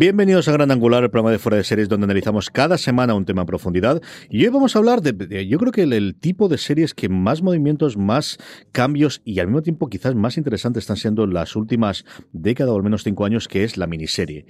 Bienvenidos 0.00 0.48
a 0.48 0.52
Gran 0.52 0.70
Angular, 0.70 1.04
el 1.04 1.10
programa 1.10 1.30
de 1.30 1.38
fuera 1.38 1.58
de 1.58 1.62
series 1.62 1.90
donde 1.90 2.04
analizamos 2.04 2.48
cada 2.48 2.78
semana 2.78 3.12
un 3.12 3.26
tema 3.26 3.42
en 3.42 3.46
profundidad. 3.46 4.00
Y 4.30 4.42
hoy 4.42 4.48
vamos 4.48 4.74
a 4.74 4.78
hablar 4.78 5.02
de, 5.02 5.46
yo 5.46 5.58
creo 5.58 5.72
que 5.72 5.82
el, 5.82 6.14
tipo 6.14 6.48
de 6.48 6.56
series 6.56 6.94
que 6.94 7.10
más 7.10 7.42
movimientos, 7.42 7.98
más 7.98 8.38
cambios 8.72 9.20
y 9.26 9.40
al 9.40 9.48
mismo 9.48 9.60
tiempo 9.60 9.90
quizás 9.90 10.14
más 10.14 10.38
interesantes 10.38 10.84
están 10.84 10.96
siendo 10.96 11.26
las 11.26 11.54
últimas 11.54 12.06
décadas 12.32 12.72
o 12.72 12.76
al 12.76 12.82
menos 12.82 13.04
cinco 13.04 13.26
años, 13.26 13.46
que 13.46 13.62
es 13.62 13.76
la 13.76 13.86
miniserie. 13.86 14.46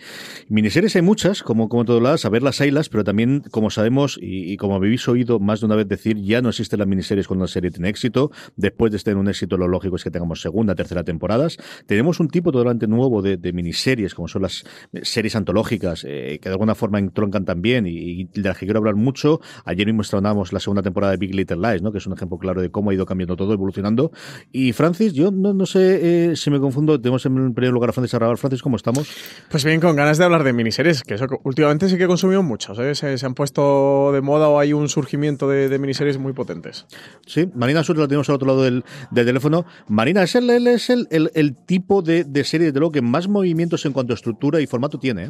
Miniseries 0.49 0.95
hay 0.95 1.03
muchas, 1.03 1.43
como, 1.43 1.69
como 1.69 1.85
todas 1.85 2.01
las, 2.01 2.25
a 2.25 2.29
ver 2.29 2.45
las 2.45 2.61
haylas, 2.61 2.89
pero 2.89 3.03
también, 3.03 3.43
como 3.51 3.71
sabemos 3.71 4.21
y, 4.23 4.57
como 4.57 4.77
habéis 4.77 5.09
oído 5.09 5.41
más 5.41 5.59
de 5.59 5.67
una 5.67 5.75
vez 5.75 5.89
decir, 5.89 6.17
ya 6.19 6.43
no 6.43 6.51
existen 6.51 6.79
las 6.79 6.87
miniseries 6.87 7.27
cuando 7.27 7.43
una 7.43 7.49
serie 7.53 7.73
tiene 7.73 7.89
éxito. 7.89 8.31
Después 8.55 8.93
de 8.93 9.01
tener 9.01 9.17
un 9.17 9.29
éxito, 9.29 9.57
lo 9.57 9.67
lógico 9.67 9.97
es 9.97 10.05
que 10.05 10.13
tengamos 10.13 10.43
segunda, 10.43 10.77
tercera 10.77 11.03
temporadas. 11.03 11.57
Tenemos 11.87 12.21
un 12.21 12.29
tipo 12.29 12.53
totalmente 12.53 12.87
nuevo 12.87 13.21
de, 13.21 13.37
de 13.37 13.53
miniseries, 13.53 14.15
como 14.15 14.29
son 14.29 14.43
las 14.43 14.63
series 15.03 15.40
antológicas 15.41 16.05
eh, 16.07 16.39
que 16.41 16.49
de 16.49 16.53
alguna 16.53 16.75
forma 16.75 16.99
entroncan 16.99 17.45
también 17.45 17.87
y, 17.87 18.25
de 18.25 18.43
las 18.43 18.59
que 18.59 18.67
quiero 18.67 18.79
hablar 18.79 18.95
mucho. 18.95 19.41
Ayer 19.65 19.87
mismo 19.87 20.03
estrenamos 20.03 20.53
la 20.53 20.61
segunda 20.61 20.83
temporada 20.83 21.13
de 21.13 21.19
Big 21.19 21.35
Little 21.35 21.57
Lies, 21.57 21.83
¿no? 21.83 21.93
que 21.93 21.99
es 21.99 22.07
un 22.07 22.13
ejemplo 22.13 22.39
claro 22.39 22.61
de 22.61 22.71
cómo 22.71 22.91
ha 22.91 22.95
ido 22.95 23.07
cambiando 23.07 23.37
todo, 23.37 23.53
evolucionando. 23.53 24.13
Y 24.53 24.73
Francis, 24.73 25.13
yo 25.13 25.31
no, 25.31 25.53
no 25.53 25.67
sé 25.67 26.31
eh, 26.31 26.37
si 26.37 26.51
me 26.51 26.61
confundo, 26.61 27.01
tenemos 27.01 27.25
en 27.27 27.55
primer 27.55 27.73
lugar 27.73 27.91
a 27.91 27.93
Francis 27.93 28.15
Arrabal. 28.15 28.39
Francis, 28.39 28.63
¿cómo 28.63 28.77
estamos? 28.77 29.11
Pues 29.51 29.65
bien, 29.65 29.81
con 29.81 29.97
ganas 29.97 30.19
de 30.19 30.25
hablar 30.25 30.45
de 30.45 30.53
miniseries, 30.53 31.03
que 31.03 31.15
eso 31.15 31.27
últimamente 31.45 31.89
sí 31.89 31.97
que 31.97 32.05
he 32.05 32.07
consumido 32.07 32.43
muchos, 32.43 32.79
¿eh? 32.79 32.95
se, 32.95 33.27
han 33.27 33.35
puesto 33.35 34.13
de 34.13 34.21
moda 34.21 34.49
o 34.49 34.59
hay 34.59 34.73
un 34.73 34.89
surgimiento 34.89 35.49
de, 35.49 35.79
miniseries 35.79 36.19
muy 36.19 36.33
potentes. 36.33 36.87
Sí, 37.27 37.49
Marina 37.55 37.83
Sur 37.83 37.99
la 37.99 38.07
tenemos 38.07 38.29
al 38.29 38.37
otro 38.37 38.49
lado 38.49 38.63
del, 38.63 38.85
teléfono. 39.15 39.65
Marina, 39.89 40.23
es 40.23 40.35
el, 40.35 40.51
es 40.51 40.91
el, 40.91 41.09
el, 41.11 41.57
tipo 41.57 42.03
de, 42.03 42.25
de 42.25 42.45
serie, 42.45 42.73
de 42.73 42.81
lo 42.81 42.91
que 42.91 43.03
más 43.03 43.29
movimientos 43.29 43.85
en 43.87 43.93
cuanto 43.93 44.13
a 44.13 44.17
estructura 44.17 44.61
y 44.61 44.67
formato 44.67 44.99
tiene. 44.99 45.30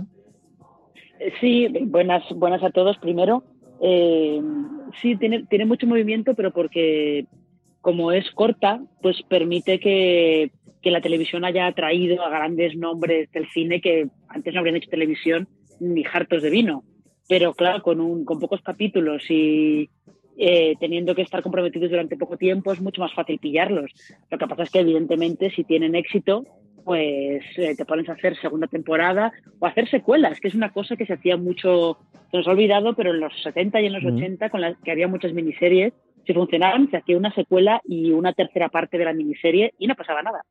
Sí, 1.41 1.69
buenas, 1.83 2.25
buenas 2.35 2.63
a 2.63 2.71
todos 2.71 2.97
primero. 2.99 3.45
Eh, 3.83 4.41
sí, 5.01 5.17
tiene, 5.17 5.45
tiene 5.47 5.67
mucho 5.67 5.87
movimiento, 5.87 6.35
pero 6.35 6.51
porque 6.53 7.27
como 7.81 8.13
es 8.13 8.31
corta, 8.33 8.81
pues 9.03 9.23
permite 9.29 9.81
que, 9.81 10.51
la 10.83 11.01
televisión 11.01 11.45
haya 11.45 11.67
atraído 11.67 12.23
a 12.23 12.31
grandes 12.31 12.75
nombres 12.75 13.31
del 13.33 13.49
cine 13.51 13.81
que 13.81 14.09
antes 14.29 14.55
no 14.55 14.61
habrían 14.61 14.77
hecho 14.77 14.91
televisión 14.91 15.47
ni 15.79 16.05
hartos 16.11 16.43
de 16.43 16.51
vino. 16.51 16.85
Pero 17.29 17.53
claro, 17.55 17.83
con, 17.83 18.01
un, 18.01 18.25
con 18.25 18.41
pocos 18.41 18.61
capítulos 18.63 19.23
y 19.31 19.91
eh, 20.37 20.75
teniendo 20.81 21.15
que 21.15 21.23
estar 21.23 21.43
comprometidos 21.43 21.91
durante 21.91 22.17
poco 22.17 22.37
tiempo 22.39 22.73
es 22.73 22.81
mucho 22.81 23.03
más 23.03 23.13
fácil 23.13 23.39
pillarlos. 23.39 23.93
Lo 24.31 24.39
que 24.39 24.47
pasa 24.47 24.63
es 24.63 24.71
que 24.71 24.81
evidentemente 24.81 25.51
si 25.51 25.65
tienen 25.65 25.95
éxito, 25.95 26.45
pues 26.85 27.43
eh, 27.57 27.75
te 27.77 27.85
pones 27.85 28.09
a 28.09 28.13
hacer 28.13 28.37
segunda 28.37 28.67
temporada 28.67 29.33
o 29.59 29.67
hacer 29.67 29.89
secuelas, 29.89 30.41
que 30.41 30.49
es 30.49 30.55
una 30.55 30.71
cosa 30.71 30.97
que 30.97 31.07
se 31.07 31.15
hacía 31.15 31.37
mucho, 31.37 31.99
se 32.31 32.37
nos 32.37 32.47
ha 32.47 32.51
olvidado, 32.51 32.95
pero 32.95 33.11
en 33.11 33.21
los 33.21 33.33
70 33.43 33.81
y 33.81 33.87
en 33.87 33.93
los 33.93 34.05
80, 34.05 34.51
con 34.51 34.61
las 34.61 34.77
que 34.79 34.91
había 34.91 35.09
muchas 35.09 35.33
miniseries, 35.33 35.93
si 36.27 36.35
funcionaban, 36.35 36.91
se 36.91 36.99
hacía 36.99 37.17
una 37.17 37.33
secuela 37.35 37.81
y 37.85 38.13
una 38.13 38.33
tercera 38.33 38.69
parte 38.69 38.99
de 38.99 39.05
la 39.05 39.13
miniserie 39.13 39.73
y 39.79 39.87
no 39.87 39.95
pasaba 39.95 40.23
nada. 40.23 40.45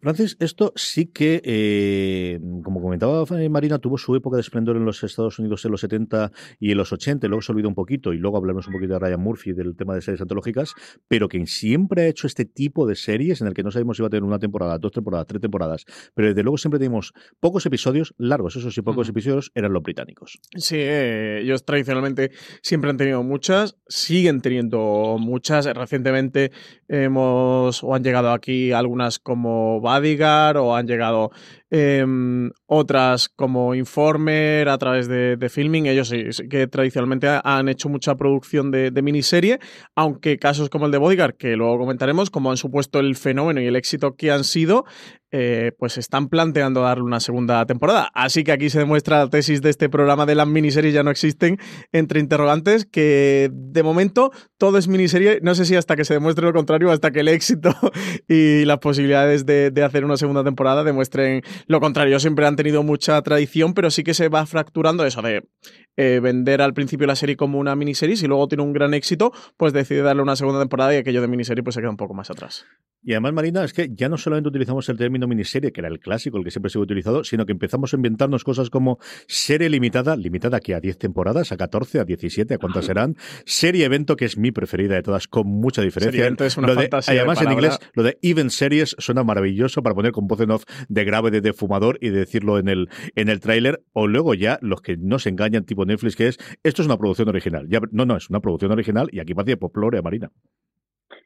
Francis, 0.00 0.36
esto 0.40 0.72
sí 0.76 1.06
que, 1.06 1.40
eh, 1.44 2.40
como 2.62 2.80
comentaba 2.80 3.24
Marina, 3.50 3.78
tuvo 3.78 3.98
su 3.98 4.14
época 4.14 4.36
de 4.36 4.42
esplendor 4.42 4.76
en 4.76 4.84
los 4.84 5.02
Estados 5.02 5.38
Unidos 5.38 5.64
en 5.64 5.72
los 5.72 5.80
70 5.80 6.32
y 6.60 6.70
en 6.70 6.78
los 6.78 6.92
80, 6.92 7.26
luego 7.28 7.42
se 7.42 7.52
olvidó 7.52 7.68
un 7.68 7.74
poquito, 7.74 8.12
y 8.12 8.18
luego 8.18 8.36
hablaremos 8.36 8.66
un 8.66 8.74
poquito 8.74 8.94
de 8.94 8.98
Ryan 8.98 9.20
Murphy, 9.20 9.52
del 9.52 9.76
tema 9.76 9.94
de 9.94 10.02
series 10.02 10.20
antológicas, 10.20 10.74
pero 11.08 11.28
que 11.28 11.44
siempre 11.46 12.02
ha 12.02 12.06
hecho 12.08 12.26
este 12.26 12.44
tipo 12.44 12.86
de 12.86 12.94
series 12.94 13.40
en 13.40 13.48
el 13.48 13.54
que 13.54 13.62
no 13.62 13.70
sabemos 13.70 13.96
si 13.96 14.02
va 14.02 14.08
a 14.08 14.10
tener 14.10 14.24
una 14.24 14.38
temporada, 14.38 14.78
dos 14.78 14.92
temporadas, 14.92 15.26
tres 15.26 15.40
temporadas, 15.40 15.84
pero 16.14 16.28
desde 16.28 16.42
luego 16.42 16.58
siempre 16.58 16.78
tenemos 16.78 17.12
pocos 17.40 17.66
episodios 17.66 18.14
largos, 18.18 18.56
esos 18.56 18.74
sí, 18.74 18.82
pocos 18.82 19.08
episodios 19.08 19.50
eran 19.54 19.72
los 19.72 19.82
británicos. 19.82 20.38
Sí, 20.56 20.76
eh, 20.78 21.40
ellos 21.42 21.64
tradicionalmente 21.64 22.30
siempre 22.62 22.90
han 22.90 22.96
tenido 22.96 23.22
muchas, 23.22 23.76
siguen 23.88 24.40
teniendo 24.40 25.16
muchas, 25.18 25.66
recientemente 25.66 26.52
hemos 26.88 27.82
o 27.82 27.94
han 27.94 28.04
llegado 28.04 28.30
aquí 28.30 28.72
algunas 28.72 29.18
como 29.18 29.80
Bodyguard 29.86 30.56
o 30.56 30.74
han 30.74 30.86
llegado 30.86 31.30
em, 31.70 32.50
otras 32.66 33.28
como 33.28 33.74
Informer 33.74 34.68
a 34.68 34.78
través 34.78 35.08
de, 35.08 35.48
filming. 35.48 35.86
Ellos 35.86 36.08
sí, 36.08 36.24
que 36.48 36.66
tradicionalmente 36.66 37.28
han 37.42 37.68
hecho 37.68 37.88
mucha 37.88 38.16
producción 38.16 38.70
de, 38.70 38.90
de, 38.90 39.02
miniserie, 39.02 39.58
aunque 39.94 40.38
casos 40.38 40.68
como 40.68 40.86
el 40.86 40.92
de 40.92 40.98
Bodyguard, 40.98 41.36
que 41.36 41.56
luego 41.56 41.78
comentaremos, 41.78 42.30
como 42.30 42.50
han 42.50 42.56
supuesto 42.56 43.00
el 43.00 43.16
fenómeno 43.16 43.60
y 43.60 43.66
el 43.66 43.76
éxito 43.76 44.16
que 44.16 44.30
han 44.30 44.44
sido, 44.44 44.84
eh, 45.32 45.72
pues 45.76 45.98
están 45.98 46.28
planteando 46.28 46.82
darle 46.82 47.02
una 47.02 47.18
segunda 47.18 47.66
temporada. 47.66 48.08
Así 48.14 48.44
que 48.44 48.52
aquí 48.52 48.70
se 48.70 48.78
demuestra 48.78 49.18
la 49.18 49.28
tesis 49.28 49.60
de 49.60 49.70
este 49.70 49.88
programa 49.88 50.24
de 50.24 50.36
las 50.36 50.46
miniseries 50.46 50.94
ya 50.94 51.02
no 51.02 51.10
existen, 51.10 51.58
entre 51.90 52.20
interrogantes, 52.20 52.86
que 52.86 53.50
de 53.52 53.82
momento 53.82 54.30
todo 54.56 54.78
es 54.78 54.86
miniserie, 54.86 55.40
no 55.42 55.56
sé 55.56 55.64
si 55.64 55.74
hasta 55.74 55.96
que 55.96 56.04
se 56.04 56.14
demuestre 56.14 56.46
lo 56.46 56.52
contrario, 56.52 56.92
hasta 56.92 57.10
que 57.10 57.20
el 57.20 57.28
éxito 57.28 57.74
y 58.28 58.64
las 58.66 58.78
posibilidades 58.78 59.44
de, 59.44 59.72
hacer 59.84 60.04
una 60.04 60.16
segunda 60.16 60.44
temporada 60.44 60.84
demuestren 60.84 61.42
lo 61.66 61.80
contrario. 61.80 62.18
Siempre 62.20 62.46
han 62.46 62.56
tenido 62.56 62.82
mucha 62.82 63.20
tradición, 63.22 63.74
pero 63.74 63.90
sí 63.90 64.04
que 64.04 64.14
se 64.14 64.28
va 64.28 64.46
fracturando 64.46 65.04
eso 65.04 65.22
de 65.22 65.48
eh, 65.96 66.20
vender 66.22 66.60
al 66.60 66.74
principio 66.74 67.06
la 67.06 67.16
serie 67.16 67.36
como 67.36 67.58
una 67.58 67.74
miniserie 67.74 68.16
y 68.20 68.26
luego 68.26 68.48
tiene 68.48 68.62
un 68.62 68.72
gran 68.72 68.92
éxito, 68.94 69.32
pues 69.56 69.72
decide 69.72 70.02
darle 70.02 70.22
una 70.22 70.36
segunda 70.36 70.60
temporada 70.60 70.94
y 70.94 70.98
aquello 70.98 71.22
de 71.22 71.28
miniserie 71.28 71.62
pues 71.62 71.74
se 71.74 71.80
queda 71.80 71.90
un 71.90 71.96
poco 71.96 72.14
más 72.14 72.30
atrás. 72.30 72.66
Y 73.02 73.12
además, 73.12 73.34
Marina, 73.34 73.64
es 73.64 73.72
que 73.72 73.88
ya 73.92 74.08
no 74.08 74.18
solamente 74.18 74.48
utilizamos 74.48 74.88
el 74.88 74.96
término 74.96 75.28
miniserie, 75.28 75.72
que 75.72 75.80
era 75.80 75.88
el 75.88 76.00
clásico, 76.00 76.38
el 76.38 76.44
que 76.44 76.50
siempre 76.50 76.70
se 76.70 76.78
ha 76.78 76.80
utilizado, 76.80 77.22
sino 77.22 77.46
que 77.46 77.52
empezamos 77.52 77.92
a 77.92 77.96
inventarnos 77.96 78.42
cosas 78.42 78.68
como 78.68 78.98
serie 79.28 79.70
limitada, 79.70 80.16
limitada 80.16 80.56
aquí 80.56 80.72
a 80.72 80.80
10 80.80 80.98
temporadas, 80.98 81.52
a 81.52 81.56
14, 81.56 82.00
a 82.00 82.04
17, 82.04 82.54
a 82.54 82.58
cuántas 82.58 82.86
serán, 82.86 83.16
serie 83.44 83.84
evento, 83.84 84.16
que 84.16 84.24
es 84.24 84.36
mi 84.36 84.50
preferida 84.50 84.96
de 84.96 85.02
todas, 85.02 85.28
con 85.28 85.46
mucha 85.46 85.82
diferencia. 85.82 86.26
es 86.26 86.56
una 86.56 86.72
además, 86.72 87.42
en 87.42 87.52
inglés, 87.52 87.78
lo 87.94 88.02
de 88.02 88.18
event 88.22 88.50
series 88.50 88.96
suena 88.98 89.22
maravilloso 89.22 89.82
para 89.82 89.94
poner 89.94 90.10
con 90.10 90.26
voz 90.26 90.40
en 90.40 90.50
off 90.50 90.64
de 90.88 91.04
grave 91.04 91.30
de, 91.30 91.45
fumador 91.52 91.98
y 92.00 92.10
decirlo 92.10 92.58
en 92.58 92.68
el, 92.68 92.88
en 93.14 93.28
el 93.28 93.40
tráiler, 93.40 93.80
o 93.92 94.06
luego 94.06 94.34
ya 94.34 94.58
los 94.62 94.80
que 94.80 94.96
no 94.96 95.18
se 95.18 95.30
engañan, 95.30 95.64
tipo 95.64 95.84
Netflix, 95.84 96.16
que 96.16 96.28
es 96.28 96.38
esto 96.62 96.82
es 96.82 96.86
una 96.86 96.98
producción 96.98 97.28
original. 97.28 97.66
Ya, 97.68 97.80
no, 97.92 98.04
no, 98.04 98.16
es 98.16 98.30
una 98.30 98.40
producción 98.40 98.72
original 98.72 99.08
y 99.12 99.20
aquí 99.20 99.34
parece 99.34 99.58
a 99.58 100.02
Marina. 100.02 100.30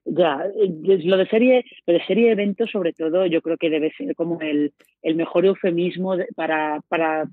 Ya, 0.05 0.45
lo 0.57 1.17
de 1.17 1.27
serie, 1.29 1.65
lo 1.87 1.95
de 1.95 2.05
serie 2.07 2.33
evento 2.33 2.67
sobre 2.67 2.93
todo, 2.93 3.27
yo 3.27 3.43
creo 3.43 3.57
que 3.57 3.71
debe 3.71 3.93
ser 3.93 4.15
como 4.15 4.41
el, 4.41 4.73
el 5.03 5.15
mejor 5.15 5.47
eufemismo 5.47 6.17
para, 6.35 6.81
para, 6.89 7.29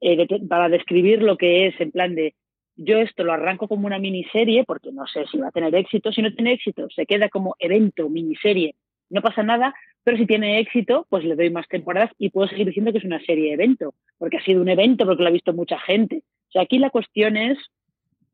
eh, 0.00 0.26
para 0.48 0.68
describir 0.68 1.22
lo 1.22 1.36
que 1.36 1.66
es, 1.66 1.80
en 1.80 1.90
plan 1.90 2.14
de 2.14 2.34
yo 2.76 2.98
esto 2.98 3.24
lo 3.24 3.32
arranco 3.32 3.68
como 3.68 3.86
una 3.86 3.98
miniserie, 3.98 4.64
porque 4.64 4.90
no 4.92 5.06
sé 5.06 5.24
si 5.30 5.38
va 5.38 5.48
a 5.48 5.52
tener 5.52 5.74
éxito, 5.74 6.12
si 6.12 6.22
no 6.22 6.32
tiene 6.32 6.52
éxito, 6.52 6.88
se 6.94 7.06
queda 7.06 7.28
como 7.28 7.54
evento, 7.58 8.08
miniserie, 8.08 8.74
no 9.10 9.22
pasa 9.22 9.42
nada, 9.42 9.74
pero 10.02 10.16
si 10.16 10.26
tiene 10.26 10.60
éxito, 10.60 11.06
pues 11.08 11.24
le 11.24 11.36
doy 11.36 11.50
más 11.50 11.66
temporadas 11.68 12.10
y 12.18 12.30
puedo 12.30 12.48
seguir 12.48 12.66
diciendo 12.66 12.92
que 12.92 12.98
es 12.98 13.04
una 13.04 13.20
serie 13.20 13.52
evento, 13.52 13.94
porque 14.18 14.36
ha 14.38 14.44
sido 14.44 14.60
un 14.60 14.68
evento, 14.68 15.06
porque 15.06 15.22
lo 15.22 15.28
ha 15.28 15.32
visto 15.32 15.52
mucha 15.52 15.78
gente. 15.78 16.22
O 16.48 16.52
sea, 16.52 16.62
aquí 16.62 16.78
la 16.78 16.90
cuestión 16.90 17.36
es 17.36 17.58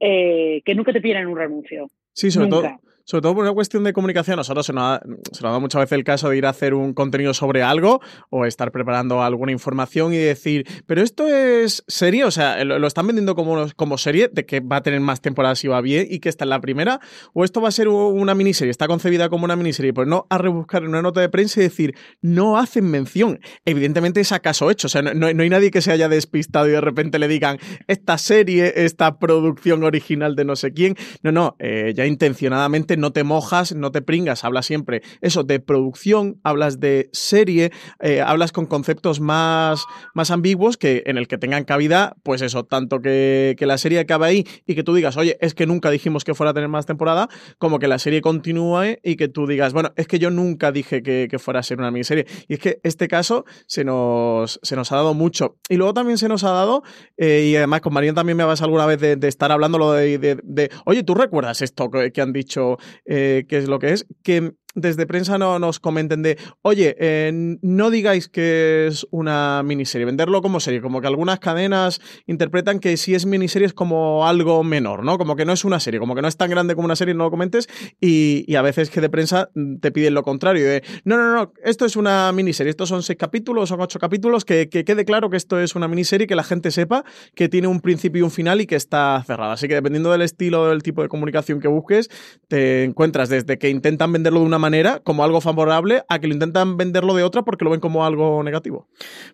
eh, 0.01 0.63
que 0.65 0.75
nunca 0.75 0.93
te 0.93 1.01
piden 1.01 1.27
un 1.27 1.37
renuncio. 1.37 1.89
Sí, 2.13 2.31
sobre 2.31 2.49
todo 2.49 2.81
sobre 3.11 3.23
todo 3.23 3.35
por 3.35 3.43
una 3.43 3.53
cuestión 3.53 3.83
de 3.83 3.93
comunicación. 3.93 4.37
Nosotros 4.37 4.65
se 4.65 4.73
nos, 4.73 4.85
ha, 4.85 5.01
dado 5.43 5.61
muchas 5.61 5.81
veces 5.81 5.99
el 5.99 6.05
caso 6.05 6.29
de 6.29 6.37
ir 6.37 6.47
a 6.47 6.51
hacer 6.51 6.75
un 6.75 6.95
contenido 6.95 7.35
sobre 7.35 7.61
algo 7.61 8.01
o 8.29 8.47
estar 8.47 8.71
preparando 8.71 9.21
alguna 9.21 9.51
información 9.51 10.15
y 10.15 10.19
decir, 10.19 10.65
pero 10.87 11.03
esto 11.03 11.27
es 11.27 11.83
serie, 11.89 12.23
o 12.23 12.31
sea, 12.31 12.65
lo, 12.65 12.87
están 12.87 13.09
vendiendo 13.09 13.35
como, 13.35 13.67
como 13.75 13.99
serie, 13.99 14.31
de 14.33 14.47
que 14.47 14.61
va 14.61 14.77
a 14.77 14.83
tener 14.85 15.01
más 15.01 15.21
temporadas 15.21 15.59
si 15.59 15.67
va 15.67 15.81
bien 15.81 16.07
y 16.09 16.21
que 16.21 16.29
esta 16.29 16.45
es 16.45 16.51
la 16.51 16.61
primera, 16.61 17.01
o 17.33 17.43
esto 17.43 17.61
va 17.61 17.67
a 17.67 17.73
ser 17.73 17.89
una 17.89 18.37
miniserie, 18.37 18.71
está 18.71 18.87
concebida 18.87 19.29
como 19.29 19.45
una 19.45 19.57
miniserie, 19.57 19.93
pues 19.93 20.07
no 20.07 20.29
a 20.31 20.39
rebuscar 20.39 20.85
en 20.85 20.91
una 20.91 21.03
nota 21.03 21.21
de 21.21 21.29
prensa 21.29 21.59
y 21.59 21.65
decir, 21.65 21.97
no 22.23 22.59
hacen 22.59 22.89
mención. 22.89 23.41
Evidentemente 23.65 24.21
es 24.21 24.31
acaso 24.31 24.71
hecho, 24.71 24.87
o 24.87 24.91
sea, 24.91 25.03
no, 25.03 25.15
no, 25.15 25.43
hay 25.43 25.51
nadie 25.51 25.73
que 25.73 25.83
se 25.83 25.91
haya 25.91 26.09
despistado 26.09 26.69
y 26.69 26.71
de 26.71 26.81
repente 26.81 27.19
le 27.19 27.27
digan, 27.27 27.59
esta 27.89 28.19
serie, 28.19 28.73
esta 28.77 29.19
producción 29.19 29.83
original 29.83 30.37
de 30.37 30.45
no 30.45 30.55
sé 30.55 30.73
quién. 30.73 30.95
No, 31.25 31.33
no, 31.33 31.57
eh, 31.59 31.93
ya 31.97 32.07
intencionadamente 32.07 33.00
no 33.01 33.13
te 33.13 33.25
mojas, 33.25 33.75
no 33.75 33.91
te 33.91 34.03
pringas, 34.03 34.45
hablas 34.45 34.67
siempre 34.67 35.03
eso 35.21 35.43
de 35.45 35.61
producción, 35.61 36.41
hablas 36.43 36.81
de 36.81 37.11
serie, 37.13 37.73
eh, 38.01 38.21
hablas 38.21 38.53
con 38.53 38.67
conceptos 38.67 39.21
más, 39.21 39.85
más 40.15 40.31
ambiguos 40.31 40.77
que 40.77 41.03
en 41.07 41.19
el 41.19 41.29
que 41.29 41.39
tengan 41.39 41.65
cabida, 41.65 42.17
pues 42.23 42.43
eso, 42.43 42.65
tanto 42.65 43.01
que, 43.01 43.55
que 43.59 43.67
la 43.67 43.79
serie 43.79 44.01
acabe 44.01 44.27
ahí 44.27 44.47
y 44.67 44.75
que 44.75 44.83
tú 44.83 44.95
digas, 44.95 45.17
oye, 45.17 45.37
es 45.41 45.55
que 45.55 45.67
nunca 45.67 45.91
dijimos 45.91 46.25
que 46.25 46.35
fuera 46.35 46.51
a 46.51 46.55
tener 46.55 46.69
más 46.69 46.87
temporada, 46.87 47.29
como 47.59 47.79
que 47.79 47.89
la 47.89 47.99
serie 47.99 48.21
continúe 48.21 48.99
y 49.03 49.17
que 49.17 49.29
tú 49.29 49.47
digas, 49.47 49.73
bueno, 49.73 49.93
es 49.97 50.07
que 50.07 50.19
yo 50.19 50.31
nunca 50.31 50.73
dije 50.73 51.03
que, 51.03 51.29
que 51.31 51.39
fuera 51.39 51.61
a 51.61 51.63
ser 51.63 51.79
una 51.79 51.91
miniserie. 51.91 52.27
Y 52.49 52.55
es 52.55 52.61
que 52.61 52.81
este 52.83 53.09
caso 53.09 53.45
se 53.67 53.85
nos, 53.85 54.61
se 54.63 54.77
nos 54.77 54.93
ha 54.93 54.97
dado 54.97 55.15
mucho. 55.15 55.57
Y 55.69 55.77
luego 55.77 55.95
también 55.95 56.19
se 56.19 56.29
nos 56.29 56.45
ha 56.45 56.51
dado, 56.51 56.83
eh, 57.17 57.49
y 57.51 57.57
además 57.57 57.81
con 57.81 57.93
Mariana 57.93 58.17
también 58.17 58.37
me 58.37 58.45
vas 58.45 58.63
alguna 58.63 58.87
vez 58.87 59.01
de, 59.01 59.19
estar 59.29 59.53
hablando 59.53 59.93
de, 59.93 60.19
de, 60.19 60.41
de, 60.43 60.71
oye, 60.85 61.03
¿tú 61.03 61.15
recuerdas 61.15 61.63
esto 61.63 61.91
que 61.91 62.21
han 62.21 62.33
dicho 62.33 62.79
eh, 63.05 63.45
que 63.49 63.59
es 63.59 63.69
lo 63.69 63.79
que 63.79 63.93
es? 63.93 64.07
Que 64.23 64.53
desde 64.75 65.07
prensa 65.07 65.39
no 65.39 65.59
nos 65.59 65.81
comenten 65.81 66.23
de, 66.23 66.39
oye, 66.63 66.97
eh, 66.99 67.59
no 67.63 67.91
digáis 67.91 68.29
que 68.29 68.87
es 68.87 69.07
una 69.11 69.63
miniserie, 69.65 70.05
venderlo 70.05 70.43
como 70.43 70.61
serie, 70.61 70.81
como 70.81 71.01
que 71.01 71.07
algunas 71.07 71.41
cadenas 71.41 72.01
interpretan 72.27 72.79
que 72.79 72.97
si 72.97 73.15
es 73.15 73.27
miniserie 73.27 73.67
es 73.67 73.75
como 73.75 74.27
algo 74.27 74.63
menor, 74.63 75.05
¿no? 75.05 75.19
Como 75.19 75.37
que 75.37 75.45
no 75.45 75.53
es 75.53 75.65
una 75.65 75.81
serie, 75.81 75.99
como 75.99 76.15
que 76.15 76.23
no 76.23 76.29
es 76.29 76.37
tan 76.37 76.51
grande 76.51 76.75
como 76.75 76.85
una 76.87 76.97
serie, 76.97 77.15
no 77.15 77.25
lo 77.25 77.31
comentes, 77.31 77.69
y, 78.01 78.55
a 78.55 78.63
veces 78.63 78.91
que 78.91 79.01
de 79.01 79.09
prensa 79.09 79.49
te 79.81 79.91
piden 79.91 80.13
lo 80.13 80.23
contrario, 80.23 80.67
de, 80.67 80.83
no, 81.05 81.17
no, 81.17 81.35
no, 81.35 81.53
esto 81.65 81.87
es 81.87 81.97
una 81.97 82.31
miniserie, 82.33 82.71
estos 82.71 82.91
son 82.91 83.03
seis 83.03 83.19
capítulos, 83.19 83.71
son 83.71 83.81
ocho 83.81 83.99
capítulos, 83.99 84.45
que, 84.45 84.69
que 84.69 84.85
quede 84.85 85.05
claro 85.05 85.31
que 85.31 85.39
esto 85.39 85.59
es 85.59 85.75
una 85.75 85.89
miniserie, 85.89 86.27
que 86.27 86.35
la 86.35 86.45
gente 86.45 86.71
sepa 86.71 87.05
que 87.35 87.49
tiene 87.49 87.69
un 87.69 87.81
principio 87.81 88.21
y 88.21 88.23
un 88.23 88.31
final 88.31 88.61
y 88.61 88.67
que 88.67 88.77
está 88.77 89.23
cerrada. 89.27 89.55
Así 89.55 89.67
que 89.67 89.75
dependiendo 89.75 90.13
del 90.13 90.23
estilo, 90.23 90.69
del 90.69 90.83
tipo 90.83 91.03
de 91.03 91.09
comunicación 91.09 91.61
que 91.61 91.69
busques, 91.69 92.11
te 92.49 92.85
encuentras 92.85 93.29
desde 93.29 93.59
que 93.59 93.71
intentan 93.71 94.13
venderlo 94.13 94.41
de 94.41 94.47
una 94.47 94.60
manera, 94.61 95.01
como 95.01 95.25
algo 95.25 95.41
favorable, 95.41 96.05
a 96.09 96.19
que 96.21 96.29
lo 96.29 96.35
intentan 96.35 96.77
venderlo 96.77 97.15
de 97.15 97.25
otra 97.25 97.43
porque 97.43 97.65
lo 97.65 97.71
ven 97.71 97.81
como 97.81 98.05
algo 98.05 98.43
negativo. 98.45 98.89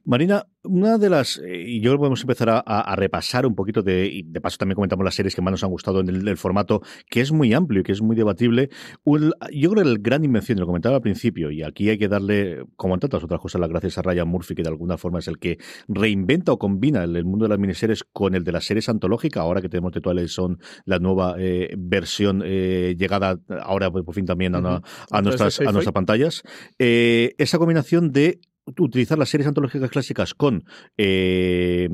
Marina, 0.05 0.47
una 0.63 0.97
de 0.97 1.11
las, 1.11 1.39
eh, 1.39 1.65
y 1.67 1.81
yo 1.81 1.97
podemos 1.99 2.21
empezar 2.23 2.49
a, 2.49 2.61
a, 2.61 2.97
repasar 2.97 3.47
un 3.47 3.55
poquito 3.55 3.83
de, 3.83 4.07
y 4.07 4.23
de 4.23 4.41
paso 4.41 4.57
también 4.57 4.77
comentamos 4.77 5.05
las 5.05 5.15
series 5.15 5.35
que 5.35 5.43
más 5.43 5.53
nos 5.53 5.65
han 5.65 5.71
gustado 5.71 6.01
en 6.01 6.09
el, 6.09 6.27
el 6.27 6.37
formato, 6.37 6.81
que 7.11 7.21
es 7.21 7.33
muy 7.33 7.53
amplio 7.53 7.81
y 7.81 7.85
que 7.85 7.93
es 7.93 8.01
muy 8.01 8.17
debatible. 8.17 8.71
Un, 9.05 9.33
yo 9.53 9.71
creo 9.71 9.85
que 9.85 9.91
el 9.91 9.99
gran 9.99 10.25
invención, 10.25 10.59
lo 10.59 10.67
comentaba 10.67 10.97
al 10.97 11.03
principio, 11.03 11.51
y 11.51 11.63
aquí 11.63 11.91
hay 11.91 11.99
que 11.99 12.09
darle, 12.09 12.65
como 12.77 12.95
en 12.95 13.01
tantas 13.01 13.23
otras 13.23 13.41
cosas, 13.41 13.61
las 13.61 13.71
gracias 13.71 13.99
a 13.99 14.03
Ryan 14.03 14.29
Murphy, 14.29 14.55
que 14.55 14.63
de 14.63 14.69
alguna 14.69 14.97
forma 14.97 15.19
es 15.19 15.29
el 15.29 15.39
que 15.39 15.59
reinventa 15.89 16.53
o 16.53 16.59
combina 16.59 17.05
el, 17.05 17.17
el 17.17 17.25
mundo 17.25 17.45
de 17.45 17.51
las 17.51 17.59
miniseries 17.59 18.05
con 18.13 18.35
el 18.35 18.45
de 18.45 18.53
las 18.53 18.65
series 18.65 18.89
antológicas, 18.89 19.43
ahora 19.43 19.61
que 19.61 19.69
tenemos 19.69 19.93
de 19.93 20.01
Twilight 20.01 20.29
son 20.29 20.59
la 20.85 20.99
nueva 20.99 21.35
eh, 21.39 21.75
versión 21.77 22.43
eh, 22.45 22.95
llegada 22.99 23.39
ahora 23.63 23.91
por 23.91 24.15
fin 24.15 24.27
también 24.27 24.55
a, 24.55 24.59
uh 24.59 24.63
-huh. 24.63 24.83
a, 25.11 25.16
a 25.19 25.23
nuestras, 25.23 25.61
a 25.61 25.73
nuestras 25.73 25.93
pantallas. 25.93 26.43
Eh, 26.79 27.35
esa 27.39 27.59
combinación 27.59 28.13
de 28.13 28.41
utilizar 28.79 29.19
las 29.19 29.29
series 29.29 29.47
antológicas 29.47 29.91
clásicas 29.91 30.35
con 30.35 30.65
eh, 30.97 31.89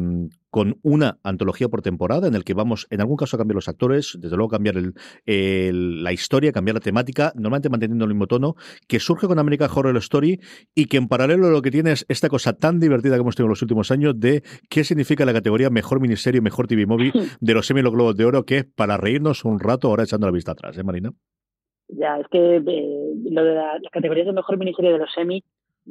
con 0.53 0.79
una 0.83 1.19
antología 1.23 1.71
por 1.71 1.81
temporada 1.81 2.29
en 2.29 2.35
el 2.35 2.45
que 2.45 2.53
vamos, 2.53 2.87
en 2.91 3.01
algún 3.01 3.17
caso, 3.17 3.37
a 3.37 3.39
cambiar 3.39 3.55
los 3.55 3.69
actores, 3.69 4.19
desde 4.21 4.37
luego 4.37 4.51
cambiar 4.51 4.77
el, 4.77 4.93
el, 5.25 6.05
la 6.05 6.13
historia, 6.13 6.53
cambiar 6.53 6.75
la 6.75 6.81
temática, 6.81 7.33
normalmente 7.37 7.71
manteniendo 7.71 8.05
el 8.05 8.11
mismo 8.11 8.27
tono, 8.27 8.55
que 8.87 9.01
surge 9.01 9.27
con 9.27 9.39
American 9.39 9.71
Horror 9.75 9.97
Story 9.97 10.41
y 10.75 10.85
que 10.87 10.99
en 10.99 11.09
paralelo 11.09 11.49
lo 11.51 11.63
que 11.63 11.71
tiene 11.71 11.93
es 11.93 12.05
esta 12.11 12.29
cosa 12.29 12.53
tan 12.53 12.81
divertida 12.81 13.15
que 13.15 13.23
hemos 13.23 13.35
tenido 13.35 13.47
en 13.47 13.53
los 13.53 13.63
últimos 13.63 13.91
años 13.91 14.13
de 14.21 14.43
qué 14.69 14.85
significa 14.85 15.25
la 15.25 15.33
categoría 15.33 15.71
mejor 15.71 16.01
miniserie, 16.01 16.43
mejor 16.43 16.67
TV 16.67 16.85
movie 16.85 17.13
de 17.41 17.55
los 17.55 17.67
semi 17.67 17.81
los 17.81 17.93
globos 17.93 18.15
de 18.15 18.27
oro, 18.27 18.45
que 18.45 18.59
es 18.59 18.65
para 18.67 18.99
reírnos 18.99 19.47
un 19.47 19.59
rato 19.59 19.89
ahora 19.89 20.05
echando 20.05 20.27
la 20.27 20.35
vista 20.35 20.53
atrás, 20.53 20.77
¿eh, 20.77 20.85
Marina? 20.85 21.13
Ya, 21.89 22.19
es 22.19 22.27
que 22.29 22.57
eh, 22.57 23.13
lo 23.31 23.45
de 23.45 23.55
la, 23.55 23.79
las 23.79 23.93
categorías 23.93 24.27
de 24.27 24.33
mejor 24.33 24.57
miniserie 24.57 24.93
de 24.93 24.99
los 24.99 25.13
semi 25.13 25.45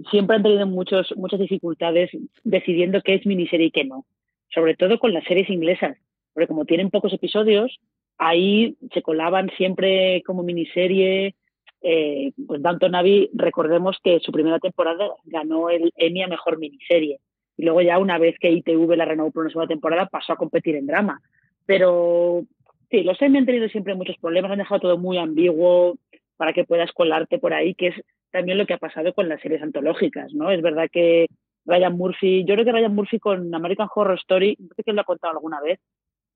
siempre 0.09 0.35
han 0.35 0.43
tenido 0.43 0.65
muchos, 0.65 1.13
muchas 1.15 1.39
dificultades 1.39 2.09
decidiendo 2.43 3.01
qué 3.01 3.15
es 3.15 3.25
miniserie 3.25 3.67
y 3.67 3.71
qué 3.71 3.83
no 3.83 4.05
sobre 4.53 4.75
todo 4.75 4.99
con 4.99 5.13
las 5.13 5.23
series 5.23 5.49
inglesas, 5.49 5.97
porque 6.33 6.47
como 6.47 6.65
tienen 6.65 6.89
pocos 6.89 7.13
episodios, 7.13 7.79
ahí 8.17 8.77
se 8.93 9.01
colaban 9.01 9.49
siempre 9.57 10.21
como 10.25 10.43
miniserie. 10.43 11.35
Eh, 11.81 12.31
pues 12.45 12.61
Downton 12.61 12.95
Abbey, 12.95 13.31
recordemos 13.33 13.97
que 14.03 14.19
su 14.19 14.31
primera 14.31 14.59
temporada 14.59 15.09
ganó 15.25 15.69
el 15.69 15.91
Emmy 15.95 16.21
a 16.21 16.27
Mejor 16.27 16.59
Miniserie. 16.59 17.19
Y 17.57 17.63
luego 17.63 17.81
ya 17.81 17.97
una 17.97 18.17
vez 18.17 18.35
que 18.39 18.51
ITV 18.51 18.95
la 18.95 19.05
renovó 19.05 19.31
por 19.31 19.43
una 19.43 19.51
segunda 19.51 19.67
temporada, 19.67 20.05
pasó 20.07 20.33
a 20.33 20.37
competir 20.37 20.75
en 20.75 20.85
drama. 20.85 21.21
Pero 21.65 22.43
sí, 22.91 23.03
los 23.03 23.21
Emmy 23.21 23.39
han 23.39 23.45
tenido 23.45 23.67
siempre 23.69 23.95
muchos 23.95 24.17
problemas, 24.17 24.51
han 24.51 24.59
dejado 24.59 24.81
todo 24.81 24.97
muy 24.97 25.17
ambiguo 25.17 25.97
para 26.37 26.53
que 26.53 26.65
puedas 26.65 26.91
colarte 26.91 27.39
por 27.39 27.53
ahí, 27.53 27.73
que 27.73 27.87
es 27.87 27.95
también 28.31 28.57
lo 28.57 28.65
que 28.65 28.73
ha 28.73 28.77
pasado 28.77 29.13
con 29.13 29.29
las 29.29 29.41
series 29.41 29.61
antológicas, 29.61 30.33
¿no? 30.33 30.51
Es 30.51 30.61
verdad 30.61 30.89
que 30.91 31.27
Ryan 31.65 31.97
Murphy, 31.97 32.43
yo 32.45 32.55
creo 32.55 32.65
que 32.65 32.71
Ryan 32.71 32.95
Murphy 32.95 33.19
con 33.19 33.53
American 33.53 33.87
Horror 33.93 34.17
Story, 34.19 34.57
no 34.59 34.69
sé 34.75 34.83
que 34.83 34.93
lo 34.93 35.01
ha 35.01 35.05
contado 35.05 35.33
alguna 35.33 35.61
vez, 35.61 35.79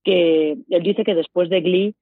que 0.04 0.58
él 0.70 0.84
dice 0.84 1.04
que 1.04 1.16
después 1.16 1.50
de 1.50 1.62
Glee, 1.62 1.96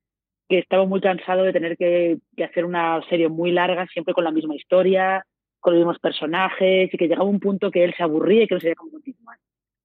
que 0.50 0.60
estaba 0.60 0.86
muy 0.86 1.00
cansado 1.00 1.44
de 1.44 1.54
tener 1.54 1.78
que, 1.78 2.18
que, 2.36 2.44
hacer 2.44 2.66
una 2.66 3.02
serie 3.10 3.30
muy 3.30 3.52
larga, 3.52 3.88
siempre 3.88 4.14
con 4.14 4.26
la 4.26 4.32
misma 4.32 4.56
historia, 4.56 5.26
con 5.60 5.74
los 5.74 5.80
mismos 5.80 6.00
personajes, 6.00 6.94
y 6.94 6.98
que 6.98 7.08
llegaba 7.08 7.30
un 7.30 7.40
punto 7.40 7.72
que 7.72 7.84
él 7.84 7.94
se 7.96 8.04
aburría 8.04 8.44
y 8.44 8.48
que 8.48 8.56
no 8.56 8.60
sabía 8.62 8.76
cómo 8.76 8.92
continuar. 8.92 9.38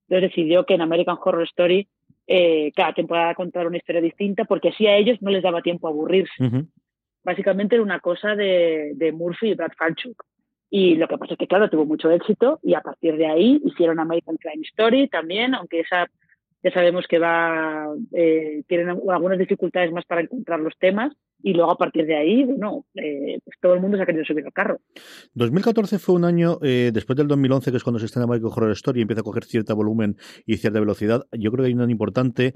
Entonces 0.09 0.31
decidió 0.31 0.67
que 0.67 0.75
en 0.75 0.81
American 0.81 1.19
Horror 1.23 1.44
Story 1.44 1.87
eh, 2.28 2.70
cada 2.76 2.92
temporada 2.92 3.34
contar 3.34 3.66
una 3.66 3.78
historia 3.78 4.02
distinta, 4.02 4.44
porque 4.44 4.69
así 4.69 4.86
a 4.86 4.96
ellos 4.96 5.20
no 5.22 5.30
les 5.30 5.42
daba 5.42 5.62
tiempo 5.62 5.88
a 5.88 5.90
aburrirse. 5.90 6.32
Uh 6.38 6.46
-huh. 6.46 6.66
Básicamente 7.25 7.75
era 7.75 7.82
una 7.82 8.00
cosa 8.00 8.36
de, 8.36 8.92
de 8.94 9.12
Murphy 9.12 9.48
y 9.48 9.54
Brad 9.54 9.72
Falchuk. 9.76 10.22
Y 10.70 10.96
lo 10.96 11.08
que 11.08 11.16
pasa 11.16 11.32
es 11.32 11.38
que, 11.38 11.46
claro, 11.46 11.70
tuvo 11.70 11.86
mucho 11.86 12.10
éxito 12.10 12.60
y 12.62 12.75
a 12.75 12.82
partir 12.82 13.16
de 13.16 13.26
ahí 13.26 13.60
hicieron 13.64 13.98
American 13.98 14.36
Crime 14.36 14.62
Story 14.62 15.08
también, 15.08 15.54
aunque 15.54 15.80
esa 15.80 16.06
ya 16.62 16.72
sabemos 16.72 17.06
que 17.06 17.19
va, 17.19 17.86
eh, 18.12 18.62
tienen 18.66 18.88
algunas 18.88 19.38
dificultades 19.38 19.92
más 19.92 20.04
para 20.04 20.22
encontrar 20.22 20.60
los 20.60 20.76
temas, 20.78 21.12
y 21.43 21.55
luego 21.55 21.70
a 21.70 21.76
partir 21.76 22.06
de 22.06 22.17
ahí, 22.17 22.44
bueno, 22.44 22.85
eh, 22.94 23.38
pues 23.44 23.56
todo 23.61 23.75
el 23.75 23.81
mundo 23.81 23.96
se 23.96 24.02
ha 24.02 24.06
querido 24.06 24.25
subir 24.25 24.44
al 24.44 24.52
carro. 24.52 24.81
2014 25.35 25.99
fue 25.99 26.14
un 26.14 26.25
año, 26.25 26.58
eh, 26.62 26.90
después 26.93 27.17
del 27.17 27.29
2011, 27.29 27.70
que 27.70 27.77
es 27.77 27.84
cuando 27.84 27.98
se 27.98 28.06
estrena 28.06 28.24
American 28.24 28.51
Horror 28.55 28.72
Story 28.72 29.01
y 29.01 29.03
empieza 29.03 29.20
a 29.20 29.24
coger 29.24 29.44
cierto 29.44 29.74
volumen 29.77 30.17
y 30.46 30.56
cierta 30.56 30.81
velocidad. 30.81 31.27
Yo 31.32 31.51
creo 31.51 31.65
que 31.65 31.69
hay 31.69 31.74
un 31.74 31.81
año 31.81 31.93
importante, 31.93 32.55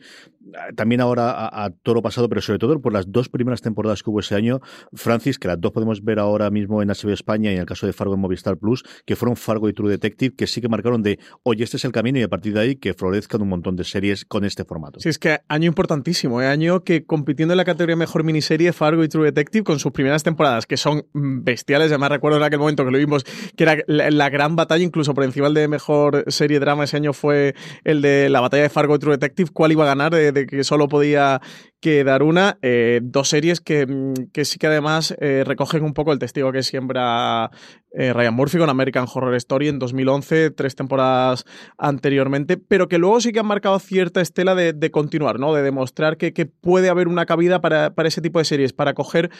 también 0.75 1.01
ahora 1.01 1.31
a, 1.31 1.65
a 1.65 1.71
toro 1.71 2.03
pasado, 2.03 2.29
pero 2.29 2.41
sobre 2.41 2.59
todo 2.59 2.81
por 2.81 2.93
las 2.93 3.11
dos 3.11 3.29
primeras 3.29 3.63
temporadas 3.63 4.03
que 4.03 4.11
hubo 4.11 4.21
ese 4.21 4.35
año, 4.35 4.61
Francis, 4.93 5.39
que 5.39 5.49
las 5.49 5.61
dos 5.61 5.73
podemos 5.73 6.03
ver 6.03 6.19
ahora 6.19 6.51
mismo 6.51 6.83
en 6.83 6.89
HBO 6.89 7.13
España 7.13 7.51
y 7.51 7.55
en 7.55 7.61
el 7.61 7.67
caso 7.67 7.87
de 7.87 7.93
Fargo 7.93 8.15
en 8.15 8.21
Movistar 8.21 8.57
Plus, 8.57 8.85
que 9.05 9.17
fueron 9.17 9.37
Fargo 9.37 9.69
y 9.69 9.73
True 9.73 9.91
Detective, 9.91 10.35
que 10.37 10.47
sí 10.47 10.61
que 10.61 10.69
marcaron 10.69 11.03
de, 11.03 11.19
oye, 11.43 11.65
este 11.65 11.77
es 11.77 11.85
el 11.85 11.93
camino 11.93 12.19
y 12.19 12.23
a 12.23 12.29
partir 12.29 12.55
de 12.55 12.61
ahí 12.61 12.77
que 12.77 12.95
florezcan 12.95 13.43
un 13.43 13.49
montón 13.49 13.77
de 13.77 13.85
series 13.85 14.25
con 14.25 14.45
este 14.45 14.65
formato. 14.65 15.01
Sí, 15.01 15.09
es 15.09 15.19
que 15.19 15.41
año 15.49 15.67
importantísimo, 15.67 16.41
¿eh? 16.41 16.47
año 16.47 16.85
que 16.85 17.05
compitiendo 17.05 17.55
en 17.55 17.59
la 17.59 17.65
categoría 17.65 17.97
mejor 17.97 18.25
miniserie, 18.25 18.72
Fargo 18.73 19.05
y 19.05 19.09
True 19.09 19.27
Detective 19.27 19.65
con 19.65 19.79
sus 19.79 19.93
primeras 19.93 20.23
temporadas, 20.23 20.67
que 20.67 20.77
son 20.77 21.07
bestiales. 21.13 21.89
Además, 21.89 22.11
recuerdo 22.11 22.39
en 22.39 22.45
aquel 22.45 22.59
momento 22.59 22.85
que 22.85 22.91
lo 22.91 22.99
vimos, 22.99 23.25
que 23.57 23.65
era 23.65 23.77
la, 23.87 24.31
gran 24.31 24.57
batalla, 24.57 24.85
incluso 24.85 25.15
por 25.15 25.25
encima 25.25 25.51
de 25.51 25.69
mejor 25.69 26.25
serie 26.29 26.61
drama 26.61 26.85
ese 26.85 26.97
año 26.97 27.13
fue 27.13 27.55
el 27.85 28.03
de 28.03 28.29
la 28.29 28.41
batalla 28.41 28.65
de 28.65 28.69
Fargo 28.69 28.97
y 28.97 28.99
True 28.99 29.15
Detective. 29.15 29.51
¿Cuál 29.53 29.73
iba 29.73 29.85
a 29.85 29.89
ganar? 29.89 30.13
De, 30.13 30.33
de 30.33 30.47
que 30.47 30.65
solo 30.65 30.89
podía 30.89 31.41
quedar 31.83 32.23
una. 32.23 32.59
Eh, 32.63 33.01
dos 33.03 33.29
series 33.29 33.61
que, 33.61 34.15
que, 34.33 34.45
sí 34.45 34.59
que 34.59 34.69
además 34.69 35.15
eh, 35.21 35.43
recogen 35.45 35.83
un 35.83 35.93
poco 35.93 36.13
el 36.13 36.21
testigo 36.21 36.53
que 36.53 36.63
siembra 36.63 37.51
eh, 37.91 38.13
Ryan 38.13 38.35
Murphy 38.35 38.59
con 38.59 38.71
American 38.71 39.07
Horror 39.13 39.35
Story 39.35 39.69
en 39.69 39.81
2011, 39.81 40.53
tres 40.53 40.77
temporadas 40.77 41.45
anteriormente, 41.77 42.57
pero 42.57 42.89
que 42.89 42.99
luego 42.99 43.21
sí 43.21 43.33
que 43.33 43.41
han 43.41 43.47
marcado 43.47 43.79
cierta 43.81 44.21
estela 44.21 44.55
de, 44.55 44.73
de 44.73 44.91
continuar, 44.93 45.41
¿no? 45.41 45.53
De 45.53 45.63
demostrar 45.63 46.17
que, 46.17 46.33
que, 46.33 46.47
puede 46.47 46.89
haber 46.89 47.09
una 47.09 47.27
cabida 47.27 47.61
para, 47.61 47.95
para 47.95 48.09
ese 48.09 48.21
tipo 48.21 48.39
de 48.39 48.45
series, 48.45 48.73
para 48.73 48.95
coger 48.95 49.31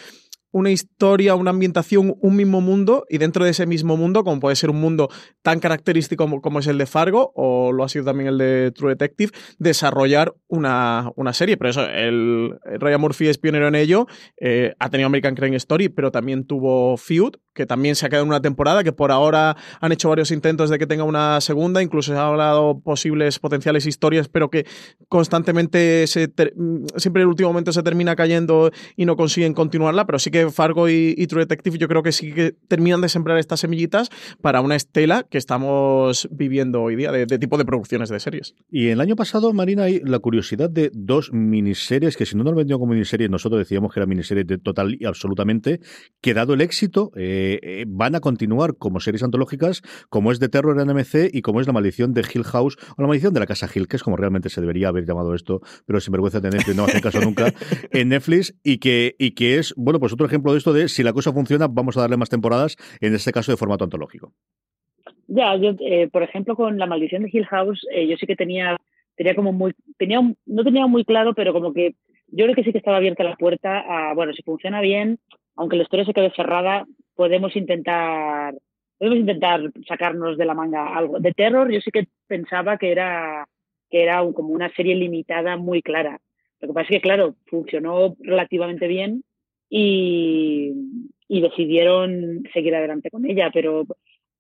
una 0.53 0.71
historia, 0.71 1.35
una 1.35 1.51
ambientación, 1.51 2.15
un 2.21 2.37
mismo 2.37 2.61
mundo 2.61 3.05
y 3.09 3.19
dentro 3.19 3.45
de 3.45 3.51
ese 3.51 3.67
mismo 3.67 3.97
mundo, 3.97 4.23
como 4.23 4.41
puede 4.41 4.57
ser 4.57 4.71
un 4.71 4.81
mundo 4.81 5.09
tan 5.43 5.59
característico 5.61 6.29
como, 6.41 6.61
es 6.61 6.67
el 6.67 6.79
de 6.79 6.87
Fargo 6.87 7.33
o 7.35 7.73
lo 7.73 7.85
ha 7.85 7.89
sido 7.89 8.05
también 8.05 8.29
el 8.29 8.39
de 8.39 8.71
True 8.73 8.93
Detective, 8.93 9.33
desarrollar 9.59 10.35
una, 10.49 11.11
una 11.17 11.33
serie. 11.33 11.57
Pero 11.57 11.71
eso, 11.71 11.87
el, 11.89 12.59
Ryan 12.65 13.01
Murphy 13.01 13.29
es 13.29 13.39
pionero 13.39 13.69
en 13.69 13.75
ello, 13.75 14.07
eh, 14.39 14.75
ha 14.79 14.91
tenido 14.91 15.07
American 15.07 15.35
Crime 15.35 15.57
Story, 15.57 15.89
pero 15.89 16.13
también 16.13 16.47
tuvo 16.47 16.97
Feud, 16.97 17.37
que 17.55 17.67
también 17.67 17.97
se 17.97 18.07
ha 18.07 18.09
quedado 18.09 18.25
en 18.25 18.29
una 18.29 18.41
temporada, 18.41 18.83
que 18.83 18.93
por 18.93 19.13
ahora 19.13 19.57
han 19.81 19.93
hecho 19.93 20.09
varios 20.09 20.31
intentos 20.31 20.71
de 20.71 20.79
que 20.79 20.87
tenga 20.87 21.05
una 21.05 21.41
segunda, 21.41 21.83
incluso 21.83 22.13
se 22.13 22.19
ha 22.19 22.27
hablado 22.27 22.81
posibles 22.81 23.39
potenciales 23.39 23.87
historias, 23.87 24.29
pero 24.29 24.51
que 24.51 24.67
constantemente 25.09 26.07
se 26.07 26.33
siempre 26.97 27.23
en 27.23 27.27
el 27.27 27.27
último 27.29 27.51
momento 27.51 27.73
se 27.73 27.83
termina 27.83 28.17
cayendo 28.17 28.71
y 28.97 29.05
no 29.05 29.17
consiguen 29.17 29.55
continuarla, 29.55 30.07
pero 30.07 30.19
sí 30.19 30.31
que 30.31 30.51
Fargo 30.51 30.89
y, 30.89 31.27
True 31.27 31.43
Detective 31.43 31.79
yo 31.79 31.89
creo 31.89 32.03
que 32.03 32.13
sí 32.13 32.33
que 32.33 32.53
terminan 32.69 33.01
de 33.01 33.09
sembrar 33.09 33.39
estas 33.39 33.61
semillitas 33.61 34.11
para 34.41 34.61
una 34.61 34.77
estela 34.77 35.25
que 35.29 35.39
estamos 35.39 36.29
viviendo 36.31 36.83
hoy 36.83 36.97
día 36.97 37.13
de, 37.13 37.27
tipo 37.39 37.59
de 37.59 37.65
producciones 37.65 38.09
de 38.09 38.21
series. 38.21 38.55
Y 38.71 38.89
el 38.89 39.01
año 39.01 39.17
pasado, 39.17 39.53
Marina, 39.53 39.85
hay 39.85 40.01
la 40.05 40.19
curiosidad 40.19 40.71
de 40.71 40.91
dos 40.95 41.33
miniseries 41.33 42.17
que 42.17 42.27
si 42.27 42.37
no 42.37 42.45
nos 42.45 42.55
vendían 42.55 42.79
como 42.79 42.93
miniseries, 42.93 43.31
nosotros 43.31 43.59
decíamos 43.59 43.93
que 43.93 44.01
era 44.01 44.07
miniseries 44.07 44.47
de 44.47 44.59
total 44.59 44.97
y 44.99 45.05
absolutamente, 45.05 45.81
que 46.21 46.35
dado 46.35 46.55
el 46.55 46.61
éxito, 46.61 47.13
eh, 47.17 47.42
eh, 47.63 47.85
van 47.87 48.15
a 48.15 48.21
continuar 48.21 48.77
como 48.77 49.01
series 49.01 49.23
antológicas, 49.23 49.83
como 50.09 50.33
es 50.33 50.41
de 50.41 50.49
terror 50.49 50.79
en 50.81 50.89
MC 50.89 51.31
y 51.33 51.43
como 51.43 51.61
es 51.61 51.67
La 51.67 51.73
Maldición 51.73 52.15
de 52.15 52.23
Hill 52.23 52.45
House 52.45 52.77
o 52.97 53.03
La 53.03 53.09
Maldición 53.09 53.35
de 53.35 53.41
la 53.41 53.47
Casa 53.47 53.69
Hill, 53.73 53.89
que 53.89 53.97
es 53.97 54.03
como 54.03 54.17
realmente 54.17 54.49
se 54.49 54.61
debería 54.61 54.89
haber 54.89 55.05
llamado 55.05 55.35
esto, 55.35 55.61
pero 55.87 56.01
sin 56.01 56.13
vergüenza 56.13 56.41
de 56.41 56.51
tener 56.51 56.63
no 56.77 56.85
hace 56.85 57.01
caso 57.01 57.21
nunca, 57.21 57.53
en 57.91 58.09
Netflix 58.09 58.59
y 58.63 58.79
que, 58.79 59.15
y 59.19 59.33
que 59.33 59.59
es, 59.59 59.75
bueno, 59.77 60.01
pues 60.01 60.13
otro 60.13 60.27
ejemplo 60.27 60.53
de 60.53 60.59
esto 60.59 60.73
de 60.73 60.89
si 60.89 61.03
la 61.03 61.13
cosa 61.13 61.33
funciona, 61.33 61.67
vamos 61.69 61.97
a 61.97 62.03
darle 62.03 62.17
más 62.17 62.29
temporadas, 62.29 62.77
en 63.01 63.15
este 63.15 63.33
caso 63.33 63.53
de 63.53 63.57
formato 63.57 63.85
antológico. 63.85 64.33
Ya, 65.29 65.57
yo, 65.57 65.75
eh, 65.81 66.09
por 66.13 66.23
ejemplo, 66.23 66.57
con 66.57 66.79
La 66.79 66.87
Maldición 66.87 67.23
de 67.23 67.31
Hill 67.33 67.47
House, 67.47 67.87
eh, 67.93 68.07
yo 68.07 68.17
sí 68.17 68.27
que 68.27 68.37
tenía, 68.37 68.77
tenía 69.17 69.35
como 69.35 69.53
muy, 69.53 69.73
tenía, 69.99 70.21
no 70.21 70.65
tenía 70.65 70.87
muy 70.87 71.05
claro, 71.05 71.35
pero 71.35 71.53
como 71.53 71.73
que 71.73 71.95
yo 72.29 72.45
creo 72.45 72.55
que 72.55 72.65
sí 72.65 72.73
que 72.73 72.79
estaba 72.79 72.97
abierta 72.97 73.25
la 73.25 73.37
puerta 73.37 73.81
a, 73.81 74.15
bueno, 74.15 74.33
si 74.33 74.43
funciona 74.43 74.81
bien, 74.81 75.19
aunque 75.57 75.77
la 75.77 75.83
historia 75.85 76.05
se 76.05 76.15
quede 76.15 76.33
cerrada, 76.35 76.87
podemos 77.15 77.55
intentar 77.57 78.55
podemos 78.99 79.19
intentar 79.19 79.61
sacarnos 79.89 80.39
de 80.39 80.45
la 80.45 80.55
manga 80.55 80.97
algo. 80.97 81.19
De 81.19 81.33
terror 81.33 81.69
yo 81.73 81.81
sí 81.81 81.91
que 81.91 82.07
pensaba 82.29 82.79
que 82.79 82.93
era, 82.93 83.49
que 83.91 84.05
era 84.05 84.19
como 84.33 84.51
una 84.51 84.73
serie 84.75 84.95
limitada 84.95 85.57
muy 85.57 85.83
clara. 85.83 86.21
Lo 86.61 86.69
que 86.69 86.75
pasa 86.75 86.85
es 86.85 86.91
que, 86.91 87.01
claro, 87.01 87.35
funcionó 87.47 88.15
relativamente 88.21 88.87
bien 88.87 89.25
y, 89.69 90.73
y 91.27 91.41
decidieron 91.41 92.45
seguir 92.55 92.77
adelante 92.77 93.11
con 93.11 93.29
ella, 93.29 93.51
pero 93.53 93.87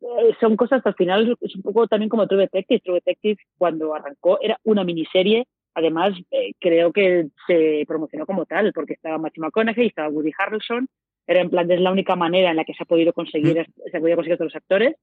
eh, 0.00 0.34
son 0.38 0.56
cosas 0.56 0.80
que 0.80 0.90
al 0.90 0.94
final 0.94 1.36
es 1.40 1.56
un 1.56 1.62
poco 1.62 1.88
también 1.88 2.08
como 2.08 2.28
True 2.28 2.42
Detective. 2.42 2.80
True 2.84 3.00
Detective 3.04 3.42
cuando 3.58 3.94
arrancó 3.94 4.38
era 4.40 4.60
una 4.62 4.84
miniserie, 4.84 5.46
además 5.74 6.14
eh, 6.30 6.52
creo 6.60 6.92
que 6.92 7.28
se 7.48 7.84
promocionó 7.88 8.26
como 8.26 8.46
tal, 8.46 8.72
porque 8.72 8.92
estaba 8.92 9.18
Matthew 9.18 9.42
McConaughey, 9.42 9.88
estaba 9.88 10.08
Woody 10.08 10.30
Harrelson, 10.38 10.86
era 11.26 11.40
en 11.40 11.50
plan, 11.50 11.70
es 11.70 11.80
la 11.80 11.92
única 11.92 12.16
manera 12.16 12.50
en 12.50 12.56
la 12.56 12.64
que 12.64 12.74
se 12.74 12.82
ha 12.82 12.86
podido 12.86 13.12
conseguir, 13.12 13.60
mm. 13.60 13.90
se 13.90 13.96
ha 13.96 14.00
podido 14.00 14.16
conseguir 14.16 14.38
todos 14.38 14.52
los 14.52 14.56
actores. 14.56 14.96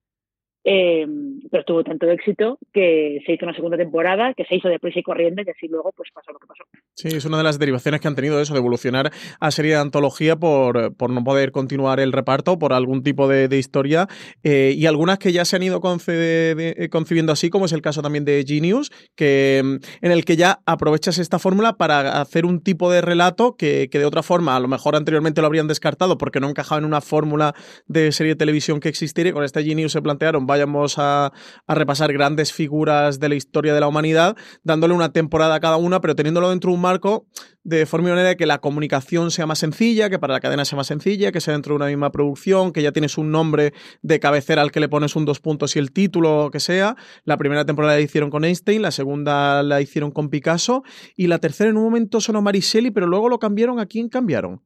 Eh, 0.64 1.08
pero 1.50 1.64
tuvo 1.64 1.84
tanto 1.84 2.10
éxito 2.12 2.60
que 2.74 3.20
se 3.26 3.34
hizo 3.34 3.46
una 3.46 3.56
segunda 3.56 3.78
temporada, 3.78 4.34
que 4.34 4.44
se 4.46 4.56
hizo 4.56 4.68
de 4.68 4.80
prisa 4.80 5.00
y 5.00 5.04
corriente, 5.04 5.44
y 5.46 5.50
así 5.50 5.68
luego 5.68 5.92
pues 5.96 6.10
pasó 6.14 6.32
lo 6.32 6.40
que 6.40 6.48
pasó. 6.48 6.64
Sí, 6.96 7.08
es 7.08 7.26
una 7.26 7.38
de 7.38 7.44
las 7.44 7.60
derivaciones 7.60 8.02
que 8.02 8.08
han 8.08 8.16
tenido 8.16 8.42
eso, 8.42 8.54
de 8.54 8.60
evolucionar 8.60 9.12
a 9.40 9.52
serie 9.52 9.72
de 9.72 9.80
antología 9.80 10.36
por, 10.36 10.96
por 10.96 11.12
no 11.12 11.24
poder 11.24 11.52
continuar 11.52 12.00
el 12.00 12.12
reparto, 12.12 12.60
por 12.60 12.74
algún 12.74 13.04
tipo 13.04 13.28
de, 13.28 13.50
historia, 13.58 14.08
eh, 14.44 14.74
y 14.76 14.86
algunas 14.86 15.18
que 15.18 15.32
ya 15.32 15.46
se 15.46 15.56
han 15.56 15.64
ido 15.64 15.82
eh, 16.08 16.90
concibiendo 16.92 17.32
así, 17.32 17.50
como 17.50 17.66
es 17.66 17.74
el 17.74 17.82
caso 17.82 18.02
también 18.02 18.26
de 18.26 18.44
Genius, 18.46 18.92
que, 19.16 19.62
mm, 19.64 20.06
en 20.06 20.12
el 20.12 20.26
que 20.26 20.36
ya 20.36 20.60
aprovechas 20.66 21.18
esta 21.18 21.40
fórmula 21.40 21.78
para 21.78 22.22
hacer 22.22 22.46
un 22.46 22.62
tipo 22.62 22.92
de 22.92 23.02
relato 23.02 23.56
que, 23.56 23.90
que 23.90 24.00
de 24.00 24.06
otra 24.06 24.24
forma 24.24 24.56
a 24.56 24.60
lo 24.60 24.68
mejor 24.68 24.96
anteriormente 24.96 25.42
lo 25.42 25.48
habrían 25.48 25.68
descartado 25.68 26.18
porque 26.18 26.40
no 26.40 26.50
encajaba 26.50 26.80
en 26.80 26.86
una 26.86 27.02
fórmula 27.02 27.56
de 27.88 28.12
serie 28.12 28.34
de 28.34 28.38
televisión 28.38 28.80
que 28.80 28.90
existiera, 28.90 29.30
y 29.30 29.34
con 29.34 29.44
este 29.44 29.64
Genius 29.64 29.94
se 29.94 30.02
plantearon, 30.02 30.46
vayamos 30.50 30.98
a, 30.98 31.32
a 31.68 31.76
repasar 31.76 32.12
grandes 32.12 32.52
figuras 32.52 33.20
de 33.20 33.30
la 33.30 33.36
historia 33.36 33.74
de 33.74 33.80
la 33.80 33.88
humanidad, 33.88 34.36
dándole 34.64 34.94
una 34.94 35.14
temporada 35.14 35.56
a 35.56 35.60
cada 35.60 35.78
una, 35.78 36.02
pero 36.02 36.16
teniéndolo 36.16 36.50
dentro 36.50 36.72
de 36.72 36.76
un 36.76 36.82
marco 36.82 37.28
de 37.64 37.86
forma 37.86 38.10
manera 38.10 38.36
que 38.36 38.46
la 38.46 38.60
comunicación 38.60 39.32
sea 39.32 39.46
más 39.46 39.60
sencilla, 39.60 40.10
que 40.10 40.18
para 40.18 40.34
la 40.34 40.40
cadena 40.40 40.66
sea 40.66 40.78
más 40.78 40.88
sencilla, 40.88 41.32
que 41.32 41.40
sea 41.40 41.54
dentro 41.54 41.74
de 41.74 41.76
una 41.78 41.86
misma 41.86 42.12
producción, 42.12 42.72
que 42.72 42.82
ya 42.82 42.92
tienes 42.92 43.18
un 43.18 43.32
nombre 43.32 43.74
de 44.02 44.20
cabecera 44.20 44.62
al 44.62 44.72
que 44.72 44.80
le 44.80 44.90
pones 44.90 45.16
un 45.16 45.26
dos 45.26 45.40
puntos 45.40 45.76
y 45.76 45.80
el 45.80 45.92
título 45.92 46.50
que 46.52 46.60
sea. 46.60 46.96
La 47.26 47.38
primera 47.38 47.66
temporada 47.66 47.96
la 47.96 48.02
hicieron 48.02 48.30
con 48.30 48.44
Einstein, 48.44 48.82
la 48.82 48.92
segunda 48.92 49.62
la 49.62 49.82
hicieron 49.82 50.12
con 50.12 50.30
Picasso 50.30 50.84
y 51.16 51.28
la 51.28 51.40
tercera 51.40 51.70
en 51.70 51.78
un 51.78 51.84
momento 51.84 52.22
sonó 52.22 52.42
Mariselli, 52.42 52.92
pero 52.92 53.08
luego 53.08 53.30
lo 53.30 53.40
cambiaron. 53.40 53.80
¿A 53.80 53.86
quién 53.86 54.10
cambiaron? 54.10 54.64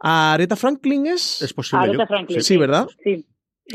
¿A 0.00 0.34
Aretha 0.34 0.56
Franklin 0.56 1.06
es? 1.06 1.40
Es 1.40 1.54
posible. 1.54 1.86
Aretha 1.86 2.06
Franklin. 2.06 2.42
Sí, 2.42 2.56
¿verdad? 2.56 2.86
Sí. 3.02 3.26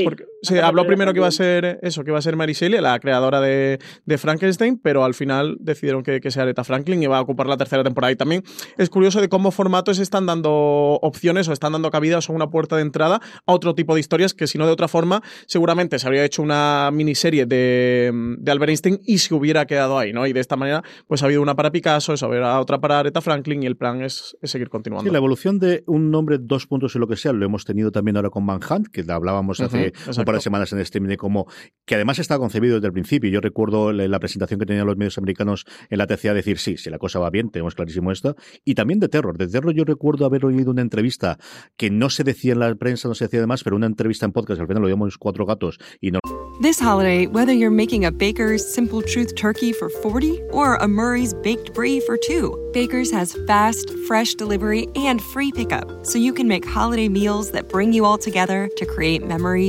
Porque 0.03 0.25
se 0.43 0.61
habló 0.61 0.85
primero 0.85 1.13
que 1.13 1.19
iba 1.19 1.27
a 1.27 1.31
ser 1.31 1.79
eso, 1.81 2.03
que 2.03 2.11
iba 2.11 2.19
a 2.19 2.21
ser 2.21 2.35
Mary 2.35 2.53
Shelley, 2.53 2.79
la 2.79 2.99
creadora 2.99 3.41
de, 3.41 3.79
Frankenstein, 4.17 4.77
pero 4.77 5.03
al 5.03 5.13
final 5.13 5.57
decidieron 5.59 6.03
que, 6.03 6.19
que 6.19 6.31
sea 6.31 6.43
Aretha 6.43 6.63
Franklin 6.63 7.01
y 7.01 7.07
va 7.07 7.17
a 7.17 7.21
ocupar 7.21 7.47
la 7.47 7.57
tercera 7.57 7.83
temporada. 7.83 8.11
Y 8.11 8.15
también 8.15 8.43
es 8.77 8.89
curioso 8.89 9.21
de 9.21 9.29
cómo 9.29 9.51
formatos 9.51 9.99
están 9.99 10.25
dando 10.25 10.99
opciones 11.01 11.47
o 11.47 11.53
están 11.53 11.73
dando 11.73 11.89
cabida 11.89 12.19
o 12.19 12.21
son 12.21 12.35
una 12.35 12.49
puerta 12.49 12.75
de 12.75 12.83
entrada 12.83 13.19
a 13.45 13.53
otro 13.53 13.75
tipo 13.75 13.93
de 13.93 13.99
historias 13.99 14.33
que 14.33 14.47
si 14.47 14.57
no 14.57 14.65
de 14.65 14.71
otra 14.71 14.87
forma 14.87 15.23
seguramente 15.47 15.97
se 15.99 16.07
habría 16.07 16.23
hecho 16.23 16.41
una 16.41 16.89
miniserie 16.91 17.45
de, 17.45 18.11
de 18.39 18.51
Albert 18.51 18.69
Einstein 18.69 18.99
y 19.05 19.17
se 19.19 19.33
hubiera 19.33 19.65
quedado 19.65 19.97
ahí, 19.97 20.13
¿no? 20.13 20.27
Y 20.27 20.33
de 20.33 20.39
esta 20.39 20.55
manera 20.55 20.83
pues 21.07 21.23
ha 21.23 21.25
habido 21.25 21.41
una 21.41 21.55
para 21.55 21.71
Picasso, 21.71 22.13
eso 22.13 22.25
habrá 22.25 22.59
otra 22.59 22.79
para 22.79 22.99
Aretha 22.99 23.21
Franklin 23.21 23.63
y 23.63 23.65
el 23.65 23.75
plan 23.75 24.01
es, 24.01 24.37
seguir 24.43 24.69
continuando. 24.69 25.07
Sí, 25.07 25.11
la 25.11 25.17
evolución 25.17 25.59
de 25.59 25.83
un 25.87 26.11
nombre, 26.11 26.37
dos 26.39 26.67
puntos 26.67 26.95
y 26.95 26.99
lo 26.99 27.07
que 27.07 27.15
sea, 27.15 27.33
lo 27.33 27.45
hemos 27.45 27.65
tenido 27.65 27.91
también 27.91 28.17
ahora 28.17 28.29
con 28.29 28.45
Manhunt, 28.45 28.87
que 28.87 29.03
hablábamos 29.09 29.59
hace 29.59 29.78
un 29.87 30.25
par 30.25 30.35
de 30.35 30.41
semanas 30.41 30.71
en 30.73 30.79
streaming 30.79 31.09
de 31.09 31.17
cómo, 31.17 31.47
que 31.85 31.95
además 31.95 32.19
está 32.19 32.37
concebido 32.37 32.75
desde 32.75 32.87
el 32.87 32.93
principio. 32.93 33.29
Yo 33.29 33.41
recuerdo 33.41 33.91
la, 33.91 34.19
presentación 34.19 34.59
que 34.59 34.65
tenían 34.65 34.85
los 34.85 34.97
medios 34.97 35.17
americanos 35.17 35.65
en 35.89 35.97
la 35.97 36.07
TCA 36.07 36.33
decir, 36.33 36.57
sí, 36.59 36.77
si 36.77 36.89
la 36.89 36.97
cosa 36.97 37.19
va 37.19 37.29
bien, 37.29 37.49
tenemos 37.49 37.75
clarísimo 37.75 38.11
esto. 38.11 38.35
Y 38.65 38.75
también 38.75 38.99
de 38.99 39.07
terror. 39.07 39.37
De 39.37 39.47
terror 39.47 39.73
yo 39.73 39.85
recuerdo 39.85 40.25
haber 40.25 40.45
oído 40.45 40.71
una 40.71 40.81
entrevista 40.81 41.37
que 41.77 41.89
no 41.89 42.09
se 42.09 42.23
decía 42.23 42.53
en 42.53 42.59
la 42.59 42.75
prensa, 42.75 43.07
no 43.07 43.15
se 43.15 43.25
decía 43.25 43.39
además, 43.39 43.63
pero 43.63 43.75
una 43.75 43.85
entrevista 43.85 44.25
en 44.25 44.31
podcast, 44.31 44.61
al 44.61 44.67
final 44.67 44.81
lo 44.81 44.89
llamamos 44.89 45.17
Cuatro 45.17 45.45
Gatos 45.45 45.79
y 46.01 46.11
no 46.11 46.19
This 46.61 46.77
holiday, 46.77 47.25
whether 47.25 47.53
you're 47.53 47.71
making 47.71 48.03
a 48.03 48.11
Baker's 48.11 48.67
Simple 48.67 49.01
Truth 49.01 49.35
turkey 49.35 49.71
for 49.71 49.87
40 49.87 50.41
or 50.51 50.75
a 50.75 50.89
Murray's 50.89 51.33
Baked 51.33 51.73
Brie 51.73 52.01
for 52.01 52.17
2, 52.17 52.71
Baker's 52.73 53.09
has 53.11 53.33
fast, 53.47 53.89
fresh 54.07 54.33
delivery 54.33 54.87
and 54.95 55.21
free 55.21 55.53
pickup, 55.53 56.05
so 56.05 56.17
you 56.17 56.33
can 56.33 56.49
make 56.49 56.67
holiday 56.67 57.07
meals 57.07 57.51
that 57.51 57.69
bring 57.69 57.93
you 57.93 58.03
all 58.03 58.17
together 58.17 58.69
to 58.75 58.85
create 58.85 59.25
memories 59.25 59.68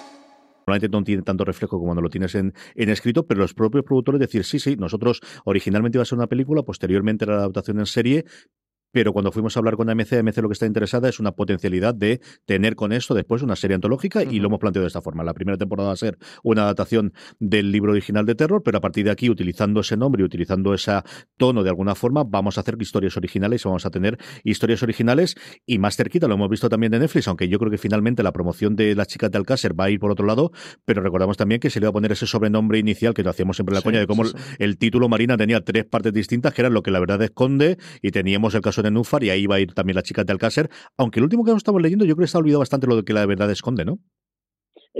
normalmente 0.65 0.89
no 0.89 1.03
tiene 1.03 1.23
tanto 1.23 1.45
reflejo 1.45 1.77
como 1.77 1.87
cuando 1.87 2.01
lo 2.01 2.09
tienes 2.09 2.35
en, 2.35 2.53
en, 2.75 2.89
escrito, 2.89 3.25
pero 3.25 3.41
los 3.41 3.53
propios 3.53 3.83
productores 3.83 4.19
decir, 4.19 4.43
sí, 4.43 4.59
sí, 4.59 4.75
nosotros 4.77 5.21
originalmente 5.45 5.97
iba 5.97 6.03
a 6.03 6.05
ser 6.05 6.17
una 6.17 6.27
película, 6.27 6.63
posteriormente 6.63 7.25
era 7.25 7.35
la 7.35 7.41
adaptación 7.41 7.79
en 7.79 7.85
serie, 7.85 8.25
pero 8.91 9.13
cuando 9.13 9.31
fuimos 9.31 9.55
a 9.55 9.59
hablar 9.59 9.75
con 9.75 9.89
AMC, 9.89 10.13
AMC 10.13 10.37
lo 10.37 10.49
que 10.49 10.53
está 10.53 10.65
interesada 10.65 11.09
es 11.09 11.19
una 11.19 11.31
potencialidad 11.31 11.95
de 11.95 12.21
tener 12.45 12.75
con 12.75 12.91
esto 12.91 13.13
después 13.13 13.41
una 13.41 13.55
serie 13.55 13.75
antológica 13.75 14.23
y 14.23 14.39
lo 14.39 14.47
hemos 14.47 14.59
planteado 14.59 14.83
de 14.83 14.87
esta 14.87 15.01
forma. 15.01 15.23
La 15.23 15.33
primera 15.33 15.57
temporada 15.57 15.87
va 15.87 15.93
a 15.93 15.97
ser 15.97 16.17
una 16.43 16.63
adaptación 16.63 17.13
del 17.39 17.71
libro 17.71 17.91
original 17.91 18.25
de 18.25 18.35
terror, 18.35 18.61
pero 18.63 18.77
a 18.77 18.81
partir 18.81 19.05
de 19.05 19.11
aquí, 19.11 19.29
utilizando 19.29 19.81
ese 19.81 19.97
nombre 19.97 20.21
y 20.21 20.25
utilizando 20.25 20.73
ese 20.73 20.91
tono 21.37 21.63
de 21.63 21.69
alguna 21.69 21.95
forma, 21.95 22.23
vamos 22.23 22.57
a 22.57 22.61
hacer 22.61 22.75
historias 22.79 23.15
originales 23.17 23.63
y 23.63 23.67
vamos 23.67 23.85
a 23.85 23.91
tener 23.91 24.17
historias 24.43 24.83
originales 24.83 25.35
y 25.65 25.77
más 25.77 25.95
cerquita, 25.95 26.27
lo 26.27 26.35
hemos 26.35 26.49
visto 26.49 26.69
también 26.69 26.91
de 26.91 26.99
Netflix, 26.99 27.27
aunque 27.27 27.47
yo 27.47 27.59
creo 27.59 27.71
que 27.71 27.77
finalmente 27.77 28.23
la 28.23 28.31
promoción 28.31 28.75
de 28.75 28.95
las 28.95 29.07
chicas 29.07 29.31
de 29.31 29.37
Alcácer 29.37 29.79
va 29.79 29.85
a 29.85 29.89
ir 29.89 29.99
por 29.99 30.11
otro 30.11 30.25
lado, 30.25 30.51
pero 30.85 31.01
recordamos 31.01 31.37
también 31.37 31.59
que 31.59 31.69
se 31.69 31.79
le 31.79 31.85
va 31.85 31.89
a 31.91 31.93
poner 31.93 32.11
ese 32.11 32.25
sobrenombre 32.25 32.79
inicial 32.79 33.13
que 33.13 33.23
lo 33.23 33.29
hacíamos 33.29 33.55
siempre 33.55 33.73
en 33.73 33.77
la 33.77 33.81
coña 33.81 33.99
de 33.99 34.07
cómo 34.07 34.23
el 34.59 34.77
título 34.77 35.09
Marina 35.09 35.37
tenía 35.37 35.61
tres 35.61 35.85
partes 35.85 36.13
distintas, 36.13 36.53
que 36.53 36.61
eran 36.61 36.73
lo 36.73 36.83
que 36.83 36.91
la 36.91 36.99
verdad 36.99 37.21
esconde, 37.21 37.77
y 38.01 38.11
teníamos 38.11 38.53
el 38.55 38.61
caso 38.61 38.80
de 38.81 38.91
Nufar, 38.91 39.23
y 39.23 39.29
ahí 39.29 39.47
va 39.47 39.55
a 39.55 39.59
ir 39.59 39.73
también 39.73 39.95
la 39.95 40.03
chica 40.03 40.23
de 40.23 40.31
Alcácer, 40.31 40.69
aunque 40.97 41.19
el 41.19 41.23
último 41.23 41.43
que 41.43 41.51
estamos 41.51 41.81
leyendo 41.81 42.05
yo 42.05 42.15
creo 42.15 42.23
que 42.23 42.27
está 42.27 42.39
olvidado 42.39 42.59
bastante 42.59 42.87
lo 42.87 42.95
de 42.95 43.03
que 43.03 43.13
la 43.13 43.25
verdad 43.25 43.51
esconde, 43.51 43.85
¿no? 43.85 43.99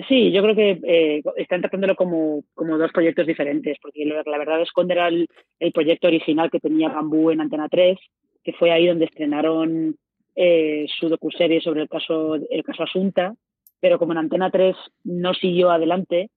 Sí, 0.07 0.31
yo 0.31 0.41
creo 0.41 0.55
que 0.55 0.79
eh, 0.83 1.21
están 1.35 1.59
tratándolo 1.59 1.95
como, 1.95 2.43
como 2.53 2.77
dos 2.77 2.91
proyectos 2.93 3.27
diferentes, 3.27 3.77
porque 3.81 4.05
la 4.05 4.37
verdad 4.37 4.61
esconde 4.61 4.93
era 4.93 5.09
el, 5.09 5.27
proyecto 5.73 6.07
original 6.07 6.49
que 6.49 6.59
tenía 6.59 6.89
Bambú 6.89 7.29
en 7.29 7.41
Antena 7.41 7.67
3, 7.67 7.97
que 8.43 8.53
fue 8.53 8.71
ahí 8.71 8.87
donde 8.87 9.05
estrenaron 9.05 9.97
eh, 10.35 10.85
su 10.97 11.09
docuserie 11.09 11.59
sobre 11.59 11.81
el 11.81 11.89
caso, 11.89 12.35
el 12.35 12.63
caso 12.63 12.83
Asunta, 12.83 13.33
pero 13.81 13.99
como 13.99 14.13
en 14.13 14.19
Antena 14.19 14.49
3 14.49 14.75
no 15.03 15.33
siguió 15.33 15.71
adelante, 15.71 16.29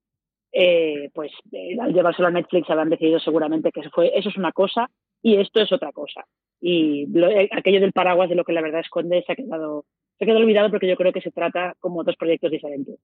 eh, 0.52 1.10
pues 1.14 1.30
al 1.80 1.92
llevárselo 1.92 2.28
a 2.28 2.32
Netflix 2.32 2.68
habrán 2.70 2.90
decidido 2.90 3.20
seguramente 3.20 3.70
que 3.70 3.80
eso, 3.80 3.90
fue, 3.90 4.12
eso 4.18 4.30
es 4.30 4.36
una 4.36 4.52
cosa 4.52 4.88
y 5.22 5.36
esto 5.36 5.60
es 5.60 5.70
otra 5.72 5.92
cosa. 5.92 6.24
Y 6.66 7.06
eh, 7.14 7.50
aquello 7.52 7.78
del 7.78 7.92
paraguas 7.92 8.30
de 8.30 8.37
lo 8.37 8.42
que 8.42 8.54
la 8.54 8.62
verdad 8.62 8.80
esconde 8.80 9.23
se 9.26 9.33
ha 9.33 9.37
quedado, 9.37 9.85
se 10.16 10.25
ha 10.25 10.26
quedado 10.26 10.40
olvidado 10.40 10.71
porque 10.71 10.88
yo 10.88 10.97
creo 10.97 11.12
que 11.12 11.21
se 11.21 11.30
trata 11.30 11.75
como 11.78 12.04
dos 12.04 12.16
proyectos 12.16 12.50
diferentes. 12.50 12.99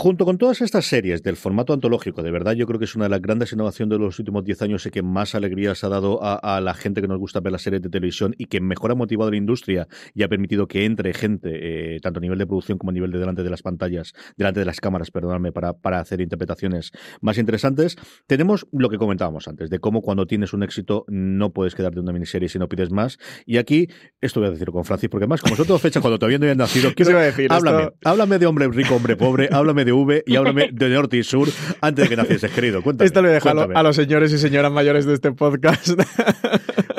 Junto 0.00 0.24
con 0.24 0.38
todas 0.38 0.60
estas 0.60 0.86
series 0.86 1.24
del 1.24 1.34
formato 1.34 1.72
antológico, 1.72 2.22
de 2.22 2.30
verdad 2.30 2.52
yo 2.52 2.68
creo 2.68 2.78
que 2.78 2.84
es 2.84 2.94
una 2.94 3.06
de 3.06 3.08
las 3.08 3.20
grandes 3.20 3.52
innovaciones 3.52 3.98
de 3.98 4.04
los 4.04 4.16
últimos 4.20 4.44
10 4.44 4.62
años 4.62 4.86
y 4.86 4.92
que 4.92 5.02
más 5.02 5.34
alegrías 5.34 5.82
ha 5.82 5.88
dado 5.88 6.20
a, 6.22 6.60
la 6.60 6.74
gente 6.74 7.00
que 7.00 7.08
nos 7.08 7.18
gusta 7.18 7.40
ver 7.40 7.50
las 7.50 7.62
series 7.62 7.82
de 7.82 7.90
televisión 7.90 8.32
y 8.38 8.44
que 8.44 8.60
mejor 8.60 8.92
ha 8.92 8.94
motivado 8.94 9.32
la 9.32 9.36
industria 9.36 9.88
y 10.14 10.22
ha 10.22 10.28
permitido 10.28 10.68
que 10.68 10.84
entre 10.84 11.12
gente, 11.14 11.96
eh, 11.96 11.98
tanto 12.00 12.18
a 12.18 12.20
nivel 12.20 12.38
de 12.38 12.46
producción 12.46 12.78
como 12.78 12.90
a 12.90 12.92
nivel 12.92 13.10
de 13.10 13.18
delante 13.18 13.42
de 13.42 13.50
las 13.50 13.62
pantallas, 13.62 14.12
delante 14.36 14.60
de 14.60 14.66
las 14.66 14.80
cámaras, 14.80 15.10
perdóname, 15.10 15.50
para, 15.50 15.72
para 15.72 15.98
hacer 15.98 16.20
interpretaciones 16.20 16.92
más 17.20 17.36
interesantes. 17.36 17.96
Tenemos 18.28 18.68
lo 18.70 18.90
que 18.90 18.98
comentábamos 18.98 19.48
antes, 19.48 19.68
de 19.68 19.80
cómo 19.80 20.00
cuando 20.00 20.26
tienes 20.26 20.52
un 20.52 20.62
éxito 20.62 21.06
no 21.08 21.52
puedes 21.52 21.74
quedarte 21.74 21.96
de 21.96 22.02
una 22.02 22.12
miniserie 22.12 22.48
si 22.48 22.60
no 22.60 22.68
pides 22.68 22.92
más. 22.92 23.18
Y 23.46 23.56
aquí, 23.56 23.88
esto 24.20 24.38
voy 24.38 24.48
a 24.48 24.52
decir 24.52 24.70
con 24.70 24.84
Francis, 24.84 25.10
porque 25.10 25.24
además, 25.24 25.40
como 25.40 25.56
son 25.56 25.66
todas 25.66 25.82
fechas 25.82 26.00
cuando 26.00 26.20
todavía 26.20 26.38
no 26.38 26.44
habían 26.44 26.58
nacido, 26.58 26.92
quiero, 26.94 27.18
decir, 27.18 27.52
háblame, 27.52 27.90
háblame 28.04 28.38
de 28.38 28.46
hombre 28.46 28.68
rico, 28.68 28.94
hombre 28.94 29.16
pobre, 29.16 29.48
háblame 29.50 29.84
de 29.84 29.87
V 29.92 30.24
y 30.26 30.36
háblame 30.36 30.68
de 30.72 30.88
norte 30.88 31.16
y 31.16 31.22
sur 31.22 31.48
antes 31.80 32.04
de 32.04 32.08
que 32.08 32.16
nacieses, 32.16 32.50
querido. 32.52 32.82
Cuéntame, 32.82 33.06
Esto 33.06 33.22
le 33.22 33.30
dejo 33.30 33.48
a, 33.48 33.82
los 33.82 33.96
señores 33.96 34.32
y 34.32 34.38
señoras 34.38 34.72
mayores 34.72 35.06
de 35.06 35.14
este 35.14 35.32
podcast. 35.32 35.88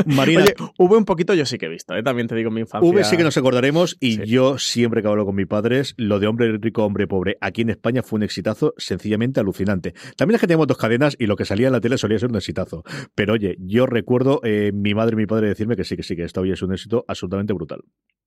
Marina. 0.06 0.42
Oye, 0.42 0.56
V 0.78 0.98
un 0.98 1.06
poquito 1.06 1.34
yo 1.34 1.46
sí 1.46 1.58
que 1.58 1.68
he 1.68 1.70
visto, 1.70 1.96
¿eh? 1.96 2.02
también 2.02 2.28
te 2.28 2.36
digo 2.36 2.50
mi 2.50 2.62
infancia. 2.62 2.90
V 2.90 3.04
sí 3.04 3.18
que 3.18 3.24
nos 3.24 3.38
acordaremos 3.38 3.98
y 4.00 4.26
yo 4.26 4.58
siempre 4.58 5.02
que 5.02 5.08
hablo 5.08 5.26
con 5.26 5.36
mis 5.36 5.48
padres, 5.48 5.94
lo 5.98 6.20
de 6.20 6.28
hombre 6.28 6.58
rico, 6.58 6.84
hombre 6.84 7.08
pobre, 7.08 7.38
aquí 7.42 7.62
en 7.62 7.70
España 7.70 8.02
fue 8.02 8.18
un 8.18 8.24
exitazo 8.24 8.74
sencillamente 8.78 9.40
alucinante. 9.40 9.94
También 10.16 10.36
es 10.36 10.42
que 10.42 10.48
tenemos 10.48 10.68
dos 10.68 10.78
cadenas 10.78 11.16
y 11.20 11.28
lo 11.28 11.36
que 11.36 11.46
salía 11.46 11.68
en 11.68 11.74
la 11.74 11.82
tele 11.82 11.98
solía 11.98 12.18
ser 12.18 12.30
un 12.30 12.38
exitazo. 12.38 12.84
Pero 13.14 13.34
oye, 13.34 13.56
yo 13.60 13.86
recuerdo 13.86 14.42
eh, 14.44 14.72
mi 14.74 14.94
madre 14.94 15.14
y 15.14 15.18
mi 15.18 15.26
padre 15.28 15.48
decirme 15.48 15.76
que 15.76 15.84
sí, 15.84 15.96
que 15.96 16.04
sí, 16.04 16.16
que 16.16 16.24
esto 16.24 16.42
hoy 16.42 16.52
es 16.52 16.62
un 16.62 16.74
éxito 16.74 17.06
absolutamente 17.08 17.54
brutal. 17.54 17.82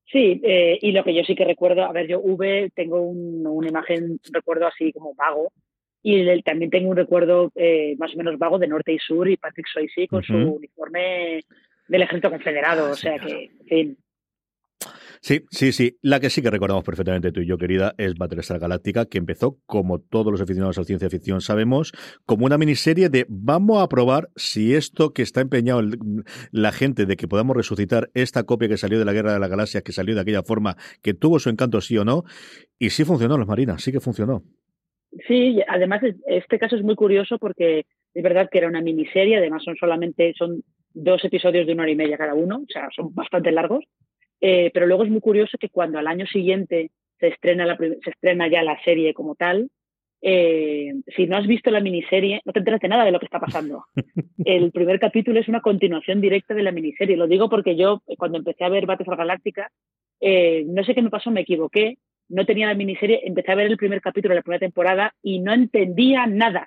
Sí, 0.07 0.41
eh, 0.45 0.79
y 0.81 0.93
lo 0.93 1.05
que 1.05 1.15
yo 1.15 1.23
sí 1.25 1.35
que 1.35 1.45
recuerdo, 1.45 1.85
a 1.85 1.93
ver, 1.93 2.07
yo 2.07 2.21
V 2.21 2.71
tengo 2.75 3.01
una 3.01 3.69
imagen, 3.69 4.05
un 4.05 4.21
recuerdo 4.33 4.67
así 4.67 4.93
como 4.93 5.15
vago, 5.15 5.53
y 6.03 6.43
también 6.43 6.71
tengo 6.71 6.91
un 6.91 6.97
recuerdo 6.97 7.53
eh, 7.55 7.95
más 7.99 8.13
o 8.15 8.19
menos 8.19 8.39
vago 8.39 8.59
de 8.59 8.67
norte 8.67 8.93
y 8.93 8.99
sur 8.99 9.29
y 9.29 9.37
Patrick 9.37 9.67
Swayze 9.69 10.09
con 10.09 10.23
su 10.23 10.35
uniforme 10.35 11.41
del 11.87 12.03
ejército 12.03 12.31
confederado, 12.31 12.91
o 12.91 12.95
sea 12.95 13.19
que, 13.19 13.45
en 13.45 13.67
fin. 13.67 13.99
Sí, 15.25 15.45
sí, 15.53 15.71
sí. 15.71 15.99
La 16.03 16.19
que 16.19 16.31
sí 16.31 16.43
que 16.43 16.51
recordamos 16.51 16.83
perfectamente 16.83 17.31
tú 17.31 17.43
y 17.43 17.47
yo, 17.47 17.57
querida, 17.57 17.95
es 17.97 18.17
Battlestar 18.17 18.59
Galáctica, 18.59 19.07
que 19.07 19.19
empezó, 19.19 19.57
como 19.67 20.01
todos 20.01 20.33
los 20.33 20.41
aficionados 20.41 20.79
a 20.79 20.85
ciencia 20.85 21.09
ficción 21.09 21.41
sabemos, 21.41 21.93
como 22.27 22.45
una 22.45 22.59
miniserie 22.59 23.09
de 23.09 23.25
vamos 23.29 23.81
a 23.81 23.89
probar 23.89 24.31
si 24.35 24.75
esto 24.75 25.13
que 25.13 25.23
está 25.23 25.41
empeñado 25.41 25.81
la 26.51 26.73
gente 26.73 27.07
de 27.07 27.17
que 27.17 27.29
podamos 27.29 27.57
resucitar 27.57 28.11
esta 28.15 28.43
copia 28.43 28.69
que 28.69 28.77
salió 28.77 28.99
de 28.99 29.05
la 29.05 29.13
Guerra 29.13 29.33
de 29.33 29.39
la 29.39 29.47
Galaxia, 29.47 29.83
que 29.83 29.93
salió 29.93 30.17
de 30.17 30.23
aquella 30.23 30.43
forma, 30.43 30.77
que 31.03 31.15
tuvo 31.15 31.39
su 31.39 31.51
encanto 31.51 31.81
sí 31.81 31.97
o 31.97 32.05
no, 32.05 32.25
y 32.81 32.91
sí 32.91 33.05
funcionó, 33.05 33.39
los 33.39 33.47
marinas, 33.47 33.81
sí 33.81 33.93
que 33.93 34.01
funcionó. 34.01 34.43
Sí, 35.29 35.61
además 35.69 36.03
este 36.27 36.59
caso 36.59 36.75
es 36.75 36.83
muy 36.83 36.97
curioso 36.97 37.39
porque 37.39 37.85
es 38.13 38.23
verdad 38.25 38.49
que 38.51 38.59
era 38.59 38.67
una 38.67 38.81
miniserie, 38.81 39.37
además 39.37 39.63
son 39.63 39.77
solamente 39.77 40.35
son 40.37 40.65
dos 40.95 41.25
episodios 41.25 41.65
de 41.69 41.75
una 41.75 41.85
hora 41.85 41.93
y 41.93 41.97
media 41.97 42.19
cada 42.19 42.35
uno, 42.35 42.57
o 42.57 42.73
sea, 42.73 42.89
son 42.93 43.15
bastante 43.15 43.53
largos, 43.53 43.85
eh, 44.43 44.73
pero 44.75 44.87
luego 44.87 45.05
es 45.05 45.11
muy 45.11 45.21
curioso 45.21 45.57
que 45.57 45.69
cuando 45.69 46.01
al 46.01 46.09
año 46.09 46.27
siguiente 46.27 46.91
se 47.21 47.29
estrena, 47.29 47.65
la, 47.65 47.77
se 47.77 48.11
estrena 48.11 48.49
ya 48.49 48.65
la 48.65 48.83
serie 48.83 49.15
como 49.15 49.37
tal, 49.37 49.71
eh, 50.21 50.95
si 51.17 51.27
no 51.27 51.37
has 51.37 51.47
visto 51.47 51.71
la 51.71 51.81
miniserie, 51.81 52.43
no 52.45 52.53
te 52.53 52.59
enteras 52.59 52.81
de 52.81 52.89
nada 52.89 53.05
de 53.05 53.13
lo 53.13 53.21
que 53.21 53.27
está 53.27 53.39
pasando. 53.39 53.85
El 54.45 54.73
primer 54.73 54.99
capítulo 54.99 55.39
es 55.39 55.49
una 55.49 55.61
continuación 55.61 56.21
directa 56.21 56.55
de 56.55 56.65
la 56.65 56.73
miniserie. 56.73 57.17
Lo 57.17 57.29
digo 57.29 57.49
porque 57.49 57.77
yo, 57.77 58.03
cuando 58.19 58.39
empecé 58.39 58.65
a 58.65 58.69
ver 58.69 58.85
Battlestar 58.85 59.17
Galáctica, 59.17 59.71
eh, 60.21 60.65
no 60.67 60.83
sé 60.83 60.95
qué 60.95 61.03
me 61.03 61.11
pasó, 61.11 61.31
me 61.31 61.43
equivoqué, 61.43 61.99
no 62.29 62.45
tenía 62.45 62.67
la 62.67 62.75
miniserie, 62.75 63.21
empecé 63.25 63.53
a 63.53 63.57
ver 63.57 63.69
el 63.69 63.77
primer 63.77 64.01
capítulo 64.01 64.33
de 64.33 64.41
la 64.41 64.43
primera 64.43 64.61
temporada 64.61 65.15
y 65.23 65.39
no 65.39 65.53
entendía 65.53 66.27
nada. 66.27 66.67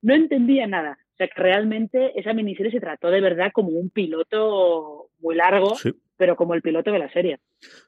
No 0.00 0.14
entendía 0.14 0.66
nada. 0.66 0.96
O 1.12 1.16
sea 1.18 1.28
que 1.28 1.42
realmente 1.42 2.18
esa 2.18 2.32
miniserie 2.32 2.72
se 2.72 2.80
trató 2.80 3.10
de 3.10 3.20
verdad 3.20 3.50
como 3.52 3.70
un 3.70 3.90
piloto 3.90 5.08
muy 5.18 5.34
largo 5.34 5.76
pero 6.18 6.36
como 6.36 6.54
el 6.54 6.62
piloto 6.62 6.90
de 6.90 6.98
la 6.98 7.10
serie. 7.10 7.38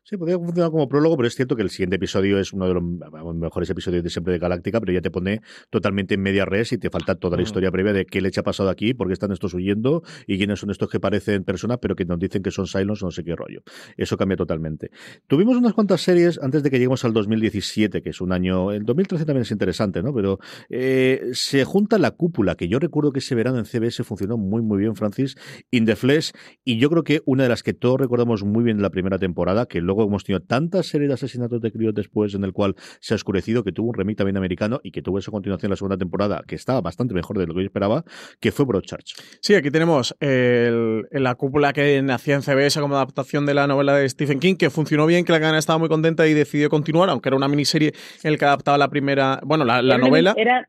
Sí, 0.05 0.17
podría 0.17 0.39
funcionar 0.39 0.71
como 0.71 0.89
prólogo, 0.89 1.17
pero 1.17 1.27
es 1.27 1.35
cierto 1.35 1.57
que 1.57 1.63
el 1.63 1.71
siguiente 1.71 1.97
episodio 1.97 2.39
es 2.39 2.53
uno 2.53 2.67
de 2.67 2.75
los 2.75 3.35
mejores 3.35 3.69
episodios 3.69 4.03
de 4.03 4.11
siempre 4.11 4.33
de 4.33 4.39
Galáctica, 4.39 4.81
pero 4.81 4.93
ya 4.93 5.01
te 5.01 5.11
pone 5.11 5.41
totalmente 5.69 6.15
en 6.15 6.23
media 6.23 6.45
res 6.45 6.73
y 6.73 6.79
te 6.79 6.91
falta 6.91 7.17
toda 7.17 7.37
la 7.37 7.43
mm. 7.43 7.45
historia 7.45 7.71
previa 7.71 7.93
de 7.93 8.07
qué 8.07 8.21
leche 8.21 8.41
ha 8.41 8.43
pasado 8.45 8.71
aquí, 8.71 8.95
por 8.95 9.09
qué 9.09 9.13
están 9.13 9.33
estos 9.33 9.53
huyendo 9.53 10.03
y 10.27 10.39
quiénes 10.39 10.61
son 10.61 10.71
estos 10.71 10.89
que 10.89 11.01
parecen 11.01 11.45
personas, 11.45 11.79
pero 11.83 11.97
que 11.97 12.05
nos 12.05 12.19
dicen 12.19 12.43
que 12.43 12.51
son 12.51 12.67
Silence 12.67 13.05
o 13.05 13.09
no 13.09 13.11
sé 13.11 13.25
qué 13.25 13.35
rollo. 13.35 13.63
Eso 13.97 14.17
cambia 14.17 14.37
totalmente. 14.37 14.91
Tuvimos 15.27 15.57
unas 15.57 15.75
cuantas 15.75 16.01
series 16.01 16.39
antes 16.41 16.63
de 16.63 16.71
que 16.71 16.77
lleguemos 16.77 17.05
al 17.05 17.13
2017, 17.13 18.01
que 18.03 18.11
es 18.11 18.21
un 18.21 18.33
año. 18.33 18.71
El 18.71 18.85
2013 18.85 19.25
también 19.25 19.43
es 19.43 19.51
interesante, 19.51 20.03
¿no? 20.03 20.15
Pero 20.15 20.39
eh, 20.69 21.31
se 21.33 21.65
junta 21.65 21.99
la 21.99 22.13
cúpula, 22.13 22.55
que 22.55 22.69
yo 22.69 22.79
recuerdo 22.79 23.13
que 23.13 23.19
ese 23.19 23.35
verano 23.35 23.59
en 23.59 23.65
CBS 23.65 24.05
funcionó 24.05 24.37
muy, 24.37 24.63
muy 24.63 24.79
bien, 24.79 24.95
Francis, 24.95 25.37
In 25.71 25.85
the 25.85 25.97
Flesh, 25.97 26.33
y 26.65 26.79
yo 26.79 26.91
creo 26.91 27.03
que 27.03 27.21
una 27.25 27.43
de 27.43 27.49
las 27.49 27.63
que 27.63 27.73
todos 27.73 27.99
recordamos 28.01 28.20
muy 28.27 28.65
bien 28.65 28.81
la 28.83 28.91
primera 28.91 29.19
temporada, 29.19 29.67
que 29.67 29.81
luego 29.81 30.05
hemos 30.05 30.25
tenido 30.25 30.41
tantas 30.41 30.87
series 30.87 31.09
de 31.09 31.15
asesinatos 31.15 31.61
de 31.61 31.73
críos 31.73 31.95
después 31.95 32.35
en 32.35 32.45
el 32.45 32.53
cual 32.53 32.77
se 33.01 33.15
ha 33.15 33.17
oscurecido, 33.17 33.65
que 33.65 33.73
tuvo 33.73 33.89
un 33.89 33.95
remake 33.95 34.19
también 34.19 34.37
americano 34.37 34.81
y 34.83 34.91
que 34.91 35.03
tuvo 35.03 35.19
esa 35.19 35.31
continuación 35.31 35.69
en 35.69 35.71
la 35.71 35.77
segunda 35.77 35.97
temporada, 35.97 36.43
que 36.47 36.55
estaba 36.55 36.81
bastante 36.81 37.15
mejor 37.15 37.39
de 37.39 37.47
lo 37.47 37.55
que 37.55 37.61
yo 37.61 37.67
esperaba, 37.67 38.05
que 38.41 38.53
fue 38.53 38.65
Broadchurch. 38.65 39.15
Sí, 39.41 39.55
aquí 39.55 39.71
tenemos 39.71 40.15
el, 40.21 41.07
la 41.11 41.35
cúpula 41.35 41.73
que 41.73 42.01
nacía 42.03 42.35
en 42.37 42.43
CBS 42.43 42.81
como 42.81 42.97
adaptación 42.97 43.47
de 43.47 43.55
la 43.55 43.67
novela 43.67 43.95
de 43.95 44.09
Stephen 44.09 44.41
King, 44.41 44.57
que 44.57 44.71
funcionó 44.71 45.07
bien, 45.07 45.25
que 45.25 45.33
la 45.33 45.41
cadena 45.41 45.59
estaba 45.59 45.79
muy 45.79 45.89
contenta 45.89 46.27
y 46.27 46.35
decidió 46.35 46.69
continuar, 46.71 47.11
aunque 47.11 47.29
era 47.29 47.37
una 47.37 47.49
miniserie 47.49 47.93
en 48.23 48.33
el 48.33 48.39
que 48.39 48.45
adaptaba 48.45 48.79
la 48.79 48.89
primera, 48.89 49.41
bueno, 49.45 49.65
la, 49.65 49.83
novela. 49.99 50.35
Era, 50.37 50.69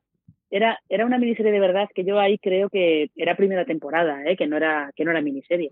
era, 0.52 0.78
era 0.90 1.06
una 1.06 1.18
miniserie 1.18 1.52
de 1.52 1.60
verdad 1.60 1.88
que 1.96 2.04
yo 2.04 2.20
ahí 2.20 2.38
creo 2.38 2.70
que 2.70 3.10
era 3.16 3.36
primera 3.38 3.66
temporada, 3.66 4.22
¿eh? 4.26 4.36
que, 4.36 4.48
no 4.48 4.58
era, 4.58 4.92
que 4.96 5.06
no 5.06 5.12
era 5.12 5.22
miniserie. 5.22 5.72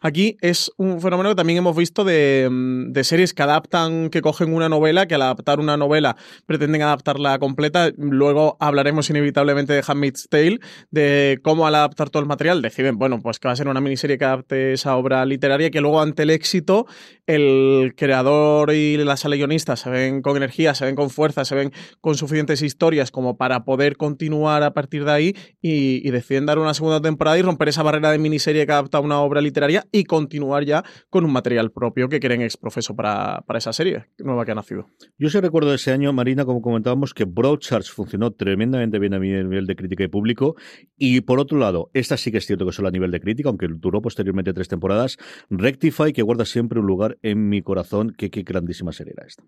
Aquí 0.00 0.36
es 0.40 0.70
un 0.78 1.00
fenómeno 1.00 1.30
que 1.30 1.34
también 1.34 1.58
hemos 1.58 1.76
visto 1.76 2.04
de, 2.04 2.48
mm, 2.50 2.92
de, 2.92 3.04
series 3.04 3.34
que 3.34 3.42
adaptan, 3.42 4.10
que 4.10 4.22
cogen 4.22 4.54
una 4.54 4.68
novela, 4.68 5.06
que 5.06 5.16
al 5.16 5.22
adaptar 5.22 5.58
una 5.58 5.76
novela 5.76 6.16
pretenden 6.46 6.82
adaptarla 6.82 7.38
completa. 7.40 7.90
Luego 7.96 8.56
hablaremos 8.60 9.10
inevitablemente 9.10 9.72
de 9.72 9.82
Handmaid's 9.86 10.28
Tale, 10.28 10.60
de 10.90 11.40
cómo 11.42 11.66
al 11.66 11.74
adaptar 11.74 12.08
todo 12.08 12.22
el 12.22 12.28
material 12.28 12.62
deciden, 12.62 12.98
bueno, 12.98 13.20
pues 13.20 13.40
que 13.40 13.48
va 13.48 13.52
a 13.52 13.56
ser 13.56 13.66
una 13.66 13.80
miniserie 13.80 14.18
que 14.18 14.24
adapte 14.24 14.72
esa 14.74 14.96
obra 14.96 15.26
literaria, 15.26 15.70
que 15.70 15.80
luego 15.80 16.00
ante 16.00 16.22
el 16.22 16.30
éxito 16.30 16.86
el 17.26 17.94
creador 17.96 18.72
y 18.72 18.96
la 18.96 19.16
sala 19.16 19.36
se 19.76 19.90
ven 19.90 20.22
con 20.22 20.36
energía, 20.36 20.74
se 20.74 20.84
ven 20.84 20.96
con 20.96 21.10
fuerza, 21.10 21.44
se 21.44 21.54
ven 21.54 21.72
con 22.00 22.16
suficientes 22.16 22.62
historias 22.62 23.10
como 23.10 23.36
para 23.36 23.64
poder 23.64 23.96
continuar 23.96 24.62
a 24.62 24.74
partir 24.74 25.04
de 25.04 25.12
ahí 25.12 25.36
y, 25.60 26.10
deciden 26.12 26.44
dar 26.44 26.58
una 26.58 26.74
segunda 26.74 27.00
temporada 27.00 27.38
y 27.38 27.42
romper 27.42 27.68
esa 27.68 27.82
barrera 27.82 28.10
de 28.10 28.18
miniserie 28.18 28.66
que 28.66 28.72
adapta 28.72 28.98
a 28.98 29.00
una 29.00 29.20
obra 29.20 29.40
literaria 29.40 29.86
y 29.90 30.04
continuar 30.04 30.64
ya 30.64 30.84
con 31.08 31.24
un 31.24 31.32
material 31.32 31.70
propio 31.70 32.10
que 32.10 32.20
quieren 32.20 32.42
exprofeso 32.42 32.94
para, 32.94 33.42
para 33.46 33.58
esa 33.58 33.72
serie 33.72 34.04
nueva 34.18 34.44
que 34.44 34.52
ha 34.52 34.54
nacido. 34.54 34.88
Yo 35.18 35.30
sí 35.30 35.40
recuerdo 35.40 35.72
ese 35.72 35.90
año, 35.90 36.12
Marina, 36.12 36.44
como 36.44 36.60
comentábamos, 36.60 37.14
que 37.14 37.24
Broadchurch 37.24 37.90
funcionó 37.90 38.32
tremendamente 38.32 38.98
bien 38.98 39.14
a 39.14 39.18
nivel 39.18 39.66
de 39.66 39.74
crítica 39.74 40.04
y 40.04 40.08
público 40.08 40.54
y 40.98 41.22
por 41.22 41.40
otro 41.40 41.58
lado, 41.58 41.90
esta 41.94 42.18
sí 42.18 42.30
que 42.30 42.38
es 42.38 42.46
cierto 42.46 42.66
que 42.66 42.72
solo 42.72 42.88
a 42.88 42.90
nivel 42.90 43.10
de 43.10 43.20
crítica, 43.20 43.48
aunque 43.48 43.68
duró 43.68 44.02
posteriormente 44.02 44.52
tres 44.52 44.68
temporadas, 44.68 45.16
Rectify, 45.48 46.12
que 46.12 46.20
guarda 46.20 46.44
siempre 46.44 46.78
un 46.78 46.86
lugar 46.86 47.18
en 47.22 47.48
mi 47.48 47.62
corazón. 47.62 48.14
Qué, 48.16 48.30
qué 48.30 48.42
grandísima 48.42 48.92
serie 48.92 49.14
era 49.16 49.26
esta. 49.26 49.42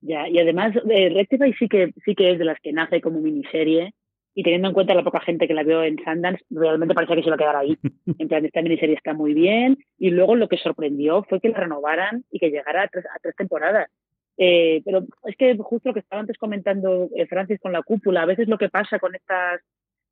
Ya, 0.00 0.28
y 0.28 0.38
además 0.38 0.76
eh, 0.90 1.08
Rectify 1.10 1.52
sí 1.54 1.68
que, 1.68 1.92
sí 2.04 2.14
que 2.14 2.32
es 2.32 2.38
de 2.38 2.44
las 2.44 2.60
que 2.60 2.72
nace 2.72 3.00
como 3.00 3.20
miniserie 3.20 3.94
y 4.34 4.44
teniendo 4.44 4.68
en 4.68 4.74
cuenta 4.74 4.94
la 4.94 5.02
poca 5.02 5.20
gente 5.20 5.48
que 5.48 5.54
la 5.54 5.64
vio 5.64 5.82
en 5.82 5.96
Sundance, 6.04 6.44
realmente 6.50 6.94
parecía 6.94 7.16
que 7.16 7.22
se 7.22 7.28
iba 7.28 7.34
a 7.34 7.38
quedar 7.38 7.56
ahí. 7.56 7.76
En 8.18 8.28
plan, 8.28 8.44
esta 8.44 8.62
miniserie 8.62 8.94
está 8.94 9.12
muy 9.12 9.34
bien 9.34 9.78
y 9.98 10.10
luego 10.10 10.36
lo 10.36 10.48
que 10.48 10.58
sorprendió 10.58 11.24
fue 11.24 11.40
que 11.40 11.48
la 11.48 11.58
renovaran 11.58 12.24
y 12.30 12.38
que 12.38 12.50
llegara 12.50 12.82
a 12.82 12.88
tres, 12.88 13.04
a 13.06 13.18
tres 13.20 13.34
temporadas. 13.36 13.90
Eh, 14.36 14.82
pero 14.84 15.04
es 15.24 15.36
que 15.36 15.56
justo 15.58 15.88
lo 15.88 15.94
que 15.94 16.00
estaba 16.00 16.20
antes 16.20 16.38
comentando 16.38 17.08
eh, 17.16 17.26
Francis 17.26 17.58
con 17.58 17.72
la 17.72 17.82
cúpula, 17.82 18.22
a 18.22 18.26
veces 18.26 18.46
lo 18.46 18.58
que 18.58 18.68
pasa 18.68 19.00
con 19.00 19.16
estas 19.16 19.60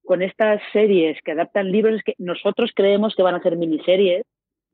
con 0.05 0.23
estas 0.23 0.61
series 0.73 1.19
que 1.25 1.33
adaptan 1.33 1.71
libros 1.71 1.97
es 1.97 2.03
que 2.05 2.15
nosotros 2.19 2.71
creemos 2.75 3.15
que 3.17 3.23
van 3.23 3.35
a 3.35 3.43
ser 3.43 3.57
miniseries 3.57 4.25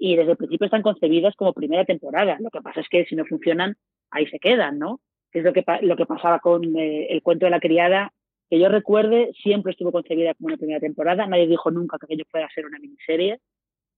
y 0.04 0.16
desde 0.16 0.32
el 0.32 0.36
principio 0.36 0.64
están 0.64 0.82
concebidas 0.82 1.36
como 1.36 1.52
primera 1.52 1.84
temporada. 1.84 2.36
Lo 2.40 2.50
que 2.50 2.60
pasa 2.60 2.80
es 2.80 2.88
que 2.88 3.04
si 3.04 3.14
no 3.14 3.24
funcionan, 3.24 3.76
ahí 4.10 4.26
se 4.26 4.40
quedan, 4.40 4.80
¿no? 4.80 5.00
Que 5.30 5.38
es 5.38 5.44
lo 5.44 5.52
que, 5.52 5.64
lo 5.82 5.94
que 5.94 6.06
pasaba 6.06 6.40
con 6.40 6.76
eh, 6.76 7.06
el 7.10 7.22
cuento 7.22 7.46
de 7.46 7.50
la 7.50 7.60
criada, 7.60 8.12
que 8.50 8.58
yo 8.58 8.68
recuerde, 8.68 9.30
siempre 9.40 9.70
estuvo 9.70 9.92
concebida 9.92 10.34
como 10.34 10.48
una 10.48 10.56
primera 10.56 10.80
temporada. 10.80 11.24
Nadie 11.28 11.46
dijo 11.46 11.70
nunca 11.70 11.98
que 12.00 12.06
aquello 12.06 12.24
fuera 12.32 12.48
a 12.48 12.50
ser 12.50 12.66
una 12.66 12.80
miniserie, 12.80 13.38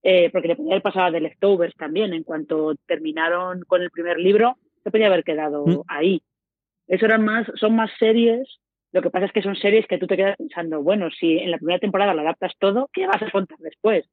eh, 0.03 0.29
porque 0.29 0.49
le 0.49 0.55
podía 0.55 0.79
pasado 0.79 1.11
de 1.11 1.21
Leftovers 1.21 1.75
también. 1.75 2.13
En 2.13 2.21
cuanto 2.21 2.75
terminaron 2.85 3.61
con 3.61 3.81
el 3.81 3.89
primer 3.89 4.19
libro, 4.19 4.57
se 4.83 4.91
podía 4.91 5.07
haber 5.07 5.23
quedado 5.23 5.65
mm. 5.65 5.81
ahí. 5.87 6.21
Eso 6.85 7.05
eran 7.05 7.25
más, 7.25 7.47
son 7.55 7.75
más 7.75 7.89
series 7.97 8.59
lo 8.91 9.01
que 9.01 9.09
pasa 9.09 9.25
es 9.25 9.33
que 9.33 9.41
son 9.41 9.57
series 9.57 9.85
que 9.87 9.97
tú 9.97 10.07
te 10.07 10.15
quedas 10.15 10.37
pensando, 10.37 10.81
bueno, 10.81 11.09
si 11.11 11.37
en 11.37 11.51
la 11.51 11.57
primera 11.57 11.79
temporada 11.79 12.13
lo 12.13 12.21
adaptas 12.21 12.53
todo, 12.57 12.89
¿qué 12.93 13.05
vas 13.05 13.21
a 13.21 13.29
contar 13.29 13.57
después? 13.57 14.05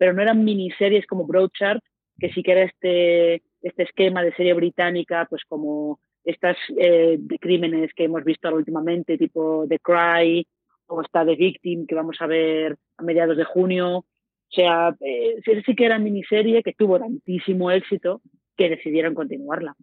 Pero 0.00 0.14
no 0.14 0.22
eran 0.22 0.44
miniseries 0.44 1.06
como 1.06 1.26
Broadchurch, 1.26 1.82
que 2.18 2.32
sí 2.32 2.42
que 2.42 2.52
era 2.52 2.62
este, 2.62 3.42
este 3.60 3.82
esquema 3.82 4.22
de 4.22 4.32
serie 4.32 4.54
británica, 4.54 5.26
pues 5.28 5.42
como 5.46 6.00
estas 6.24 6.56
eh, 6.78 7.18
de 7.18 7.38
crímenes 7.38 7.92
que 7.94 8.04
hemos 8.04 8.24
visto 8.24 8.48
últimamente, 8.48 9.18
tipo 9.18 9.66
The 9.68 9.78
Cry 9.78 10.46
o 10.86 11.02
esta 11.02 11.26
The 11.26 11.36
Victim 11.36 11.86
que 11.86 11.94
vamos 11.94 12.16
a 12.20 12.26
ver 12.26 12.78
a 12.96 13.02
mediados 13.02 13.36
de 13.36 13.44
junio. 13.44 13.98
O 13.98 14.06
sea, 14.48 14.96
eh, 15.00 15.36
sí 15.44 15.74
que 15.76 15.84
era 15.84 15.98
miniserie 15.98 16.62
que 16.62 16.72
tuvo 16.72 16.98
tantísimo 16.98 17.70
éxito 17.70 18.22
que 18.56 18.70
decidieron 18.70 19.14
continuarla. 19.14 19.76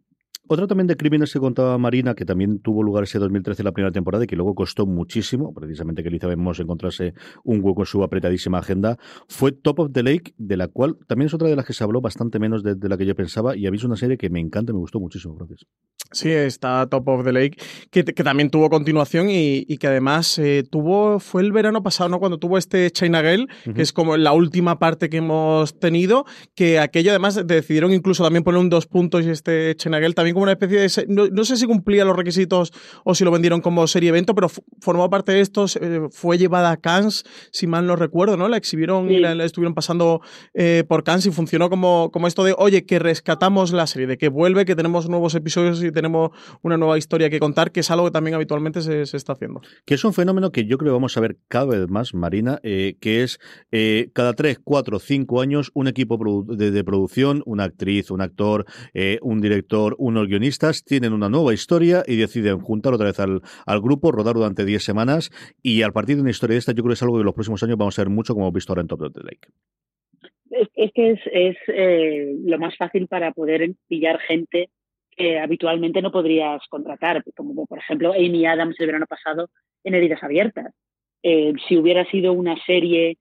Otra 0.50 0.66
también 0.66 0.88
de 0.88 0.96
crímenes 0.96 1.34
que 1.34 1.40
contaba 1.40 1.78
Marina, 1.78 2.16
que 2.16 2.24
también 2.24 2.60
tuvo 2.60 2.82
lugar 2.82 3.04
ese 3.04 3.20
2013 3.20 3.64
la 3.64 3.74
primera 3.74 3.92
temporada 3.92 4.24
y 4.24 4.28
que 4.28 4.38
luego 4.38 4.56
costó 4.56 4.86
muchísimo, 4.86 5.54
precisamente 5.54 6.04
que 6.04 6.10
Elizabeth 6.10 6.38
Moss 6.38 6.62
encontrase 6.62 7.14
un 7.44 7.60
hueco 7.62 7.82
en 7.82 7.86
su 7.86 8.02
apretadísima 8.02 8.60
agenda, 8.60 8.98
fue 9.28 9.52
Top 9.52 9.80
of 9.80 9.92
the 9.92 10.04
Lake, 10.04 10.34
de 10.38 10.56
la 10.56 10.70
cual 10.70 10.98
también 11.08 11.28
es 11.28 11.34
otra 11.34 11.50
de 11.50 11.56
las 11.58 11.66
que 11.66 11.74
se 11.74 11.84
habló 11.84 12.00
bastante 12.00 12.40
menos 12.40 12.64
de, 12.64 12.78
la 12.88 12.98
que 12.98 13.06
yo 13.06 13.14
pensaba 13.14 13.58
y 13.58 13.68
habéis 13.68 13.84
una 13.84 13.98
serie 13.98 14.18
que 14.18 14.30
me 14.30 14.40
encanta 14.40 14.72
y 14.72 14.74
me 14.74 14.80
gustó 14.80 15.02
muchísimo, 15.02 15.36
gracias. 15.36 15.66
Sí, 16.12 16.32
está 16.32 16.88
Top 16.88 17.10
of 17.10 17.26
the 17.26 17.34
Lake, 17.34 17.58
que, 17.92 18.04
también 18.04 18.50
tuvo 18.50 18.70
continuación 18.70 19.28
y, 19.30 19.66
que 19.78 19.88
además 19.88 20.40
eh, 20.40 20.64
tuvo, 20.70 21.20
fue 21.20 21.42
el 21.42 21.52
verano 21.52 21.84
pasado, 21.84 22.10
¿no? 22.10 22.20
Cuando 22.20 22.38
tuvo 22.38 22.58
este 22.58 22.90
China 22.92 23.22
Girl, 23.22 23.50
que 23.76 23.82
es 23.82 23.92
como 23.92 24.16
la 24.16 24.32
última 24.32 24.80
parte 24.80 25.10
que 25.10 25.18
hemos 25.18 25.78
tenido, 25.78 26.26
que 26.56 26.80
aquello 26.80 27.12
además 27.12 27.46
decidieron 27.46 27.92
incluso 27.94 28.24
también 28.24 28.44
poner 28.44 28.62
un 28.62 28.70
dos 28.70 28.88
puntos 28.88 29.26
y 29.26 29.30
este 29.30 29.76
China 29.76 30.00
Girl 30.00 30.16
también 30.16 30.37
como 30.38 30.44
una 30.44 30.52
especie 30.52 30.78
de... 30.78 31.32
No, 31.32 31.46
sé 31.46 31.58
si 31.58 31.66
cumplía 31.66 32.06
los 32.06 32.16
requisitos 32.16 32.72
o 33.04 33.16
si 33.16 33.24
lo 33.24 33.32
vendieron 33.32 33.60
como 33.60 33.88
serie 33.88 34.10
evento, 34.10 34.36
pero 34.36 34.50
formó 34.80 35.10
parte 35.10 35.32
de 35.32 35.42
esto, 35.42 35.66
fue 36.12 36.38
llevada 36.38 36.70
a 36.70 36.78
Cannes, 36.78 37.24
si 37.52 37.66
mal 37.66 37.88
no 37.88 37.96
recuerdo, 37.96 38.38
¿no? 38.38 38.48
La 38.48 38.58
exhibieron 38.58 39.10
y 39.10 39.18
la, 39.18 39.44
estuvieron 39.44 39.74
pasando 39.74 40.22
eh, 40.54 40.84
por 40.88 41.04
Cannes 41.04 41.26
y 41.26 41.32
funcionó 41.32 41.72
como, 41.72 42.12
como 42.12 42.28
esto 42.28 42.44
de, 42.44 42.54
oye, 42.56 42.86
que 42.86 43.00
rescatamos 43.00 43.74
la 43.74 43.88
serie, 43.88 44.06
de 44.06 44.20
que 44.20 44.30
vuelve, 44.30 44.64
que 44.66 44.76
tenemos 44.76 45.10
nuevos 45.10 45.34
episodios 45.34 45.84
y 45.84 45.92
tenemos 45.92 46.30
una 46.62 46.78
nueva 46.78 47.00
historia 47.00 47.32
que 47.32 47.40
contar, 47.40 47.72
que 47.72 47.80
es 47.80 47.90
algo 47.90 48.06
que 48.06 48.12
también 48.12 48.36
habitualmente 48.36 48.84
se, 48.84 49.02
está 49.02 49.34
haciendo. 49.34 49.62
Que 49.86 49.96
es 49.96 50.06
un 50.06 50.14
fenómeno 50.14 50.52
que 50.52 50.66
yo 50.66 50.78
creo 50.78 50.92
que 50.92 50.98
vamos 50.98 51.18
a 51.18 51.20
ver 51.20 51.40
cada 51.48 51.66
vez 51.66 51.90
más, 51.90 52.14
Marina, 52.14 52.60
eh, 52.62 52.96
que 53.00 53.24
es 53.24 53.40
eh, 53.72 54.12
cada 54.14 54.34
tres, 54.34 54.60
cuatro, 54.64 55.00
cinco 55.00 55.42
años 55.42 55.72
un 55.74 55.88
equipo 55.88 56.20
de, 56.46 56.84
producción, 56.84 57.42
una 57.48 57.64
actriz, 57.64 58.12
un 58.12 58.22
actor, 58.22 58.68
un 59.22 59.42
director, 59.42 59.96
guionistas, 60.28 60.84
tienen 60.84 61.14
una 61.14 61.30
nueva 61.30 61.54
historia 61.54 62.04
y 62.06 62.16
deciden 62.18 62.60
juntar 62.60 62.94
otra 62.94 63.08
vez 63.08 63.20
al, 63.20 63.42
grupo, 63.82 64.12
rodar 64.12 64.36
durante 64.36 64.66
10 64.66 64.84
semanas 64.84 65.32
y 65.62 65.82
al 65.82 65.94
partir 65.94 66.16
de 66.16 66.22
una 66.22 66.32
historia 66.32 66.56
de 66.56 66.60
esta 66.60 66.72
yo 66.72 66.84
creo 66.84 66.90
que 66.90 66.94
es 66.94 67.04
algo 67.04 67.18
que 67.18 67.24
los 67.24 67.34
próximos 67.34 67.62
años 67.64 67.78
vamos 67.78 67.98
a 67.98 68.04
ver 68.04 68.10
mucho 68.10 68.34
como 68.34 68.46
hemos 68.46 68.54
visto 68.54 68.72
ahora 68.72 68.82
en 68.82 68.88
Top 68.88 69.02
of 69.02 69.14
the 69.14 69.24
Lake. 69.24 69.48
Es, 70.76 70.92
que 70.94 71.12
es, 71.12 71.58
eh, 71.68 72.36
lo 72.46 72.58
más 72.58 72.76
fácil 72.78 73.08
para 73.08 73.32
poder 73.32 73.70
pillar 73.88 74.20
gente 74.20 74.70
que 75.12 75.40
habitualmente 75.40 76.02
no 76.02 76.12
podrías 76.12 76.62
contratar, 76.70 77.24
como 77.36 77.66
por 77.66 77.80
ejemplo 77.80 78.14
Amy 78.14 78.46
Adams 78.46 78.80
el 78.80 78.86
verano 78.86 79.06
pasado 79.08 79.50
en 79.84 79.96
Heridas 79.96 80.24
Abiertas. 80.24 80.74
Eh, 81.24 81.54
si 81.68 81.78
hubiera 81.78 82.06
sido 82.10 82.34
una 82.34 82.56
serie, 82.66 83.18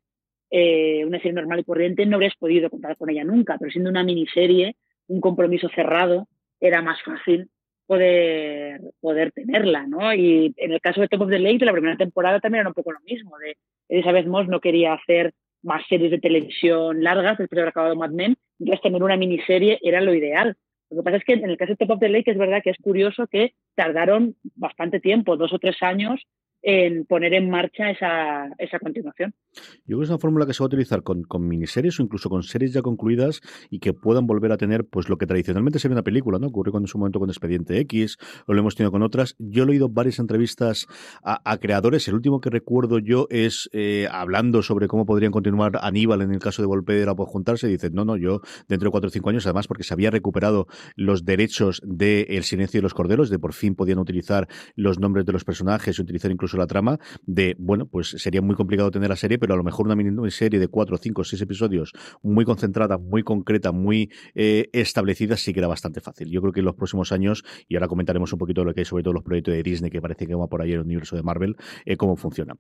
eh, 0.51 1.05
una 1.07 1.19
serie 1.19 1.33
normal 1.33 1.61
y 1.61 1.65
corriente, 1.65 2.07
no 2.07 2.17
habrías 2.17 2.37
podido 2.37 2.71
contar 2.71 2.97
con 2.97 3.11
ella 3.11 3.25
nunca, 3.25 3.57
pero 3.59 3.71
siendo 3.71 3.91
una 3.91 4.05
miniserie, 4.05 4.77
un 5.09 5.21
compromiso 5.21 5.69
cerrado, 5.75 6.29
era 6.61 6.83
más 6.83 7.03
fácil 7.03 7.49
poder, 7.87 8.81
poder 9.01 9.33
tenerla, 9.33 9.87
¿no? 9.87 10.13
Y 10.13 10.53
en 10.57 10.73
el 10.73 10.81
caso 10.81 11.01
de 11.01 11.09
Top 11.09 11.23
of 11.23 11.31
the 11.31 11.39
Lake, 11.39 11.59
de 11.59 11.67
la 11.67 11.73
primera 11.73 11.97
temporada 11.97 12.41
también 12.41 12.61
era 12.61 12.71
un 12.71 12.75
poco 12.75 12.93
lo 12.93 13.01
mismo, 13.01 13.39
de 13.39 13.57
Elizabeth 13.89 14.27
Moss 14.27 14.49
no 14.49 14.61
quería 14.61 14.95
hacer 14.95 15.33
más 15.63 15.87
series 15.89 16.11
de 16.11 16.19
televisión 16.19 17.03
largas 17.03 17.39
después 17.39 17.57
de 17.57 17.63
haber 17.63 17.71
acabado 17.71 17.97
Mad 17.97 18.11
Men, 18.11 18.37
entonces 18.59 18.83
tener 18.83 19.03
una 19.03 19.17
miniserie 19.17 19.79
era 19.83 20.01
lo 20.01 20.15
ideal. 20.15 20.57
Lo 20.91 20.99
que 20.99 21.03
pasa 21.03 21.17
es 21.17 21.25
que 21.25 21.33
en 21.33 21.51
el 21.51 21.57
caso 21.57 21.73
de 21.73 21.77
Top 21.77 21.91
of 21.91 22.01
the 22.01 22.09
Lake 22.09 22.31
es 22.31 22.39
verdad 22.39 22.63
que 22.63 22.71
es 22.71 22.79
curioso 22.79 23.27
que 23.27 23.55
tardaron 23.75 24.37
bastante 24.55 25.01
tiempo, 25.01 25.37
dos 25.37 25.53
o 25.53 25.59
tres 25.59 25.83
años, 25.83 26.27
en 26.63 27.05
poner 27.05 27.35
en 27.35 27.51
marcha 27.51 27.91
esa, 27.91 28.49
esa 28.59 28.79
continuación. 28.79 29.35
Yo 29.55 29.97
creo 29.97 29.99
que 29.99 30.05
es 30.05 30.11
una 30.11 30.19
fórmula 30.19 30.47
que 30.47 30.53
se 30.53 30.63
va 30.63 30.65
a 30.65 30.67
utilizar 30.67 31.03
con, 31.03 31.23
con, 31.23 31.47
miniseries 31.47 31.99
o 32.01 32.03
incluso 32.03 32.29
con 32.29 32.43
series 32.43 32.73
ya 32.73 32.83
concluidas 32.83 33.41
y 33.71 33.79
que 33.79 33.93
puedan 33.93 34.27
volver 34.27 34.53
a 34.53 34.57
tener 34.57 34.85
pues 34.85 35.09
lo 35.09 35.17
que 35.17 35.27
tradicionalmente 35.27 35.79
se 35.79 35.89
ve 35.89 35.93
en 35.93 35.97
una 35.97 36.03
película, 36.03 36.39
¿no? 36.39 36.49
Ocurrió 36.49 36.77
en 36.77 36.87
su 36.87 36.99
momento 36.99 37.21
con 37.21 37.31
Expediente 37.31 37.79
X 37.81 38.19
o 38.47 38.55
lo 38.55 38.61
hemos 38.61 38.75
tenido 38.75 38.91
con 38.91 39.03
otras. 39.03 39.37
Yo 39.39 39.65
he 39.65 39.67
oído 39.67 39.89
varias 39.89 40.19
entrevistas 40.19 40.87
a, 41.23 41.57
creadores. 41.59 42.07
El 42.09 42.15
último 42.15 42.41
que 42.41 42.51
recuerdo 42.51 42.99
yo 42.99 43.27
es 43.31 43.71
eh, 43.73 44.09
hablando 44.11 44.63
sobre 44.63 44.89
cómo 44.89 45.07
podrían 45.07 45.33
continuar 45.33 45.79
Aníbal 45.81 46.23
en 46.23 46.33
el 46.33 46.39
caso 46.39 46.63
de 46.63 46.67
Volpedera 46.67 47.15
por 47.15 47.29
juntarse. 47.29 47.69
Y 47.69 47.73
dicen, 47.73 47.95
no, 47.95 48.05
no, 48.05 48.17
yo 48.17 48.41
dentro 48.69 48.89
de 48.89 48.91
cuatro 48.91 49.09
o 49.09 49.11
cinco 49.11 49.31
años, 49.31 49.47
además 49.47 49.67
porque 49.67 49.85
se 49.85 49.95
había 49.95 50.11
recuperado 50.11 50.67
los 50.97 51.25
derechos 51.25 51.81
de 51.85 52.23
El 52.29 52.45
silencio 52.45 52.79
de 52.79 52.83
los 52.83 52.95
corderos, 52.95 53.31
de 53.31 53.39
por 53.39 53.53
fin 53.53 53.75
podían 53.75 53.99
utilizar 53.99 54.49
los 54.75 54.99
nombres 54.99 55.25
de 55.27 55.33
los 55.33 55.45
personajes, 55.45 55.99
utilizar 55.99 56.31
incluso 56.31 56.56
la 56.59 56.67
trama 56.67 56.99
de, 57.23 57.55
bueno, 57.59 57.87
pues 57.87 58.09
sería 58.09 58.43
muy 58.43 58.55
complicado 58.55 58.91
tener 58.91 59.09
la 59.09 59.17
serie, 59.17 59.39
pero 59.39 59.55
a 59.55 59.57
lo 59.57 59.65
mejor 59.65 59.87
una 59.87 59.97
miniserie 59.97 60.61
de 60.61 60.69
cuatro, 60.69 60.97
cinco, 60.97 61.25
seis 61.25 61.43
episodios 61.43 61.93
muy 62.23 62.45
concentrada, 62.45 62.99
muy 62.99 63.23
concreta, 63.23 63.73
muy 63.73 64.11
eh, 64.35 64.69
establecida, 64.73 65.37
sí 65.37 65.53
que 65.53 65.61
era 65.61 65.69
bastante 65.69 66.01
fácil. 66.01 66.31
Yo 66.31 66.41
creo 66.41 66.53
que 66.53 66.61
en 66.61 66.67
los 66.67 66.75
próximos 66.75 67.13
años, 67.13 67.45
y 67.69 67.77
ahora 67.77 67.89
comentaremos 67.89 68.33
un 68.33 68.39
poquito 68.39 68.61
de 68.63 68.67
lo 68.67 68.75
que 68.75 68.81
hay 68.81 68.85
sobre 68.85 69.03
todo 69.03 69.15
los 69.15 69.23
proyectos 69.23 69.55
de 69.55 69.63
Disney, 69.63 69.91
que 69.91 70.01
parece 70.01 70.27
que 70.27 70.35
va 70.35 70.47
por 70.47 70.63
ahí 70.63 70.71
en 70.73 70.81
el 70.81 70.85
universo 70.85 71.17
de 71.17 71.23
Marvel, 71.23 71.57
eh, 71.85 71.97
cómo 71.97 72.17
funciona. 72.17 72.55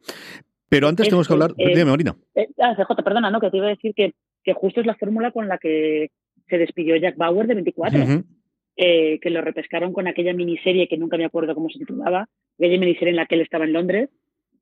Pero 0.68 0.88
antes 0.88 1.06
tenemos 1.06 1.28
que 1.28 1.32
hablar. 1.32 1.52
Eh, 1.59 1.68
dime, 1.68 1.85
Marina. 1.85 2.16
Ah, 2.61 2.74
CJ, 2.74 3.02
perdona, 3.04 3.30
¿no? 3.30 3.40
Que 3.40 3.50
te 3.50 3.56
iba 3.56 3.66
a 3.66 3.70
decir 3.70 3.92
que, 3.94 4.14
que 4.42 4.52
justo 4.52 4.80
es 4.80 4.87
la 4.87 4.96
fórmula 4.96 5.30
con 5.30 5.48
la 5.48 5.59
que 5.59 6.11
se 6.48 6.59
despidió 6.59 6.96
Jack 6.96 7.16
Bauer 7.16 7.46
de 7.46 7.54
24. 7.54 7.98
Eh, 8.78 9.18
que 9.22 9.30
lo 9.30 9.40
repescaron 9.40 9.94
con 9.94 10.06
aquella 10.06 10.34
miniserie 10.34 10.86
que 10.86 10.98
nunca 10.98 11.16
me 11.16 11.24
acuerdo 11.24 11.54
cómo 11.54 11.70
se 11.70 11.78
titulaba, 11.78 12.28
aquella 12.58 12.78
miniserie 12.78 13.08
en 13.08 13.16
la 13.16 13.24
que 13.24 13.36
él 13.36 13.40
estaba 13.40 13.64
en 13.64 13.72
Londres, 13.72 14.10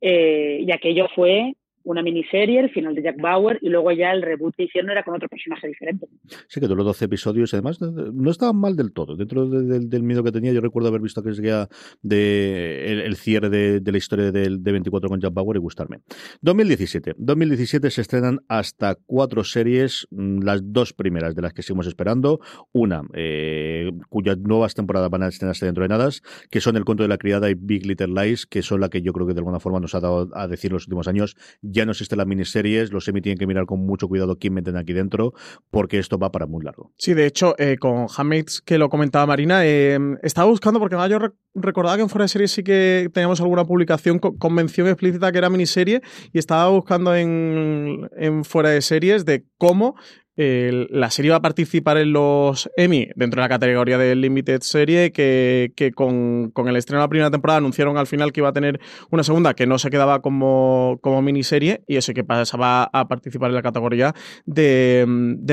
eh, 0.00 0.58
y 0.60 0.70
aquello 0.70 1.08
fue 1.16 1.54
una 1.84 2.02
miniserie, 2.02 2.60
el 2.60 2.70
final 2.70 2.94
de 2.94 3.02
Jack 3.02 3.20
Bauer, 3.20 3.58
y 3.60 3.68
luego 3.68 3.92
ya 3.92 4.12
el 4.12 4.22
reboot 4.22 4.54
que 4.56 4.64
hicieron 4.64 4.90
era 4.90 5.02
con 5.02 5.14
otro 5.14 5.28
personaje 5.28 5.68
diferente. 5.68 6.06
Sí, 6.48 6.60
que 6.60 6.66
duró 6.66 6.84
12 6.84 7.04
episodios, 7.04 7.54
además 7.54 7.80
no 7.80 8.30
estaban 8.30 8.56
mal 8.56 8.76
del 8.76 8.92
todo. 8.92 9.16
Dentro 9.16 9.46
del 9.46 10.02
miedo 10.02 10.22
que 10.22 10.32
tenía, 10.32 10.52
yo 10.52 10.60
recuerdo 10.60 10.88
haber 10.88 11.00
visto 11.00 11.22
que 11.22 11.32
ya 11.34 11.68
de 12.02 13.04
el, 13.04 13.16
cierre 13.16 13.50
de, 13.50 13.92
la 13.92 13.98
historia 13.98 14.32
de 14.32 14.58
24 14.58 15.08
con 15.08 15.20
Jack 15.20 15.32
Bauer 15.32 15.56
y 15.56 15.60
gustarme. 15.60 15.98
2017. 16.40 17.14
2017 17.18 17.90
se 17.90 18.00
estrenan 18.00 18.40
hasta 18.48 18.96
cuatro 19.06 19.44
series, 19.44 20.06
mm, 20.10 20.42
las 20.42 20.60
dos 20.72 20.92
primeras 20.92 21.34
de 21.34 21.42
las 21.42 21.52
que 21.52 21.62
seguimos 21.62 21.86
esperando. 21.86 22.40
Una, 22.72 23.02
eh, 23.14 23.90
cuyas 24.08 24.38
nuevas 24.38 24.74
temporadas 24.74 25.10
van 25.10 25.22
a 25.22 25.28
estrenarse 25.28 25.66
dentro 25.66 25.82
de 25.82 25.88
nada, 25.88 26.04
que 26.50 26.60
son 26.60 26.76
El 26.76 26.84
cuento 26.84 27.02
de 27.02 27.08
la 27.08 27.18
criada 27.18 27.50
y 27.50 27.54
Big 27.54 27.86
Little 27.86 28.08
Lies, 28.08 28.46
que 28.46 28.62
son 28.62 28.80
la 28.80 28.88
que 28.88 29.00
yo 29.00 29.12
creo 29.12 29.26
que 29.26 29.32
de 29.32 29.40
alguna 29.40 29.60
forma 29.60 29.80
nos 29.80 29.94
ha 29.94 30.00
dado 30.00 30.28
a 30.34 30.48
decir 30.48 30.72
los 30.72 30.84
últimos 30.84 31.08
años. 31.08 31.36
Ya 31.74 31.84
no 31.84 31.90
existen 31.90 32.18
las 32.18 32.26
miniseries, 32.26 32.92
los 32.92 33.04
semi 33.04 33.20
tienen 33.20 33.36
que 33.36 33.48
mirar 33.48 33.66
con 33.66 33.84
mucho 33.84 34.06
cuidado 34.06 34.38
quién 34.38 34.54
meten 34.54 34.76
aquí 34.76 34.92
dentro, 34.92 35.32
porque 35.70 35.98
esto 35.98 36.18
va 36.18 36.30
para 36.30 36.46
muy 36.46 36.62
largo. 36.64 36.92
Sí, 36.96 37.14
de 37.14 37.26
hecho, 37.26 37.56
eh, 37.58 37.78
con 37.78 38.06
Handmaids, 38.16 38.60
que 38.60 38.78
lo 38.78 38.88
comentaba 38.88 39.26
Marina, 39.26 39.66
eh, 39.66 39.98
estaba 40.22 40.48
buscando, 40.48 40.78
porque 40.78 40.96
yo 41.10 41.18
recordaba 41.54 41.96
que 41.96 42.02
en 42.02 42.08
Fuera 42.08 42.24
de 42.24 42.28
Series 42.28 42.52
sí 42.52 42.62
que 42.62 43.10
teníamos 43.12 43.40
alguna 43.40 43.64
publicación 43.64 44.20
con, 44.20 44.58
explícita 44.60 45.32
que 45.32 45.38
era 45.38 45.50
miniserie, 45.50 46.00
y 46.32 46.38
estaba 46.38 46.68
buscando 46.68 47.14
en, 47.16 48.08
en 48.16 48.44
Fuera 48.44 48.70
de 48.70 48.80
Series 48.80 49.24
de 49.24 49.44
cómo 49.58 49.96
la 50.36 51.10
serie 51.10 51.30
va 51.30 51.36
a 51.36 51.42
participar 51.42 51.96
en 51.98 52.12
los 52.12 52.68
Emmy 52.76 53.08
dentro 53.14 53.40
de 53.40 53.44
la 53.44 53.48
categoría 53.48 53.98
de 53.98 54.16
Limited 54.16 54.62
Serie, 54.62 55.12
que, 55.12 55.92
con, 55.94 56.52
el 56.66 56.76
estreno 56.76 57.00
de 57.00 57.04
la 57.04 57.08
primera 57.08 57.30
temporada 57.30 57.58
anunciaron 57.58 57.96
al 57.98 58.06
final 58.06 58.32
que 58.32 58.40
iba 58.40 58.48
a 58.48 58.52
tener 58.52 58.80
una 59.10 59.22
segunda 59.22 59.54
que 59.54 59.66
no 59.66 59.78
se 59.78 59.90
quedaba 59.90 60.22
como, 60.22 60.98
como 61.02 61.22
miniserie 61.22 61.82
y 61.86 61.96
eso 61.96 62.12
que 62.14 62.24
pasaba 62.24 62.90
a 62.92 63.08
participar 63.08 63.50
en 63.50 63.54
la 63.54 63.62
categoría 63.62 64.14
de, 64.44 65.04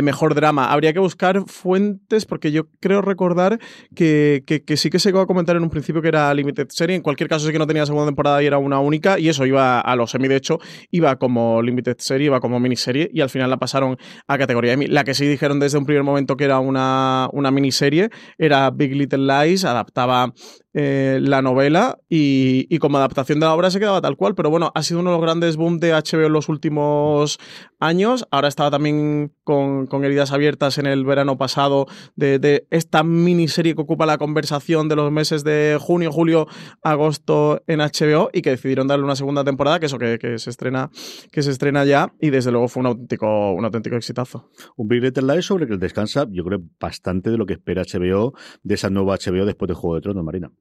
mejor 0.01 0.33
drama. 0.33 0.71
Habría 0.71 0.93
que 0.93 0.99
buscar 0.99 1.43
fuentes 1.45 2.25
porque 2.25 2.51
yo 2.51 2.67
creo 2.79 3.01
recordar 3.01 3.59
que, 3.95 4.43
sí 4.75 4.89
que 4.89 4.99
se 4.99 5.09
iba 5.09 5.21
a 5.21 5.27
comentar 5.27 5.55
en 5.55 5.63
un 5.63 5.69
principio 5.69 6.01
que 6.01 6.07
era 6.07 6.33
Limited 6.33 6.69
Serie. 6.69 6.95
En 6.95 7.03
cualquier 7.03 7.29
caso, 7.29 7.45
sí 7.45 7.51
que 7.51 7.59
no 7.59 7.67
tenía 7.67 7.85
segunda 7.85 8.07
temporada 8.07 8.41
y 8.41 8.47
era 8.47 8.57
una 8.57 8.79
única 8.79 9.19
y 9.19 9.29
eso 9.29 9.45
iba 9.45 9.79
a 9.79 9.95
los 9.95 10.15
Emmy. 10.15 10.27
De 10.27 10.37
hecho, 10.37 10.59
iba 10.89 11.17
como 11.17 11.61
Limited 11.61 11.97
Serie, 11.99 12.25
iba 12.25 12.39
como 12.39 12.59
miniserie 12.59 13.11
y 13.13 13.21
al 13.21 13.29
final 13.29 13.49
la 13.51 13.57
pasaron 13.57 13.97
a 14.27 14.37
categoría 14.39 14.70
la 14.77 15.03
que 15.03 15.13
sí 15.13 15.25
dijeron 15.27 15.59
desde 15.59 15.77
un 15.77 15.85
primer 15.85 16.03
momento 16.03 16.37
que 16.37 16.45
era 16.45 16.59
una, 16.59 17.29
una 17.33 17.51
miniserie 17.51 18.09
era 18.37 18.69
Big 18.71 18.95
Little 18.95 19.25
Lies, 19.25 19.65
adaptaba 19.65 20.33
eh, 20.73 21.19
la 21.21 21.41
novela 21.41 21.99
y, 22.07 22.77
como 22.79 22.97
adaptación 22.97 23.39
de 23.39 23.45
la 23.45 23.53
obra 23.53 23.69
se 23.71 23.79
quedaba 23.79 24.01
tal 24.01 24.15
cual, 24.15 24.35
pero 24.35 24.49
bueno, 24.49 24.71
ha 24.73 24.83
sido 24.83 25.01
uno 25.01 25.11
de 25.11 25.17
los 25.17 25.21
grandes 25.21 25.57
boom 25.57 25.79
de 25.79 25.91
HBO 25.91 26.25
en 26.25 26.33
los 26.33 26.49
últimos 26.49 27.39
años. 27.79 28.25
Ahora 28.31 28.47
estaba 28.47 28.71
también 28.71 29.33
con, 29.43 29.87
heridas 30.03 30.31
abiertas 30.31 30.77
en 30.77 30.85
el 30.85 31.03
verano 31.03 31.37
pasado 31.37 31.87
de, 32.15 32.65
esta 32.69 33.03
miniserie 33.03 33.75
que 33.75 33.81
ocupa 33.81 34.05
la 34.05 34.17
conversación 34.17 34.87
de 34.87 34.95
los 34.95 35.11
meses 35.11 35.43
de 35.43 35.77
junio, 35.79 36.11
julio, 36.11 36.47
agosto 36.83 37.61
en 37.67 37.79
HBO 37.79 38.29
y 38.33 38.41
que 38.41 38.51
decidieron 38.51 38.87
darle 38.87 39.03
una 39.03 39.15
segunda 39.15 39.43
temporada, 39.43 39.79
que 39.79 39.87
eso 39.87 39.99
que, 39.99 40.37
se 40.37 40.49
estrena 40.49 40.89
que 41.31 41.43
se 41.43 41.51
estrena 41.51 41.83
ya 41.83 42.13
y 42.19 42.29
desde 42.29 42.51
luego 42.51 42.67
fue 42.67 42.81
un 42.81 42.87
auténtico, 42.87 43.51
un 43.53 43.65
auténtico 43.65 43.97
exitazo. 43.97 44.49
Un 44.77 44.87
Big 44.87 45.03
Little 45.03 45.33
Lies 45.33 45.45
sobre 45.45 45.67
que 45.67 45.77
descansa, 45.77 46.25
yo 46.29 46.43
creo, 46.43 46.61
bastante 46.79 47.29
de 47.29 47.37
lo 47.37 47.45
que 47.45 47.53
espera 47.53 47.83
HBO 47.83 48.33
de 48.63 48.75
esa 48.75 48.89
nueva 48.89 49.17
HBO 49.17 49.45
después 49.45 49.67
de 49.67 49.75
Juego 49.75 49.95
de 49.95 50.01
Tronos, 50.01 50.23
Marina 50.23 50.51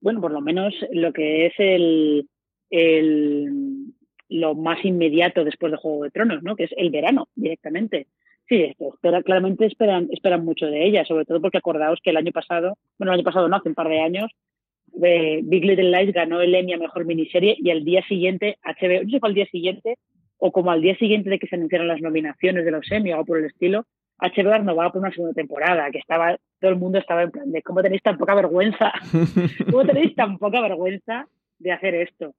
bueno, 0.00 0.20
por 0.20 0.32
lo 0.32 0.40
menos 0.40 0.74
lo 0.92 1.12
que 1.12 1.46
es 1.46 1.54
el, 1.58 2.28
el 2.70 3.92
lo 4.28 4.54
más 4.54 4.84
inmediato 4.84 5.44
después 5.44 5.72
de 5.72 5.78
Juego 5.78 6.04
de 6.04 6.10
Tronos, 6.10 6.42
¿no? 6.42 6.56
Que 6.56 6.64
es 6.64 6.70
el 6.76 6.90
verano 6.90 7.28
directamente. 7.34 8.06
Sí, 8.48 8.74
espera, 8.78 9.22
claramente 9.22 9.66
esperan, 9.66 10.08
esperan 10.10 10.44
mucho 10.44 10.66
de 10.66 10.86
ella, 10.86 11.04
sobre 11.04 11.24
todo 11.26 11.40
porque 11.40 11.58
acordaos 11.58 12.00
que 12.02 12.10
el 12.10 12.16
año 12.16 12.32
pasado, 12.32 12.78
bueno, 12.98 13.12
el 13.12 13.18
año 13.18 13.24
pasado 13.24 13.48
no, 13.48 13.56
hace 13.56 13.68
un 13.68 13.74
par 13.74 13.88
de 13.88 14.00
años, 14.00 14.30
eh, 15.02 15.40
Big 15.42 15.64
Little 15.64 15.90
Lies 15.90 16.14
ganó 16.14 16.40
el 16.40 16.54
Emmy 16.54 16.72
a 16.72 16.78
Mejor 16.78 17.04
Miniserie 17.04 17.56
y 17.58 17.70
al 17.70 17.84
día 17.84 18.02
siguiente, 18.08 18.56
HBO, 18.64 19.04
no 19.04 19.10
sé 19.10 19.18
al 19.20 19.34
día 19.34 19.46
siguiente, 19.46 19.98
o 20.38 20.50
como 20.50 20.70
al 20.70 20.80
día 20.80 20.96
siguiente 20.96 21.28
de 21.28 21.38
que 21.38 21.46
se 21.46 21.56
anunciaran 21.56 21.88
las 21.88 22.00
nominaciones 22.00 22.64
de 22.64 22.70
los 22.70 22.90
Emmy 22.90 23.10
o 23.10 23.14
algo 23.14 23.26
por 23.26 23.38
el 23.38 23.44
estilo, 23.44 23.84
HBO 24.20 24.58
no 24.62 24.74
va 24.74 24.90
por 24.90 25.00
una 25.00 25.12
segunda 25.12 25.34
temporada, 25.34 25.90
que 25.90 25.98
estaba, 25.98 26.36
todo 26.60 26.70
el 26.70 26.76
mundo 26.76 26.98
estaba 26.98 27.22
en 27.22 27.30
plan 27.30 27.50
de 27.52 27.62
cómo 27.62 27.82
tenéis 27.82 28.02
tan 28.02 28.18
poca 28.18 28.34
vergüenza, 28.34 28.92
cómo 29.70 29.84
tenéis 29.84 30.14
tan 30.14 30.38
poca 30.38 30.60
vergüenza 30.60 31.26
de 31.58 31.72
hacer 31.72 31.94
esto. 31.94 32.34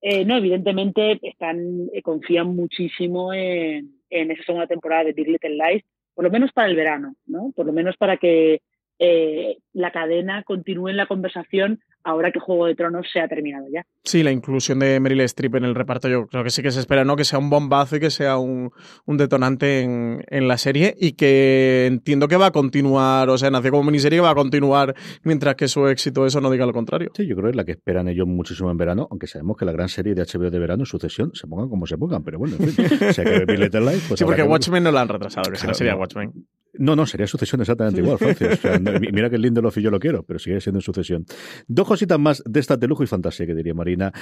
Eh, 0.00 0.24
no, 0.24 0.36
evidentemente 0.36 1.18
están, 1.22 1.88
eh, 1.92 2.02
confían 2.02 2.54
muchísimo 2.54 3.32
en, 3.32 4.00
en, 4.10 4.30
esa 4.30 4.44
segunda 4.44 4.66
temporada 4.66 5.04
de 5.04 5.12
Big 5.12 5.28
Little 5.28 5.56
Lies, 5.56 5.84
por 6.14 6.24
lo 6.24 6.30
menos 6.30 6.52
para 6.52 6.68
el 6.68 6.76
verano, 6.76 7.14
¿no? 7.26 7.52
Por 7.54 7.66
lo 7.66 7.72
menos 7.72 7.96
para 7.96 8.16
que 8.16 8.62
eh, 8.98 9.58
la 9.72 9.92
cadena 9.92 10.42
continúe 10.42 10.88
en 10.88 10.96
la 10.96 11.06
conversación 11.06 11.80
ahora 12.04 12.32
que 12.32 12.40
Juego 12.40 12.66
de 12.66 12.74
Tronos 12.74 13.06
se 13.12 13.20
ha 13.20 13.28
terminado 13.28 13.66
ya. 13.72 13.84
Sí, 14.02 14.22
la 14.22 14.32
inclusión 14.32 14.78
de 14.78 14.98
Meryl 14.98 15.20
Streep 15.22 15.56
en 15.56 15.64
el 15.64 15.74
reparto 15.74 16.08
yo 16.08 16.26
creo 16.26 16.42
que 16.42 16.50
sí 16.50 16.62
que 16.62 16.70
se 16.70 16.80
espera, 16.80 17.04
¿no? 17.04 17.16
Que 17.16 17.24
sea 17.24 17.38
un 17.38 17.50
bombazo 17.50 17.96
y 17.96 18.00
que 18.00 18.10
sea 18.10 18.38
un, 18.38 18.72
detonante 19.06 19.82
en, 19.82 20.48
la 20.48 20.56
serie 20.56 20.94
y 20.98 21.12
que 21.12 21.86
entiendo 21.86 22.28
que 22.28 22.36
va 22.36 22.46
a 22.46 22.50
continuar, 22.50 23.28
o 23.28 23.36
sea, 23.36 23.50
nació 23.50 23.72
como 23.72 23.84
miniserie 23.84 24.18
que 24.18 24.22
va 24.22 24.30
a 24.30 24.34
continuar 24.34 24.94
mientras 25.22 25.54
que 25.56 25.68
su 25.68 25.86
éxito 25.88 26.24
eso 26.24 26.40
no 26.40 26.50
diga 26.50 26.64
lo 26.64 26.72
contrario. 26.72 27.10
Sí, 27.14 27.26
yo 27.26 27.34
creo 27.34 27.46
que 27.46 27.50
es 27.50 27.56
la 27.56 27.64
que 27.64 27.72
esperan 27.72 28.08
ellos 28.08 28.26
muchísimo 28.26 28.70
en 28.70 28.78
verano, 28.78 29.06
aunque 29.10 29.26
sabemos 29.26 29.56
que 29.56 29.64
la 29.64 29.72
gran 29.72 29.88
serie 29.88 30.14
de 30.14 30.22
HBO 30.22 30.50
de 30.50 30.58
verano, 30.58 30.84
Sucesión, 30.86 31.32
se 31.34 31.46
pongan 31.46 31.68
como 31.68 31.86
se 31.86 31.98
pongan, 31.98 32.24
pero 32.24 32.38
bueno, 32.38 32.56
en 32.58 32.68
fin, 32.68 32.86
pues 32.98 34.18
Sí, 34.18 34.24
porque 34.24 34.42
Watchmen 34.42 34.82
no 34.82 34.90
la 34.90 35.02
han 35.02 35.08
retrasado, 35.08 35.50
que 35.50 35.58
sería 35.58 35.94
Watchmen. 35.94 36.32
No, 36.74 36.94
no, 36.94 37.06
sería 37.06 37.26
sucesión 37.26 37.60
exactamente 37.60 38.00
igual, 38.00 38.18
Francis. 38.18 38.60
mira 39.12 39.30
que 39.30 39.36
el 39.36 39.42
Lindelof 39.42 39.78
y 39.78 39.82
yo 39.82 39.90
lo 39.90 39.98
quiero, 39.98 40.22
pero 40.22 40.38
sigue 40.38 40.60
siendo 40.60 40.78
en 40.78 40.82
sucesión. 40.82 41.24
Dos 41.66 41.86
cositas 41.86 42.18
más 42.18 42.42
de 42.44 42.60
estas 42.60 42.78
de 42.78 42.86
lujo 42.86 43.02
y 43.02 43.06
fantasía 43.06 43.46
que 43.46 43.54
diría 43.54 43.74
Marina. 43.74 44.12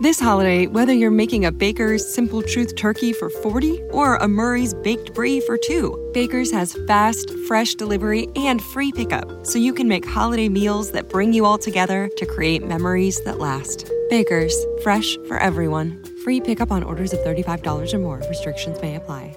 This 0.00 0.18
holiday, 0.18 0.66
whether 0.66 0.92
you're 0.92 1.12
making 1.12 1.44
a 1.44 1.52
Baker's 1.52 2.02
Simple 2.02 2.42
Truth 2.42 2.74
turkey 2.76 3.12
for 3.12 3.28
40 3.30 3.80
or 3.92 4.16
a 4.16 4.26
Murray's 4.26 4.74
Baked 4.74 5.14
Brie 5.14 5.40
for 5.40 5.56
2, 5.56 6.10
Baker's 6.12 6.50
has 6.50 6.76
fast, 6.88 7.30
fresh 7.46 7.74
delivery 7.74 8.26
and 8.34 8.60
free 8.60 8.90
pickup, 8.90 9.46
so 9.46 9.58
you 9.58 9.72
can 9.72 9.86
make 9.86 10.04
holiday 10.04 10.48
meals 10.48 10.90
that 10.92 11.08
bring 11.08 11.32
you 11.32 11.44
all 11.44 11.58
together 11.58 12.10
to 12.16 12.26
create 12.26 12.66
memories 12.66 13.22
that 13.24 13.38
last. 13.38 13.88
Baker's, 14.08 14.56
fresh 14.82 15.16
for 15.28 15.38
everyone. 15.38 16.02
Free 16.24 16.40
pickup 16.40 16.72
on 16.72 16.82
orders 16.82 17.12
of 17.12 17.20
$35 17.20 17.94
or 17.94 17.98
more. 17.98 18.20
Restrictions 18.28 18.80
may 18.82 18.96
apply. 18.96 19.36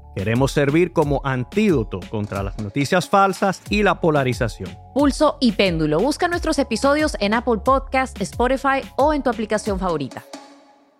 Queremos 0.15 0.51
servir 0.51 0.91
como 0.91 1.21
antídoto 1.23 2.01
contra 2.09 2.43
las 2.43 2.59
noticias 2.59 3.07
falsas 3.07 3.61
y 3.69 3.83
la 3.83 4.01
polarización. 4.01 4.69
Pulso 4.93 5.37
y 5.39 5.53
péndulo. 5.53 5.99
Busca 5.99 6.27
nuestros 6.27 6.59
episodios 6.59 7.15
en 7.21 7.33
Apple 7.33 7.61
Podcast, 7.63 8.19
Spotify 8.21 8.81
o 8.97 9.13
en 9.13 9.23
tu 9.23 9.29
aplicación 9.29 9.79
favorita. 9.79 10.25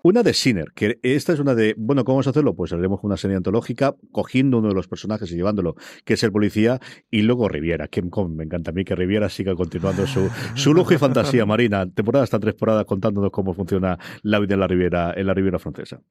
Una 0.03 0.23
de 0.23 0.33
Sinner, 0.33 0.71
que 0.73 0.97
esta 1.03 1.33
es 1.33 1.39
una 1.39 1.53
de, 1.53 1.75
bueno, 1.77 2.03
¿cómo 2.03 2.15
vamos 2.15 2.27
a 2.27 2.31
hacerlo? 2.31 2.55
Pues 2.55 2.73
haremos 2.73 3.01
una 3.03 3.17
serie 3.17 3.37
antológica 3.37 3.95
cogiendo 4.11 4.57
uno 4.57 4.69
de 4.69 4.73
los 4.73 4.87
personajes 4.87 5.31
y 5.31 5.35
llevándolo, 5.35 5.75
que 6.05 6.15
es 6.15 6.23
el 6.23 6.31
policía, 6.31 6.79
y 7.11 7.21
luego 7.21 7.47
Riviera, 7.47 7.87
que 7.87 8.01
me 8.01 8.43
encanta 8.45 8.71
a 8.71 8.73
mí 8.73 8.83
que 8.83 8.95
Riviera 8.95 9.29
siga 9.29 9.53
continuando 9.53 10.07
su, 10.07 10.27
su 10.55 10.73
lujo 10.73 10.95
y 10.95 10.97
fantasía 10.97 11.45
marina. 11.45 11.85
Temporada 11.87 12.23
hasta 12.23 12.39
temporada 12.39 12.85
contándonos 12.85 13.29
cómo 13.29 13.53
funciona 13.53 13.99
la 14.23 14.39
vida 14.39 14.55
en 14.55 14.61
la 14.61 14.67
Riviera, 14.67 15.13
en 15.15 15.27
la 15.27 15.35
Riviera 15.35 15.59
francesa. 15.59 16.01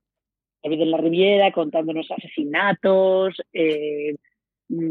La 0.62 0.70
vida 0.70 0.82
en 0.82 0.90
la 0.90 0.98
Riviera, 0.98 1.52
contándonos 1.52 2.10
asesinatos, 2.10 3.34
eh, 3.52 4.16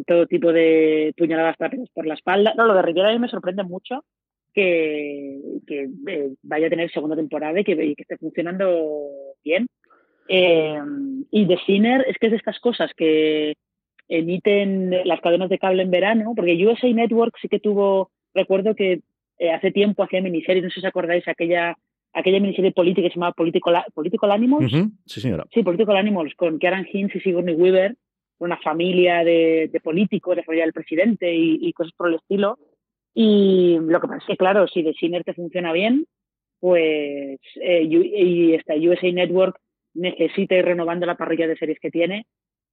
todo 0.06 0.28
tipo 0.28 0.52
de 0.52 1.14
puñaladas 1.18 1.56
por 1.94 2.06
la 2.06 2.16
espalda. 2.16 2.54
No, 2.58 2.66
lo 2.66 2.74
de 2.74 2.82
Riviera 2.82 3.10
a 3.10 3.14
mí 3.14 3.20
me 3.20 3.30
sorprende 3.30 3.64
mucho 3.64 4.04
que, 4.54 5.40
eh, 6.08 6.30
vaya 6.42 6.68
a 6.68 6.70
tener 6.70 6.92
segunda 6.92 7.16
temporada 7.16 7.60
y 7.60 7.64
que, 7.64 7.94
esté 7.98 8.18
funcionando 8.18 9.10
bien. 9.44 9.68
Eh, 10.28 10.80
y 11.32 11.48
The 11.48 11.58
Sinner 11.66 12.06
es 12.08 12.18
que 12.18 12.28
es 12.28 12.32
de 12.32 12.38
estas 12.38 12.60
cosas 12.60 12.92
que 12.96 13.56
emiten 14.08 14.92
las 15.06 15.22
cadenas 15.22 15.50
de 15.50 15.60
cable 15.60 15.84
en 15.84 15.92
verano, 15.92 16.34
porque 16.36 16.66
USA 16.66 16.92
Network 16.92 17.36
sí 17.42 17.48
que 17.48 17.60
tuvo, 17.60 18.12
recuerdo 18.34 18.76
que 18.76 19.02
eh, 19.38 19.52
hace 19.52 19.72
tiempo 19.72 20.04
hacía 20.04 20.22
miniseries, 20.22 20.64
no 20.64 20.70
sé 20.70 20.76
si 20.76 20.80
os 20.80 20.90
acordáis, 20.90 21.28
aquella, 21.28 21.78
aquella 22.13 22.39
miniserie 22.39 22.72
política 22.72 23.08
que 23.08 23.13
se 23.13 23.15
llamaba 23.15 23.34
Political, 23.34 23.84
Political 23.93 24.32
Animals. 24.32 24.72
Sí, 25.06 25.22
señora. 25.22 25.45
Sí, 25.54 25.63
Political 25.63 25.98
Animals, 25.98 26.34
con 26.36 26.58
Karen 26.60 26.88
Hinz 26.91 27.15
y 27.15 27.19
Sigourney 27.19 27.56
Weaver, 27.56 27.95
una 28.39 28.58
familia 28.58 29.24
de, 29.24 29.72
políticos, 29.84 30.36
de 30.36 30.43
familia 30.43 30.65
del 30.65 30.74
presidente 30.74 31.34
y, 31.34 31.72
cosas 31.74 31.93
por 31.95 32.10
el 32.10 32.15
estilo. 32.15 32.58
Y 33.13 33.78
lo 33.82 34.00
que 34.00 34.08
pasa 34.08 34.19
es 34.19 34.26
que, 34.28 34.38
claro, 34.38 34.67
si 34.67 34.84
The 34.84 34.93
Sinner 34.93 35.24
te 35.24 35.34
funciona 35.34 35.74
bien, 35.74 36.06
pues 36.60 37.39
eh, 37.62 37.84
y 37.84 38.54
esta 38.54 38.76
USA 38.76 39.12
Network 39.12 39.60
necesita 39.93 40.56
ir 40.56 40.65
renovando 40.65 41.06
la 41.06 41.15
parrilla 41.15 41.48
de 41.48 41.58
series 41.58 41.80
que 41.80 41.89
tiene, 41.89 42.26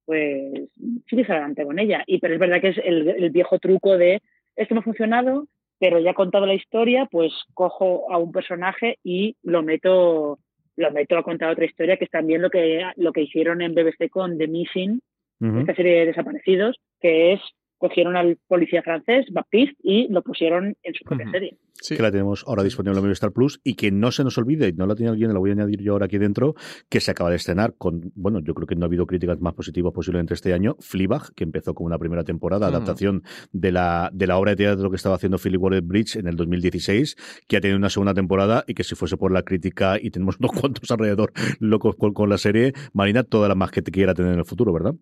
pues 0.05 0.69
sigue 1.09 1.23
adelante 1.23 1.65
con 1.65 1.79
ella. 1.79 2.03
Y 2.07 2.19
pero 2.19 2.33
es 2.33 2.39
verdad 2.39 2.61
que 2.61 2.69
es 2.69 2.77
el, 2.83 3.09
el 3.09 3.29
viejo 3.29 3.59
truco 3.59 3.97
de 3.97 4.21
esto 4.55 4.73
no 4.73 4.79
ha 4.81 4.83
funcionado, 4.83 5.47
pero 5.79 5.99
ya 5.99 6.13
contado 6.13 6.45
la 6.45 6.53
historia, 6.53 7.07
pues 7.11 7.33
cojo 7.53 8.11
a 8.11 8.17
un 8.17 8.31
personaje 8.31 8.97
y 9.03 9.35
lo 9.43 9.63
meto, 9.63 10.39
lo 10.75 10.91
meto 10.91 11.17
a 11.17 11.23
contar 11.23 11.51
otra 11.51 11.65
historia, 11.65 11.97
que 11.97 12.05
es 12.05 12.11
también 12.11 12.41
lo 12.41 12.49
que, 12.49 12.83
lo 12.95 13.11
que 13.11 13.21
hicieron 13.21 13.61
en 13.61 13.75
BBC 13.75 14.09
con 14.09 14.37
The 14.37 14.47
Missing, 14.47 15.01
esta 15.39 15.75
serie 15.75 15.99
de 15.99 16.05
desaparecidos, 16.07 16.77
que 16.99 17.33
es 17.33 17.41
cogieron 17.77 18.15
al 18.15 18.37
policía 18.47 18.81
francés, 18.81 19.27
Baptiste, 19.31 19.75
y 19.83 20.07
lo 20.09 20.21
pusieron 20.21 20.75
en 20.83 20.93
su 20.93 21.03
propia 21.03 21.29
serie. 21.31 21.57
Que 21.87 22.01
la 22.01 22.11
tenemos 22.11 22.43
ahora 22.47 22.63
disponible 22.63 22.97
en 22.97 23.03
Movistar 23.03 23.31
Plus 23.31 23.61
y 23.63 23.75
que 23.75 23.91
no 23.91 24.11
se 24.11 24.23
nos 24.23 24.37
olvide, 24.37 24.73
no 24.73 24.87
la 24.87 24.95
tiene 24.95 25.11
alguien, 25.11 25.31
la 25.31 25.39
voy 25.39 25.51
a 25.51 25.53
añadir 25.53 25.81
yo 25.81 25.93
ahora 25.93 26.07
aquí 26.07 26.17
dentro, 26.17 26.55
que 26.89 26.99
se 26.99 27.11
acaba 27.11 27.29
de 27.29 27.35
estrenar 27.35 27.75
con, 27.77 28.11
bueno, 28.15 28.39
yo 28.39 28.53
creo 28.55 28.67
que 28.67 28.75
no 28.75 28.85
ha 28.85 28.87
habido 28.87 29.05
críticas 29.05 29.39
más 29.39 29.53
positivas 29.53 29.93
posiblemente 29.93 30.33
este 30.33 30.53
año, 30.53 30.75
Fleabag, 30.79 31.33
que 31.35 31.43
empezó 31.43 31.73
con 31.75 31.85
una 31.85 31.99
primera 31.99 32.23
temporada, 32.23 32.67
adaptación 32.67 33.23
de 33.51 33.71
la, 33.71 34.09
de 34.11 34.27
la 34.27 34.37
obra 34.37 34.51
de 34.51 34.57
teatro 34.57 34.89
que 34.89 34.95
estaba 34.95 35.15
haciendo 35.15 35.37
Philip 35.37 35.61
Waller 35.61 35.83
Bridge 35.83 36.15
en 36.15 36.27
el 36.27 36.35
2016, 36.35 37.15
que 37.47 37.57
ha 37.57 37.61
tenido 37.61 37.77
una 37.77 37.89
segunda 37.89 38.13
temporada 38.13 38.63
y 38.67 38.73
que 38.73 38.83
si 38.83 38.95
fuese 38.95 39.17
por 39.17 39.31
la 39.31 39.43
crítica 39.43 39.97
y 40.01 40.09
tenemos 40.09 40.37
unos 40.39 40.51
cuantos 40.51 40.89
alrededor 40.89 41.31
locos 41.59 41.95
con, 41.95 42.13
con 42.13 42.29
la 42.29 42.37
serie, 42.37 42.73
Marina, 42.93 43.23
toda 43.23 43.47
la 43.47 43.55
más 43.55 43.71
que 43.71 43.81
te 43.81 43.91
quiera 43.91 44.13
tener 44.13 44.33
en 44.33 44.39
el 44.39 44.45
futuro, 44.45 44.73
¿verdad? 44.73 44.95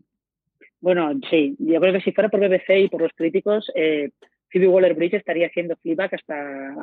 Bueno, 0.86 1.10
sí, 1.32 1.56
yo 1.58 1.80
creo 1.80 1.93
que 1.93 2.02
si 2.02 2.12
fuera 2.12 2.30
por 2.30 2.39
BBC 2.39 2.78
y 2.78 2.89
por 2.89 3.02
los 3.02 3.12
críticos, 3.15 3.71
eh, 3.74 4.12
Phoebe 4.52 4.67
Waller-Bridge 4.67 5.15
estaría 5.15 5.48
haciendo 5.48 5.76
feedback 5.82 6.13
hasta, 6.13 6.36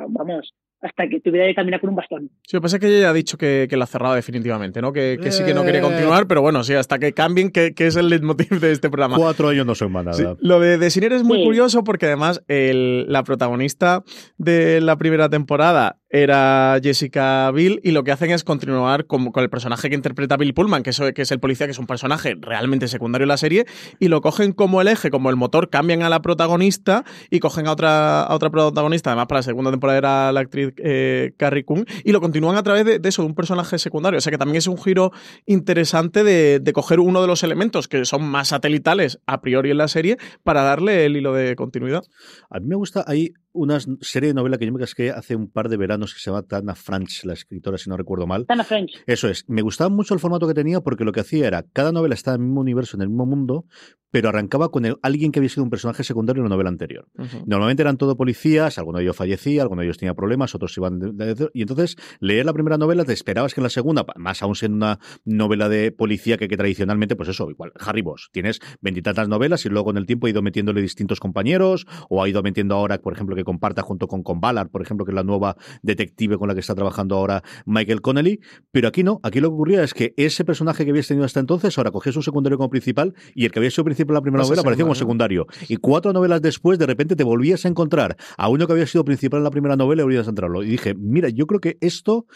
vamos, 0.09 0.53
hasta 0.83 1.09
que 1.09 1.21
tuviera 1.21 1.47
que 1.47 1.55
caminar 1.55 1.81
con 1.81 1.91
un 1.91 1.97
bastón. 1.97 2.31
Sí, 2.43 2.57
lo 2.57 2.61
que 2.61 2.63
pasa 2.63 2.77
es 2.77 2.81
que 2.81 2.89
ella 2.89 3.01
ya 3.01 3.11
ha 3.11 3.13
dicho 3.13 3.39
que, 3.39 3.67
que 3.71 3.77
la 3.77 3.85
ha 3.85 3.87
cerrado 3.87 4.15
definitivamente, 4.15 4.83
¿no? 4.83 4.93
Que, 4.93 5.19
sí 5.31 5.45
que 5.45 5.55
no 5.55 5.65
quería 5.65 5.81
eh. 5.81 5.85
continuar, 5.85 6.27
pero 6.27 6.43
bueno, 6.43 6.65
sí, 6.65 6.75
hasta 6.75 6.99
que 6.99 7.13
cambien, 7.13 7.51
que, 7.51 7.73
es 7.77 7.97
el 7.97 8.09
leitmotiv 8.09 8.61
de 8.61 8.73
este 8.73 8.91
programa. 8.91 9.17
Cuatro 9.17 9.49
años 9.49 9.65
no 9.67 9.75
son 9.75 9.93
más 9.93 10.05
nada. 10.05 10.37
lo 10.41 10.61
de, 10.61 10.79
de 10.79 10.87
es 10.87 11.23
muy 11.25 11.45
curioso 11.45 11.85
porque 11.85 12.07
además 12.07 12.43
el, 12.49 13.07
la 13.09 13.25
protagonista 13.25 14.05
de 14.39 14.81
la 14.81 14.97
primera 14.97 15.29
temporada 15.29 15.99
era 16.13 16.79
Jessica 16.83 17.51
Bill 17.53 17.81
y 17.83 17.93
lo 17.93 18.05
que 18.05 18.13
hacen 18.13 18.31
es 18.31 18.45
continuar 18.45 19.07
con, 19.07 19.33
con 19.33 19.43
el 19.43 19.49
personaje 19.49 19.89
que 19.89 19.95
interpreta 19.95 20.37
Bill 20.37 20.53
Pullman, 20.53 20.83
que 20.83 20.91
es, 20.91 21.01
que 21.15 21.23
es 21.23 21.31
el 21.33 21.41
policía, 21.41 21.67
que 21.67 21.71
es 21.71 21.79
un 21.79 21.87
personaje 21.87 22.37
realmente 22.39 22.87
secundario 22.87 23.25
en 23.25 23.29
la 23.29 23.39
serie, 23.39 23.65
y 23.99 24.09
lo 24.09 24.21
cogen 24.21 24.53
como 24.53 24.83
el 24.83 24.89
eje, 24.89 25.11
como 25.11 25.31
el 25.31 25.37
motor, 25.37 25.71
cambian 25.71 26.03
a 26.03 26.11
la 26.11 26.21
protagonista 26.21 27.05
y 27.31 27.41
cogen 27.41 27.67
a 27.67 27.73
otra, 27.73 28.23
a 28.23 28.35
otra 28.35 28.51
protagonista, 28.51 29.11
además 29.11 29.27
para 29.27 29.39
la 29.39 29.43
segunda 29.45 29.71
temporada 29.71 29.99
era 29.99 30.33
la 30.33 30.41
actriz 30.41 30.72
eh, 30.79 31.33
Carrie 31.37 31.65
Coon, 31.65 31.87
y 32.05 32.13
lo 32.13 32.21
continúan 32.21 32.57
a 32.57 32.63
través 32.63 32.85
de, 32.85 33.01
eso, 33.09 33.23
de 33.23 33.29
un 33.29 33.35
personaje 33.35 33.79
secundario. 33.79 34.19
O 34.19 34.21
sea 34.21 34.31
que 34.31 34.39
también 34.39 34.57
es 34.57 34.67
un 34.67 34.79
giro 34.79 35.13
interesante 35.47 36.25
de, 36.25 36.61
de, 36.61 36.73
coger 36.73 37.01
uno 37.01 37.21
de 37.21 37.27
los 37.27 37.43
elementos 37.43 37.89
que 37.89 38.05
son 38.05 38.25
más 38.25 38.49
satelitales 38.49 39.19
a 39.27 39.41
priori 39.41 39.71
en 39.71 39.79
la 39.79 39.89
serie 39.89 40.17
para 40.43 40.63
darle 40.63 41.07
el 41.07 41.17
hilo 41.17 41.33
de 41.33 41.57
continuidad. 41.57 42.03
A 42.51 42.61
mí 42.61 42.67
me 42.67 42.77
gusta, 42.77 43.05
hay 43.07 43.33
una 43.53 43.79
serie 44.01 44.29
de 44.29 44.35
novela 44.35 44.59
que 44.59 44.67
yo 44.67 44.73
me 44.73 44.79
casqué 44.79 45.11
hace 45.11 45.37
un 45.37 45.51
par 45.51 45.69
de 45.69 45.77
veranos 45.77 46.15
que 46.15 46.21
se 46.21 46.31
llama 46.31 46.43
Tana 46.43 46.75
French, 46.75 47.25
la 47.25 47.35
escritora, 47.35 47.79
si 47.79 47.91
no 47.91 47.97
recuerdo 47.97 48.27
mal. 48.27 48.47
Tana 48.47 48.65
French. 48.65 49.03
Eso 49.07 49.29
es. 49.29 49.45
Me 49.49 49.63
gustaba 49.63 49.91
mucho 49.91 50.15
el 50.15 50.21
formato 50.21 50.47
que 50.49 50.55
tenía 50.55 50.81
porque 50.81 51.05
lo 51.05 51.13
que 51.13 51.21
hacía 51.21 51.47
era, 51.47 51.63
cada 51.73 51.93
novela 51.93 52.15
estaba 52.15 52.37
en 52.37 52.43
el 52.43 52.47
mismo 52.49 52.61
universo, 52.61 52.97
en 52.97 53.03
el 53.03 53.09
mismo 53.09 53.27
mundo, 53.27 53.67
pero 54.11 54.29
arrancaba 54.29 54.71
con 54.71 54.85
alguien 55.01 55.33
que 55.33 55.39
había 55.39 55.49
sido 55.49 55.65
un 55.65 55.71
personaje 55.71 56.05
secundario 56.05 56.41
en 56.41 56.45
la 56.45 56.51
novela 56.51 56.69
anterior. 56.69 57.09
Normalmente 57.47 57.83
eran 57.83 57.97
todo 57.97 58.15
policías, 58.15 58.77
alguno 58.77 58.99
de 58.99 59.05
ellos 59.05 59.17
fallecía, 59.17 59.63
alguno 59.63 59.81
de 59.81 59.87
ellos 59.87 59.97
tenía 59.97 60.13
problemas, 60.15 60.55
otros 60.55 60.77
iban... 60.77 60.99
De, 60.99 61.49
y 61.55 61.63
entonces, 61.63 61.97
leer 62.21 62.45
la 62.45 62.53
primera 62.53 62.77
novela, 62.77 63.07
te 63.07 63.15
esperabas 63.15 63.55
que 63.55 63.61
en 63.61 63.65
la 63.65 63.71
segunda, 63.71 64.05
más 64.17 64.43
aún 64.43 64.55
siendo 64.55 64.77
una 64.77 64.99
novela 65.25 65.71
de 65.71 65.93
policía 65.93 66.37
que, 66.37 66.47
que 66.47 66.59
tradicionalmente, 66.59 67.17
pues 67.17 67.31
eso, 67.31 67.51
igual, 67.51 67.73
Harry 67.81 68.03
Boss, 68.03 68.29
tienes 68.33 68.61
veintitantas 68.83 69.29
novelas 69.29 69.65
y 69.65 69.71
luego 69.71 69.87
con 69.87 69.97
el 69.97 70.05
tiempo 70.05 70.27
ha 70.27 70.31
ido 70.31 70.43
metiéndole 70.43 70.83
distintos 70.83 71.19
compañeros, 71.19 71.87
o 72.11 72.23
ha 72.23 72.29
ido 72.29 72.43
metiendo 72.43 72.75
ahora, 72.75 72.99
por 72.99 73.15
ejemplo, 73.15 73.35
que 73.35 73.42
comparta 73.45 73.83
junto 73.83 74.09
con, 74.09 74.23
con 74.23 74.41
Ballard, 74.41 74.69
por 74.69 74.83
ejemplo, 74.83 75.05
que 75.05 75.13
es 75.13 75.17
la 75.17 75.25
nueva 75.25 75.57
detective 75.83 76.39
con 76.39 76.49
la 76.49 76.55
que 76.55 76.61
está 76.61 76.75
trabajando 76.75 77.17
ahora 77.17 77.43
Michael 77.67 78.01
Connelly, 78.01 78.41
pero 78.71 78.89
aquí 78.89 79.03
no, 79.03 79.21
aquí 79.23 79.41
lo 79.41 79.49
que 79.49 79.55
ocurría 79.55 79.83
es 79.83 79.95
que 79.95 80.15
ese 80.17 80.45
personaje 80.45 80.85
que 80.85 80.91
habías 80.91 81.07
tenido 81.07 81.25
hasta 81.25 81.41
entonces, 81.41 81.77
ahora 81.79 81.91
cogías 81.91 82.17
un 82.17 82.23
secundario 82.23 82.59
como 82.59 82.71
principal 82.71 83.15
y 83.35 83.45
el 83.45 83.53
que 83.53 83.59
había 83.59 83.71
sido 83.71 83.85
principal 83.85 84.11
en 84.11 84.15
la 84.15 84.23
primera 84.23 84.45
novela 84.45 84.61
aparecía 84.61 84.85
como 84.85 84.95
secundario. 84.95 85.47
Y 85.69 85.77
cuatro 85.77 86.13
novelas 86.13 86.43
después, 86.43 86.79
de 86.79 86.87
repente 86.87 87.17
te 87.17 87.25
volvías 87.25 87.65
a 87.65 87.69
encontrar 87.69 88.17
a 88.37 88.49
uno 88.49 88.67
que 88.67 88.73
había 88.73 88.87
sido 88.87 89.05
principal 89.05 89.39
en 89.39 89.45
la 89.45 89.51
primera 89.51 89.77
novela 89.77 90.03
y 90.03 90.05
volvías 90.05 90.27
a 90.27 90.31
entrarlo. 90.31 90.63
Y 90.63 90.69
dije, 90.69 90.95
mira, 90.95 91.29
yo 91.29 91.47
creo 91.47 91.61
que 91.61 91.79
esto, 91.81 92.27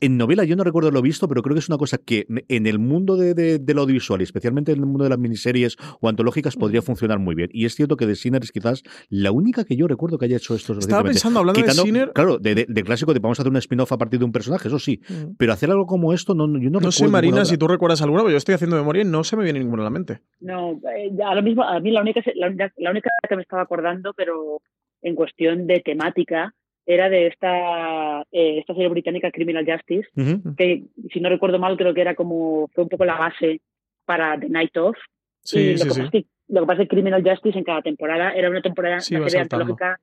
en 0.00 0.16
novela, 0.16 0.44
yo 0.44 0.56
no 0.56 0.64
recuerdo 0.64 0.90
lo 0.90 1.02
visto, 1.02 1.28
pero 1.28 1.42
creo 1.42 1.54
que 1.54 1.60
es 1.60 1.68
una 1.68 1.78
cosa 1.78 1.98
que 1.98 2.26
en 2.48 2.66
el 2.66 2.78
mundo 2.78 3.16
de, 3.16 3.34
de, 3.34 3.74
lo 3.74 3.82
audiovisual, 3.82 4.20
y 4.20 4.24
especialmente 4.24 4.72
en 4.72 4.78
el 4.78 4.86
mundo 4.86 5.04
de 5.04 5.10
las 5.10 5.18
miniseries 5.18 5.76
o 6.00 6.08
antológicas, 6.08 6.56
podría 6.56 6.82
funcionar 6.82 7.18
muy 7.18 7.34
bien. 7.34 7.50
Y 7.52 7.64
es 7.66 7.74
cierto 7.74 7.96
que 7.96 8.06
The 8.06 8.16
Sinner 8.16 8.42
es 8.42 8.52
quizás 8.52 8.82
la 9.08 9.32
única 9.32 9.64
que 9.64 9.76
yo 9.76 9.86
recuerdo 9.86 10.18
que 10.18 10.26
haya 10.26 10.36
hecho 10.36 10.53
esto 10.56 10.72
Estaba 10.78 11.04
pensando, 11.04 11.40
hablando 11.40 11.60
de 11.60 11.70
Sinner... 11.70 12.12
Claro, 12.12 12.38
de, 12.38 12.66
clásico, 12.84 13.12
de 13.12 13.20
vamos 13.20 13.38
a 13.38 13.42
hacer 13.42 13.50
un 13.50 13.56
spin-off 13.58 13.92
a 13.92 13.98
partir 13.98 14.18
de 14.18 14.24
un 14.24 14.32
personaje, 14.32 14.68
eso 14.68 14.78
sí. 14.78 15.00
Mm. 15.08 15.36
Pero 15.38 15.52
hacer 15.52 15.70
algo 15.70 15.86
como 15.86 16.12
esto, 16.12 16.34
no, 16.34 16.46
yo 16.58 16.70
no, 16.70 16.80
no 16.80 16.92
sé, 16.92 17.08
Marina, 17.08 17.44
si 17.44 17.56
tú 17.58 17.66
recuerdas 17.68 18.02
alguna, 18.02 18.22
pero 18.22 18.32
yo 18.32 18.36
estoy 18.36 18.54
haciendo 18.54 18.76
memoria 18.76 19.02
y 19.02 19.06
no 19.06 19.24
se 19.24 19.36
me 19.36 19.44
viene 19.44 19.58
ninguna 19.58 19.82
a 19.82 19.84
la 19.84 19.90
mente. 19.90 20.20
No, 20.40 20.80
eh, 20.96 21.10
a 21.24 21.34
lo 21.34 21.42
mismo, 21.42 21.62
a 21.62 21.80
mí 21.80 21.90
la 21.90 22.00
única, 22.00 22.22
la, 22.34 22.90
única 22.90 23.10
que 23.28 23.36
me 23.36 23.42
estaba 23.42 23.62
acordando, 23.62 24.12
pero 24.14 24.60
en 25.02 25.14
cuestión 25.14 25.66
de 25.66 25.80
temática, 25.80 26.52
era 26.86 27.08
de 27.08 27.28
esta, 27.28 28.22
eh, 28.30 28.58
esta 28.58 28.74
serie 28.74 28.88
británica 28.88 29.30
Criminal 29.30 29.64
Justice, 29.66 30.08
que 30.56 30.84
si 31.12 31.20
no 31.20 31.28
recuerdo 31.28 31.58
mal 31.58 31.76
creo 31.76 31.94
que 31.94 32.02
era 32.02 32.14
como, 32.14 32.68
fue 32.74 32.84
un 32.84 32.90
poco 32.90 33.04
la 33.04 33.16
base 33.16 33.60
para 34.04 34.38
The 34.38 34.48
Night 34.48 34.76
Of. 34.76 34.96
Sí, 35.42 35.76
sí, 35.76 35.90
sí. 35.90 36.26
lo 36.48 36.60
que 36.60 36.66
pasa 36.66 36.82
es 36.82 36.88
que 36.88 36.94
Criminal 36.94 37.22
Justice 37.22 37.58
en 37.58 37.64
cada 37.64 37.82
temporada 37.82 38.32
era 38.32 38.50
una 38.50 38.62
temporada, 38.62 38.96
una 38.96 39.28
serie 39.28 39.40
antológica 39.40 39.98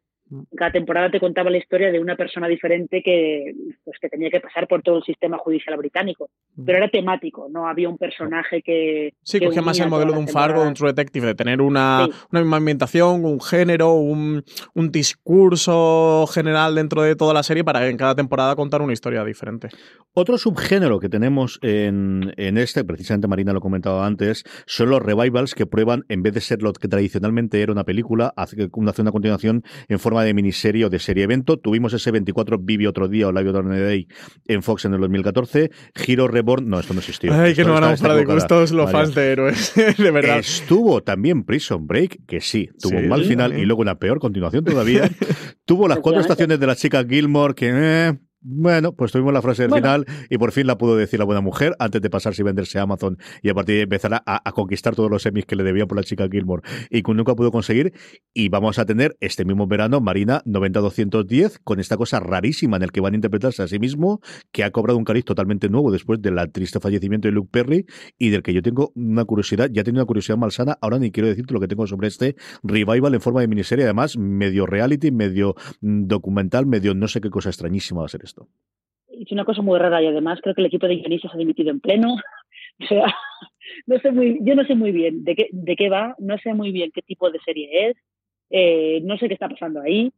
cada 0.55 0.71
temporada 0.71 1.11
te 1.11 1.19
contaba 1.19 1.49
la 1.49 1.57
historia 1.57 1.91
de 1.91 1.99
una 1.99 2.15
persona 2.15 2.47
diferente 2.47 3.01
que, 3.03 3.53
pues, 3.83 3.97
que 3.99 4.09
tenía 4.09 4.29
que 4.29 4.39
pasar 4.39 4.67
por 4.67 4.81
todo 4.81 4.97
el 4.97 5.03
sistema 5.03 5.37
judicial 5.37 5.77
británico. 5.77 6.29
Pero 6.65 6.77
era 6.77 6.89
temático, 6.89 7.47
no 7.49 7.67
había 7.67 7.89
un 7.89 7.97
personaje 7.97 8.61
que. 8.61 9.13
Sí, 9.23 9.39
cogía 9.39 9.61
más 9.61 9.79
el 9.79 9.89
modelo 9.89 10.13
de 10.13 10.19
un 10.19 10.27
Fargo, 10.27 10.61
de 10.61 10.67
un 10.67 10.73
True 10.73 10.89
Detective, 10.89 11.27
de 11.27 11.35
tener 11.35 11.61
una, 11.61 12.07
una 12.31 12.41
misma 12.41 12.57
ambientación, 12.57 13.25
un 13.25 13.41
género, 13.41 13.93
un, 13.93 14.43
un, 14.73 14.91
discurso 14.91 16.25
general 16.27 16.75
dentro 16.75 17.01
de 17.01 17.15
toda 17.15 17.33
la 17.33 17.43
serie 17.43 17.63
para 17.63 17.87
en 17.87 17.97
cada 17.97 18.15
temporada 18.15 18.55
contar 18.55 18.81
una 18.81 18.93
historia 18.93 19.23
diferente. 19.23 19.69
Otro 20.13 20.37
subgénero 20.37 20.99
que 20.99 21.09
tenemos 21.09 21.59
en, 21.61 22.33
en 22.37 22.57
este, 22.57 22.83
precisamente 22.83 23.27
Marina 23.27 23.53
lo 23.53 23.61
comentaba 23.61 24.05
antes, 24.05 24.43
son 24.65 24.89
los 24.89 25.01
revivals 25.01 25.55
que 25.55 25.65
prueban, 25.65 26.03
en 26.09 26.23
vez 26.23 26.33
de 26.33 26.41
ser 26.41 26.61
lo 26.61 26.73
que 26.73 26.87
tradicionalmente 26.87 27.61
era 27.61 27.71
una 27.71 27.83
película, 27.83 28.33
hace 28.35 28.69
una, 28.73 28.93
una 28.97 29.11
continuación 29.11 29.63
en 29.87 29.99
forma 29.99 30.20
de 30.23 30.33
miniserie 30.33 30.85
o 30.85 30.89
de 30.89 30.99
serie 30.99 31.23
evento. 31.23 31.57
Tuvimos 31.57 31.93
ese 31.93 32.11
24 32.11 32.57
Vivi 32.59 32.85
otro 32.85 33.07
día 33.07 33.27
o 33.27 33.31
Live 33.31 33.49
Other 33.49 33.65
Day 33.65 34.07
en 34.45 34.63
Fox 34.63 34.85
en 34.85 34.93
el 34.93 35.01
2014. 35.01 35.71
Giro 35.95 36.27
Reborn, 36.27 36.67
no, 36.67 36.79
esto 36.79 36.93
no 36.93 36.99
existió. 36.99 37.33
Ay, 37.33 37.53
que 37.53 37.63
no 37.63 37.73
van 37.73 37.83
a 37.83 37.95
para 37.95 38.15
de 38.15 38.25
gustos 38.25 38.71
los 38.71 38.91
fans 38.91 39.13
de 39.15 39.31
héroes, 39.31 39.73
de 39.97 40.11
verdad. 40.11 40.39
Estuvo 40.39 41.01
también 41.01 41.43
Prison 41.43 41.87
Break, 41.87 42.25
que 42.25 42.41
sí, 42.41 42.69
tuvo 42.79 42.97
un 42.97 43.07
mal 43.07 43.23
final 43.23 43.57
y 43.57 43.65
luego 43.65 43.81
una 43.81 43.95
peor 43.95 44.19
continuación 44.19 44.63
todavía. 44.63 45.09
tuvo 45.65 45.87
las 45.87 45.99
cuatro 45.99 46.21
estaciones 46.21 46.59
de 46.59 46.67
la 46.67 46.75
chica 46.75 47.03
Gilmore, 47.07 47.53
que... 47.53 47.71
Eh, 47.73 48.13
bueno, 48.41 48.93
pues 48.93 49.11
tuvimos 49.11 49.33
la 49.33 49.41
frase 49.41 49.63
del 49.63 49.73
final 49.73 50.05
y 50.29 50.37
por 50.37 50.51
fin 50.51 50.65
la 50.65 50.77
pudo 50.77 50.95
decir 50.95 51.19
la 51.19 51.25
buena 51.25 51.41
mujer 51.41 51.75
antes 51.79 52.01
de 52.01 52.09
pasarse 52.09 52.41
y 52.41 52.45
venderse 52.45 52.79
a 52.79 52.83
Amazon 52.83 53.17
y 53.41 53.49
a 53.49 53.53
partir 53.53 53.75
de 53.75 53.81
empezar 53.83 54.13
a, 54.13 54.21
a, 54.25 54.51
conquistar 54.51 54.95
todos 54.95 55.11
los 55.11 55.21
semis 55.21 55.45
que 55.45 55.55
le 55.55 55.63
debían 55.63 55.87
por 55.87 55.97
la 55.97 56.03
chica 56.03 56.27
Gilmore 56.29 56.63
y 56.89 57.03
que 57.03 57.13
nunca 57.13 57.35
pudo 57.35 57.51
conseguir. 57.51 57.93
Y 58.33 58.49
vamos 58.49 58.79
a 58.79 58.85
tener 58.85 59.15
este 59.19 59.45
mismo 59.45 59.67
verano 59.67 60.01
Marina 60.01 60.41
90-210 60.45 61.59
con 61.63 61.79
esta 61.79 61.97
cosa 61.97 62.19
rarísima 62.19 62.77
en 62.77 62.83
el 62.83 62.91
que 62.91 63.01
van 63.01 63.13
a 63.13 63.17
interpretarse 63.17 63.61
a 63.61 63.67
sí 63.67 63.77
mismo, 63.77 64.21
que 64.51 64.63
ha 64.63 64.71
cobrado 64.71 64.97
un 64.97 65.05
cariz 65.05 65.23
totalmente 65.25 65.69
nuevo 65.69 65.91
después 65.91 66.21
del 66.21 66.39
triste 66.51 66.79
fallecimiento 66.79 67.27
de 67.27 67.33
Luke 67.33 67.49
Perry 67.51 67.85
y 68.17 68.29
del 68.29 68.41
que 68.41 68.53
yo 68.53 68.61
tengo 68.61 68.91
una 68.95 69.25
curiosidad, 69.25 69.69
ya 69.71 69.83
tengo 69.83 69.99
una 69.99 70.05
curiosidad 70.05 70.37
malsana, 70.37 70.77
ahora 70.81 70.97
ni 70.97 71.11
quiero 71.11 71.29
decirte 71.29 71.53
lo 71.53 71.59
que 71.59 71.67
tengo 71.67 71.85
sobre 71.85 72.07
este 72.07 72.35
revival 72.63 73.13
en 73.13 73.21
forma 73.21 73.41
de 73.41 73.47
miniserie, 73.47 73.85
además 73.85 74.17
medio 74.17 74.65
reality, 74.65 75.11
medio 75.11 75.55
mm, 75.81 76.07
documental, 76.07 76.65
medio 76.65 76.95
no 76.95 77.07
sé 77.07 77.21
qué 77.21 77.29
cosa 77.29 77.49
extrañísima 77.49 77.99
va 78.01 78.05
a 78.07 78.09
ser 78.09 78.23
es 79.11 79.31
una 79.31 79.45
cosa 79.45 79.61
muy 79.61 79.77
rara 79.79 80.01
y 80.01 80.07
además 80.07 80.39
creo 80.41 80.55
que 80.55 80.61
el 80.61 80.67
equipo 80.67 80.87
de 80.87 80.97
guionistas 80.97 81.33
ha 81.33 81.37
dimitido 81.37 81.71
en 81.71 81.79
pleno. 81.79 82.15
O 82.79 82.87
sea, 82.87 83.13
no 83.85 83.99
sé 83.99 84.11
muy, 84.11 84.39
yo 84.41 84.55
no 84.55 84.65
sé 84.65 84.73
muy 84.73 84.91
bien 84.91 85.23
de 85.23 85.35
qué, 85.35 85.49
de 85.51 85.75
qué 85.75 85.87
va, 85.87 86.15
no 86.17 86.35
sé 86.39 86.55
muy 86.55 86.71
bien 86.71 86.89
qué 86.91 87.03
tipo 87.03 87.29
de 87.29 87.37
serie 87.45 87.89
es, 87.89 87.97
eh, 88.49 89.01
no 89.03 89.17
sé 89.17 89.27
qué 89.27 89.35
está 89.35 89.47
pasando 89.47 89.81
ahí. 89.81 90.11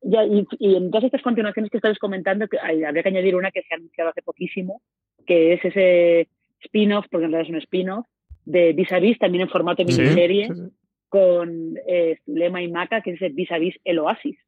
Ya, 0.00 0.24
y, 0.24 0.46
en 0.60 0.90
todas 0.90 1.04
estas 1.04 1.22
continuaciones 1.22 1.72
que 1.72 1.78
estáis 1.78 1.98
comentando, 1.98 2.46
que 2.46 2.58
habría 2.60 3.02
que 3.02 3.08
añadir 3.08 3.34
una 3.34 3.50
que 3.50 3.62
se 3.62 3.74
ha 3.74 3.78
anunciado 3.78 4.10
hace 4.10 4.22
poquísimo, 4.22 4.80
que 5.26 5.54
es 5.54 5.64
ese 5.64 6.28
spin-off, 6.60 7.06
porque 7.10 7.24
en 7.24 7.32
realidad 7.32 7.50
es 7.50 7.54
un 7.54 7.62
spin-off, 7.62 8.06
de 8.44 8.72
Vis 8.74 8.92
a 8.92 9.00
Vis, 9.00 9.18
también 9.18 9.42
en 9.42 9.50
formato 9.50 9.82
miniserie, 9.82 10.48
con 11.08 11.76
eh, 11.88 12.18
Zulema 12.24 12.62
y 12.62 12.70
Maca, 12.70 13.00
que 13.00 13.12
es 13.12 13.22
el 13.22 13.32
Vis 13.32 13.50
a 13.50 13.58
Vis 13.58 13.74
El 13.82 13.98
Oasis 13.98 14.38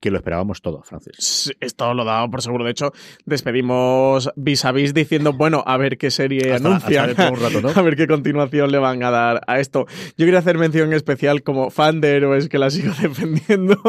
que 0.00 0.10
lo 0.10 0.18
esperábamos 0.18 0.60
todo, 0.60 0.82
Francis. 0.82 1.54
esto 1.60 1.94
lo 1.94 2.04
daba 2.04 2.28
por 2.28 2.42
seguro. 2.42 2.64
De 2.64 2.70
hecho, 2.70 2.92
despedimos 3.24 4.30
vis 4.36 4.64
a 4.64 4.72
vis 4.72 4.94
diciendo, 4.94 5.32
bueno, 5.32 5.62
a 5.66 5.76
ver 5.76 5.96
qué 5.98 6.10
serie 6.10 6.52
anuncian, 6.54 7.14
a 7.74 7.82
ver 7.82 7.96
qué 7.96 8.06
continuación 8.06 8.70
le 8.70 8.78
van 8.78 9.02
a 9.02 9.10
dar 9.10 9.40
a 9.46 9.58
esto. 9.58 9.86
Yo 10.16 10.26
quería 10.26 10.40
hacer 10.40 10.58
mención 10.58 10.92
especial 10.92 11.42
como 11.42 11.70
fan 11.70 12.00
de 12.00 12.16
héroes 12.16 12.48
que 12.48 12.58
la 12.58 12.70
sigo 12.70 12.92
defendiendo 13.00 13.80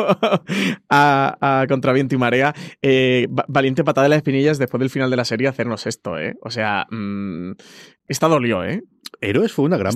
a, 0.90 1.66
contra 1.68 1.94
viento 1.94 2.16
y 2.16 2.18
marea. 2.18 2.54
Eh, 2.82 3.28
valiente 3.48 3.84
patada 3.84 4.06
de 4.06 4.10
las 4.10 4.18
espinillas 4.18 4.58
después 4.58 4.80
del 4.80 4.90
final 4.90 5.10
de 5.10 5.18
la 5.18 5.26
serie 5.26 5.48
hacernos 5.48 5.88
esto, 5.88 6.18
¿eh? 6.18 6.36
O 6.42 6.50
sea, 6.50 6.86
mmm, 6.90 7.52
esta 8.08 8.28
dolió, 8.28 8.64
¿eh? 8.64 8.84
Héroes 9.22 9.52
fue 9.52 9.66
una 9.66 9.78
gran 9.78 9.94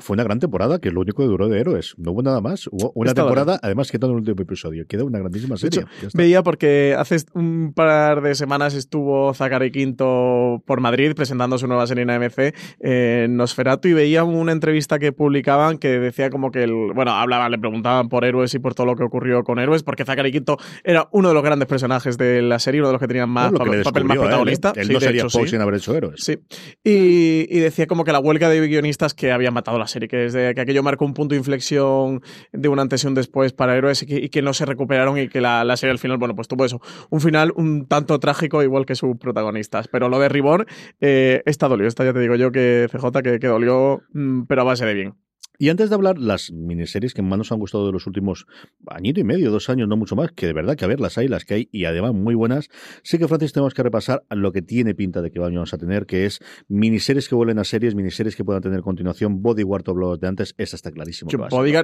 fue 0.00 0.14
una 0.14 0.24
gran 0.24 0.40
temporada, 0.40 0.80
que 0.80 0.88
es 0.88 0.94
lo 0.94 1.00
único 1.00 1.22
que 1.22 1.28
duró 1.28 1.48
de 1.48 1.60
Héroes. 1.60 1.94
No 1.96 2.12
hubo 2.12 2.22
nada 2.22 2.40
más. 2.40 2.66
Hubo 2.66 2.92
una 2.94 3.14
temporada, 3.14 3.58
además 3.62 3.90
quedó 3.90 4.06
en 4.06 4.12
el 4.12 4.18
último 4.18 4.42
episodio. 4.42 4.86
Queda 4.86 5.04
una 5.04 5.18
grandísima 5.18 5.56
serie. 5.56 5.84
veía 6.14 6.42
porque 6.42 6.96
hace 6.98 7.16
un 7.34 7.72
par 7.74 8.22
de 8.22 8.34
semanas 8.34 8.74
estuvo 8.74 9.32
Zachary 9.34 9.70
Quinto 9.70 10.62
por 10.66 10.80
Madrid 10.80 11.12
presentando 11.14 11.58
su 11.58 11.66
nueva 11.66 11.86
serie 11.86 12.02
en 12.02 12.10
AMC, 12.10 12.54
eh, 12.80 13.26
Nosferatu, 13.30 13.88
y 13.88 13.92
veía 13.92 14.24
una 14.24 14.52
entrevista 14.52 14.98
que 14.98 15.12
publicaban 15.12 15.78
que 15.78 16.00
decía 16.00 16.30
como 16.30 16.50
que, 16.50 16.64
el, 16.64 16.72
bueno, 16.94 17.12
hablaban, 17.12 17.50
le 17.52 17.58
preguntaban 17.58 18.08
por 18.08 18.24
Héroes 18.24 18.54
y 18.54 18.58
por 18.58 18.74
todo 18.74 18.86
lo 18.86 18.96
que 18.96 19.04
ocurrió 19.04 19.44
con 19.44 19.58
Héroes, 19.58 19.82
porque 19.82 20.04
Zachary 20.04 20.32
Quinto 20.32 20.56
era 20.82 21.08
uno 21.12 21.28
de 21.28 21.34
los 21.34 21.42
grandes 21.42 21.68
personajes 21.68 22.18
de 22.18 22.42
la 22.42 22.58
serie, 22.58 22.80
uno 22.80 22.88
de 22.88 22.94
los 22.94 23.00
que 23.00 23.08
tenían 23.08 23.30
más 23.30 23.52
papel, 23.52 24.04
más 24.04 24.16
protagonista. 24.16 24.72
Él, 24.74 24.92
no 24.92 25.00
sería 25.00 25.28
sin 25.28 25.60
haber 25.60 25.74
hecho 25.76 25.94
Héroes. 25.94 26.20
Sí. 26.24 26.38
Y, 26.82 27.53
y 27.54 27.60
decía 27.60 27.86
como 27.86 28.02
que 28.02 28.10
la 28.10 28.18
huelga 28.18 28.48
de 28.48 28.66
guionistas 28.66 29.14
que 29.14 29.30
habían 29.30 29.54
matado 29.54 29.78
la 29.78 29.86
serie, 29.86 30.08
que 30.08 30.16
desde 30.16 30.56
que 30.56 30.60
aquello 30.60 30.82
marcó 30.82 31.04
un 31.04 31.14
punto 31.14 31.34
de 31.34 31.38
inflexión 31.38 32.20
de 32.52 32.68
un 32.68 32.80
antes 32.80 33.04
y 33.04 33.06
un 33.06 33.14
después 33.14 33.52
para 33.52 33.76
héroes 33.76 34.04
y 34.04 34.28
que, 34.28 34.42
no 34.42 34.52
se 34.52 34.66
recuperaron 34.66 35.16
y 35.18 35.28
que 35.28 35.40
la, 35.40 35.76
serie 35.76 35.92
al 35.92 36.00
final, 36.00 36.18
bueno, 36.18 36.34
pues 36.34 36.48
tuvo 36.48 36.64
eso, 36.64 36.80
un 37.10 37.20
final 37.20 37.52
un 37.54 37.86
tanto 37.86 38.18
trágico 38.18 38.60
igual 38.64 38.86
que 38.86 38.96
sus 38.96 39.16
protagonistas. 39.18 39.86
Pero 39.86 40.08
lo 40.08 40.18
de 40.18 40.28
Ribón, 40.28 40.66
eh, 41.00 41.42
está 41.46 41.68
dolió, 41.68 41.86
esta 41.86 42.04
ya 42.04 42.12
te 42.12 42.18
digo 42.18 42.34
yo 42.34 42.50
que 42.50 42.88
CJ 42.90 43.22
que, 43.22 43.38
que 43.38 43.46
dolió, 43.46 44.02
mm, 44.12 44.46
pero 44.48 44.62
a 44.62 44.64
base 44.64 44.84
de 44.84 44.94
bien. 44.94 45.14
Y 45.58 45.68
antes 45.68 45.88
de 45.88 45.94
hablar, 45.94 46.18
las 46.18 46.52
miniseries 46.52 47.14
que 47.14 47.22
más 47.22 47.38
nos 47.38 47.52
han 47.52 47.58
gustado 47.58 47.86
de 47.86 47.92
los 47.92 48.06
últimos 48.06 48.46
añito 48.86 49.20
y 49.20 49.24
medio, 49.24 49.50
dos 49.50 49.68
años, 49.70 49.88
no 49.88 49.96
mucho 49.96 50.16
más, 50.16 50.32
que 50.32 50.46
de 50.46 50.52
verdad 50.52 50.76
que 50.76 50.84
a 50.84 50.88
ver, 50.88 51.00
las 51.00 51.16
hay, 51.18 51.28
las 51.28 51.44
que 51.44 51.54
hay, 51.54 51.68
y 51.72 51.84
además 51.84 52.12
muy 52.12 52.34
buenas. 52.34 52.68
Sí 53.02 53.18
que, 53.18 53.28
Francis, 53.28 53.52
tenemos 53.52 53.74
que 53.74 53.82
repasar 53.82 54.24
lo 54.30 54.52
que 54.52 54.62
tiene 54.62 54.94
pinta 54.94 55.22
de 55.22 55.30
que 55.30 55.38
vamos 55.38 55.72
a 55.72 55.78
tener, 55.78 56.06
que 56.06 56.26
es 56.26 56.40
miniseries 56.68 57.28
que 57.28 57.34
vuelven 57.34 57.58
a 57.58 57.64
series, 57.64 57.94
miniseries 57.94 58.36
que 58.36 58.44
puedan 58.44 58.62
tener 58.62 58.80
continuación. 58.80 59.42
Bodyguard 59.42 59.88
o 59.88 60.16
de 60.16 60.26
antes, 60.26 60.54
esa 60.58 60.76
está 60.76 60.90
clarísimo. 60.90 61.30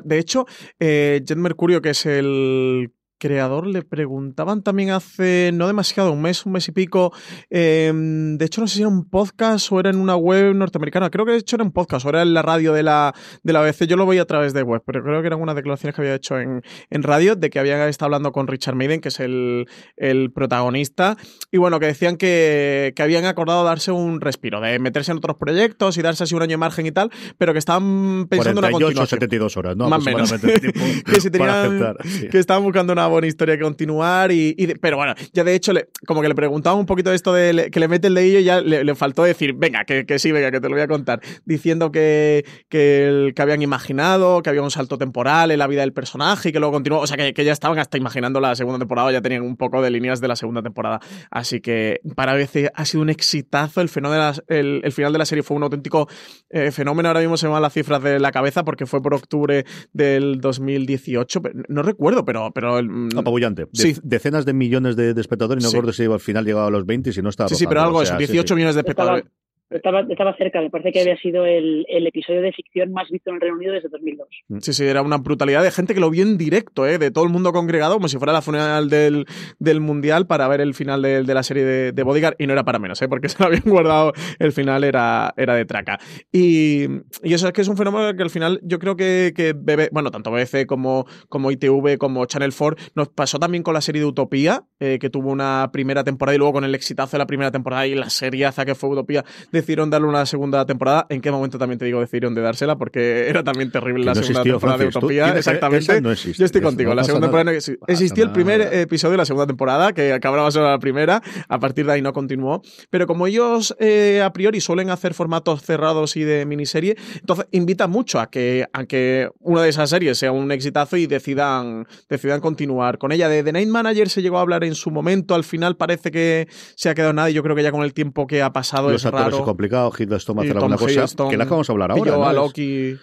de 0.05 0.19
hecho, 0.19 0.47
eh, 0.79 1.21
Jet 1.25 1.39
Mercurio, 1.39 1.81
que 1.81 1.91
es 1.91 2.07
el 2.07 2.93
creador 3.21 3.67
le 3.67 3.83
preguntaban 3.83 4.63
también 4.63 4.91
hace 4.91 5.51
no 5.53 5.67
demasiado, 5.67 6.11
un 6.13 6.23
mes, 6.23 6.45
un 6.47 6.53
mes 6.53 6.67
y 6.67 6.73
pico. 6.73 7.13
Em, 7.51 8.39
de 8.39 8.45
hecho, 8.47 8.63
no 8.63 8.67
sé 8.67 8.77
si 8.77 8.81
era 8.81 8.89
un 8.89 9.09
podcast 9.09 9.71
o 9.71 9.79
era 9.79 9.91
en 9.91 9.97
una 9.97 10.17
web 10.17 10.55
norteamericana. 10.55 11.11
Creo 11.11 11.27
que 11.27 11.33
de 11.33 11.39
hecho 11.39 11.57
era 11.57 11.65
un 11.65 11.71
podcast 11.71 12.07
o 12.07 12.09
era 12.09 12.23
en 12.23 12.35
la 12.35 12.43
radio 12.43 12.73
de 12.73 12.83
la, 12.83 13.15
de 13.43 13.53
la 13.53 13.61
ABC. 13.61 13.85
Yo 13.85 13.97
lo 13.97 14.07
voy 14.07 14.19
a 14.19 14.25
través 14.25 14.55
de 14.55 14.63
web, 14.63 14.83
pero 14.85 15.05
creo 15.05 15.21
que 15.21 15.27
eran 15.27 15.41
unas 15.41 15.55
declaraciones 15.55 15.95
que 15.95 16.01
había 16.01 16.15
hecho 16.15 16.41
en, 16.41 16.63
en 16.89 17.03
radio 17.03 17.37
de 17.37 17.51
que 17.51 17.59
había 17.59 17.87
estado 17.89 18.07
hablando 18.07 18.33
con 18.33 18.49
Richard 18.49 18.75
Maiden, 18.75 19.01
que 19.01 19.09
es 19.09 19.21
el, 19.21 19.69
el 19.97 20.33
protagonista. 20.33 21.17
Y 21.53 21.59
bueno, 21.59 21.79
que 21.79 21.87
decían 21.87 22.17
que, 22.17 22.95
que, 22.97 23.03
habían 23.03 23.27
acordado 23.27 23.63
darse 23.65 23.93
un 23.93 24.21
respiro, 24.21 24.61
de 24.61 24.79
meterse 24.79 25.13
en 25.13 25.19
otros 25.19 25.37
proyectos 25.37 25.99
y 25.99 26.03
darse 26.03 26.25
así 26.25 26.35
un 26.35 26.43
año 26.43 26.53
de 26.53 26.57
margen 26.57 26.87
y 26.87 26.93
tal, 26.93 27.11
pero 27.37 27.53
que 27.53 27.59
estaban 27.59 28.27
pensando 28.29 28.61
en 28.61 28.65
una 28.65 28.73
continuación. 28.73 29.07
72 29.07 29.57
horas, 29.59 29.77
¿no? 29.77 29.89
Más 29.89 30.03
menos. 30.03 30.33
que, 31.05 31.21
si 31.21 31.31
tenían, 31.31 31.97
que 32.31 32.39
estaban 32.39 32.63
buscando 32.63 32.93
una 32.93 33.10
buena 33.11 33.27
historia 33.27 33.57
que 33.57 33.63
continuar. 33.63 34.33
Y, 34.33 34.55
pero 34.81 34.97
bueno, 34.97 35.15
ya 35.33 35.45
de 35.45 35.55
hecho, 35.55 35.73
le, 35.73 35.89
como 36.07 36.23
que 36.23 36.29
le 36.29 36.35
preguntaba 36.35 36.77
un 36.77 36.87
poquito 36.87 37.13
esto 37.13 37.33
de 37.33 37.71
que 37.71 37.81
le 37.81 37.89
mete 37.89 38.09
el 38.09 38.15
dedillo 38.15 38.39
y 38.39 38.45
ya 38.45 38.61
le, 38.61 38.95
faltó 38.95 39.23
decir, 39.23 39.55
venga, 39.55 39.85
que, 39.85 40.07
que, 40.07 40.19
sí, 40.19 40.33
venga, 40.33 40.51
que 40.51 40.61
te 40.61 40.69
lo 40.69 40.75
voy 40.75 40.83
a 40.83 40.89
contar. 40.89 41.21
Diciendo 41.45 41.93
que, 41.93 42.45
que, 42.69 43.07
el, 43.07 43.35
habían 43.39 43.63
imaginado, 43.63 44.43
que 44.43 44.51
había 44.51 44.63
un 44.63 44.71
salto 44.71 44.99
temporal 44.99 45.51
en 45.51 45.59
la 45.59 45.67
vida 45.67 45.81
del 45.81 45.93
personaje 45.93 46.51
y 46.51 46.53
que 46.53 46.59
luego 46.59 46.73
continuó. 46.73 47.01
O 47.01 47.07
sea, 47.07 47.17
que, 47.17 47.45
ya 47.45 47.53
estaban 47.53 47.79
hasta 47.79 47.97
imaginando 47.99 48.41
la 48.41 48.55
segunda 48.55 48.79
temporada, 48.79 49.11
ya 49.13 49.23
tenían 49.23 49.43
un 49.43 49.57
poco 49.57 49.83
de 49.83 49.91
líneas 49.91 50.21
de 50.21 50.29
la 50.29 50.37
segunda 50.37 50.63
temporada. 50.63 51.01
Así 51.31 51.61
que 51.61 52.01
para 52.15 52.35
veces 52.35 52.71
ha 52.75 52.85
sido 52.85 53.03
un 53.03 53.11
exitazo. 53.11 53.81
El, 53.81 53.89
fenómeno 53.89 54.33
el, 54.49 54.81
el 54.85 54.93
final 54.93 55.13
de 55.13 55.19
la 55.19 55.25
serie 55.25 55.43
fue 55.43 55.57
un 55.57 55.63
auténtico 55.63 56.09
eh, 56.51 56.71
fenómeno. 56.71 57.09
Ahora 57.09 57.21
mismo 57.21 57.37
se 57.37 57.47
me 57.47 57.53
van 57.53 57.63
las 57.63 57.73
cifras 57.73 58.03
de 58.03 58.19
la 58.19 58.33
cabeza 58.33 58.65
porque 58.65 58.87
fue 58.87 59.03
por 59.03 59.15
octubre 59.15 59.65
del 59.93 60.41
2018. 60.41 61.41
No 61.69 61.83
recuerdo, 61.83 62.25
pero, 62.25 62.51
pero 62.53 62.83
no, 62.83 63.00
apabullante. 63.17 63.67
Decenas 64.03 64.45
de 64.45 64.53
millones 64.53 64.97
de, 64.97 65.11
espectadores 65.21 65.63
y 65.63 65.67
no 65.67 65.71
recuerdo 65.71 65.93
si 65.93 66.05
al 66.05 66.21
final 66.21 66.45
llegaba 66.45 66.67
a 66.67 66.71
los 66.71 66.87
20 66.87 67.11
y 67.11 67.13
si 67.13 67.23
no 67.23 67.29
estaba. 67.29 67.49
Sí, 67.49 67.55
sí, 67.55 67.67
pero 67.67 67.83
algo 67.83 68.03
eso, 68.03 68.17
18 68.17 68.55
millones 68.55 68.75
de 68.75 68.81
espectadores. 68.81 69.25
Estaba, 69.71 70.01
estaba, 70.01 70.37
cerca, 70.37 70.61
me 70.61 70.69
parece 70.69 70.91
que 70.91 71.01
había 71.01 71.17
sido 71.17 71.47
el, 71.47 71.87
el, 71.89 72.05
episodio 72.05 72.43
de 72.43 72.53
ficción 72.53 72.93
más 72.93 73.09
visto 73.09 73.31
en 73.31 73.37
el 73.37 73.41
Reino 73.41 73.57
Unido 73.57 73.73
desde 73.73 73.89
2002. 73.89 74.29
Mm. 74.49 74.59
Sí, 74.59 74.73
sí, 74.73 74.85
era 74.85 75.01
una 75.03 75.19
brutalidad 75.19 75.63
de 75.63 75.71
gente 75.71 75.95
que 75.95 76.01
lo 76.01 76.11
vio 76.11 76.25
en 76.25 76.37
directo, 76.37 76.89
¿eh? 76.89 76.99
de 76.99 77.13
todo 77.13 77.23
el 77.23 77.31
mundo 77.31 77.53
congregado, 77.53 77.95
como 77.95 78.09
si 78.09 78.19
fuera 78.19 78.33
la 78.33 78.43
funeral 78.43 78.91
del, 78.91 79.27
del 79.61 79.81
Mundial 79.81 80.27
para 80.27 80.49
ver 80.49 80.61
el 80.61 80.75
final 80.75 81.03
de, 81.03 81.23
de 81.23 81.35
la 81.35 81.45
serie 81.45 81.65
de, 81.65 81.93
de, 81.93 82.03
Bodyguard, 82.03 82.35
y 82.39 82.49
no 82.49 82.53
era 82.53 82.65
para 82.65 82.81
menos, 82.81 83.01
¿eh? 83.01 83.09
porque 83.09 83.29
se 83.29 83.39
lo 83.39 83.47
habían 83.47 83.63
guardado, 83.65 84.13
el 84.41 84.51
final 84.51 84.83
era, 84.83 85.33
era 85.37 85.55
de 85.55 85.65
traca. 85.65 86.01
Y, 86.33 86.87
y, 87.23 87.35
eso 87.35 87.47
es 87.47 87.53
que 87.53 87.61
es 87.61 87.69
un 87.69 87.77
fenómeno 87.77 88.17
que 88.17 88.25
al 88.25 88.31
final 88.31 88.59
yo 88.65 88.81
creo 88.81 88.97
que, 88.97 89.33
que 89.37 89.55
bueno, 89.93 90.11
tanto 90.11 90.33
BBC 90.33 90.67
como, 90.67 91.07
como 91.29 91.53
ITV, 91.53 91.97
como 91.97 92.27
Channel 92.27 92.53
4, 92.57 92.91
nos 92.97 93.09
pasó 93.09 93.39
también 93.39 93.63
con 93.63 93.75
la 93.75 93.81
serie 93.81 94.03
de 94.03 94.07
Utopía, 94.07 94.65
eh, 94.81 94.99
que 95.01 95.11
tuvo 95.11 95.31
una 95.31 95.71
primera 95.73 96.03
temporada 96.03 96.35
y 96.35 96.39
luego 96.39 96.55
con 96.55 96.65
el 96.65 96.75
exitazo 96.75 97.13
de 97.13 97.19
la 97.19 97.27
primera 97.27 97.53
temporada 97.53 97.87
y 97.87 97.95
la 97.95 98.11
seriaza 98.11 98.65
que 98.65 98.75
fue 98.75 98.91
Utopía 98.91 99.25
decidieron 99.61 99.91
darle 99.91 100.09
una 100.09 100.27
segunda 100.27 100.65
temporada. 100.67 101.07
¿En 101.09 101.21
qué 101.21 101.31
momento 101.31 101.59
también 101.59 101.79
te 101.79 101.85
digo 101.85 102.01
decidieron 102.01 102.35
de 102.35 102.43
dársela? 102.43 102.77
Porque 102.77 103.29
era 103.29 103.43
también 103.45 103.71
terrible 103.71 104.05
la 104.05 104.15
segunda 104.15 104.43
temporada 104.43 104.79
de 104.79 104.87
Utopía. 104.87 105.37
Exactamente. 105.37 106.03
Yo 106.37 106.45
estoy 106.45 106.61
contigo. 106.61 106.95
la 106.95 107.05
segunda 107.05 107.29
temporada 107.29 107.57
existió 107.87 108.25
el 108.25 108.33
primer 108.33 108.61
episodio 108.75 109.13
de 109.13 109.19
la 109.19 109.25
segunda 109.25 109.47
temporada, 109.47 109.93
que 109.93 110.13
acababa 110.13 110.51
solo 110.51 110.69
la 110.69 110.79
primera. 110.79 111.23
A 111.49 111.59
partir 111.59 111.87
de 111.87 111.93
ahí 111.93 112.03
no 112.03 112.13
continuó. 112.13 112.63
Pero 112.91 113.07
como 113.07 113.27
ellos 113.27 113.77
eh, 113.79 114.23
a 114.23 114.33
priori 114.33 114.61
suelen 114.61 114.91
hacer 114.91 115.15
formatos 115.15 115.63
cerrados 115.63 116.17
y 116.17 116.25
de 116.25 116.47
miniserie, 116.47 116.97
entonces 117.15 117.47
invita 117.51 117.87
mucho 117.87 118.21
a 118.21 118.31
que, 118.31 118.67
a 118.73 118.85
que 118.85 119.29
una 119.41 119.63
de 119.63 119.69
esas 119.69 119.91
series 119.91 120.19
sea 120.19 120.33
un 120.33 120.51
exitazo 120.53 120.97
y 120.97 121.07
decidan, 121.07 121.87
decidan 122.09 122.41
continuar 122.41 122.99
con 122.99 123.13
ella. 123.13 123.29
De 123.29 123.43
The 123.43 123.53
Night 123.53 123.69
Manager 123.69 124.09
se 124.09 124.23
llegó 124.23 124.39
a 124.39 124.43
hablar 124.43 124.65
en 124.65 124.75
su 124.75 124.91
momento. 124.91 125.35
Al 125.35 125.45
final 125.45 125.77
parece 125.77 126.11
que 126.11 126.49
se 126.75 126.89
ha 126.89 126.95
quedado 126.95 127.13
nada 127.13 127.31
y 127.31 127.35
yo 127.35 127.43
creo 127.43 127.57
que 127.57 127.63
ya 127.63 127.73
con 127.73 127.83
el 127.83 127.93
tiempo 127.93 128.27
que 128.27 128.43
ha 128.43 128.53
pasado 128.53 128.91
es 128.93 129.03
raro. 129.05 129.50
Complicado 129.51 129.93
Hiddleston 129.97 130.39
hacer 130.39 130.57
alguna 130.57 130.77
cosa 130.77 131.29
que 131.29 131.37
la 131.37 131.45
vamos 131.45 131.69
a 131.69 131.73
hablar 131.73 131.91
ahora. 131.93 132.13
¿no? 132.13 132.25
a 132.25 132.33
Loki 132.33 132.97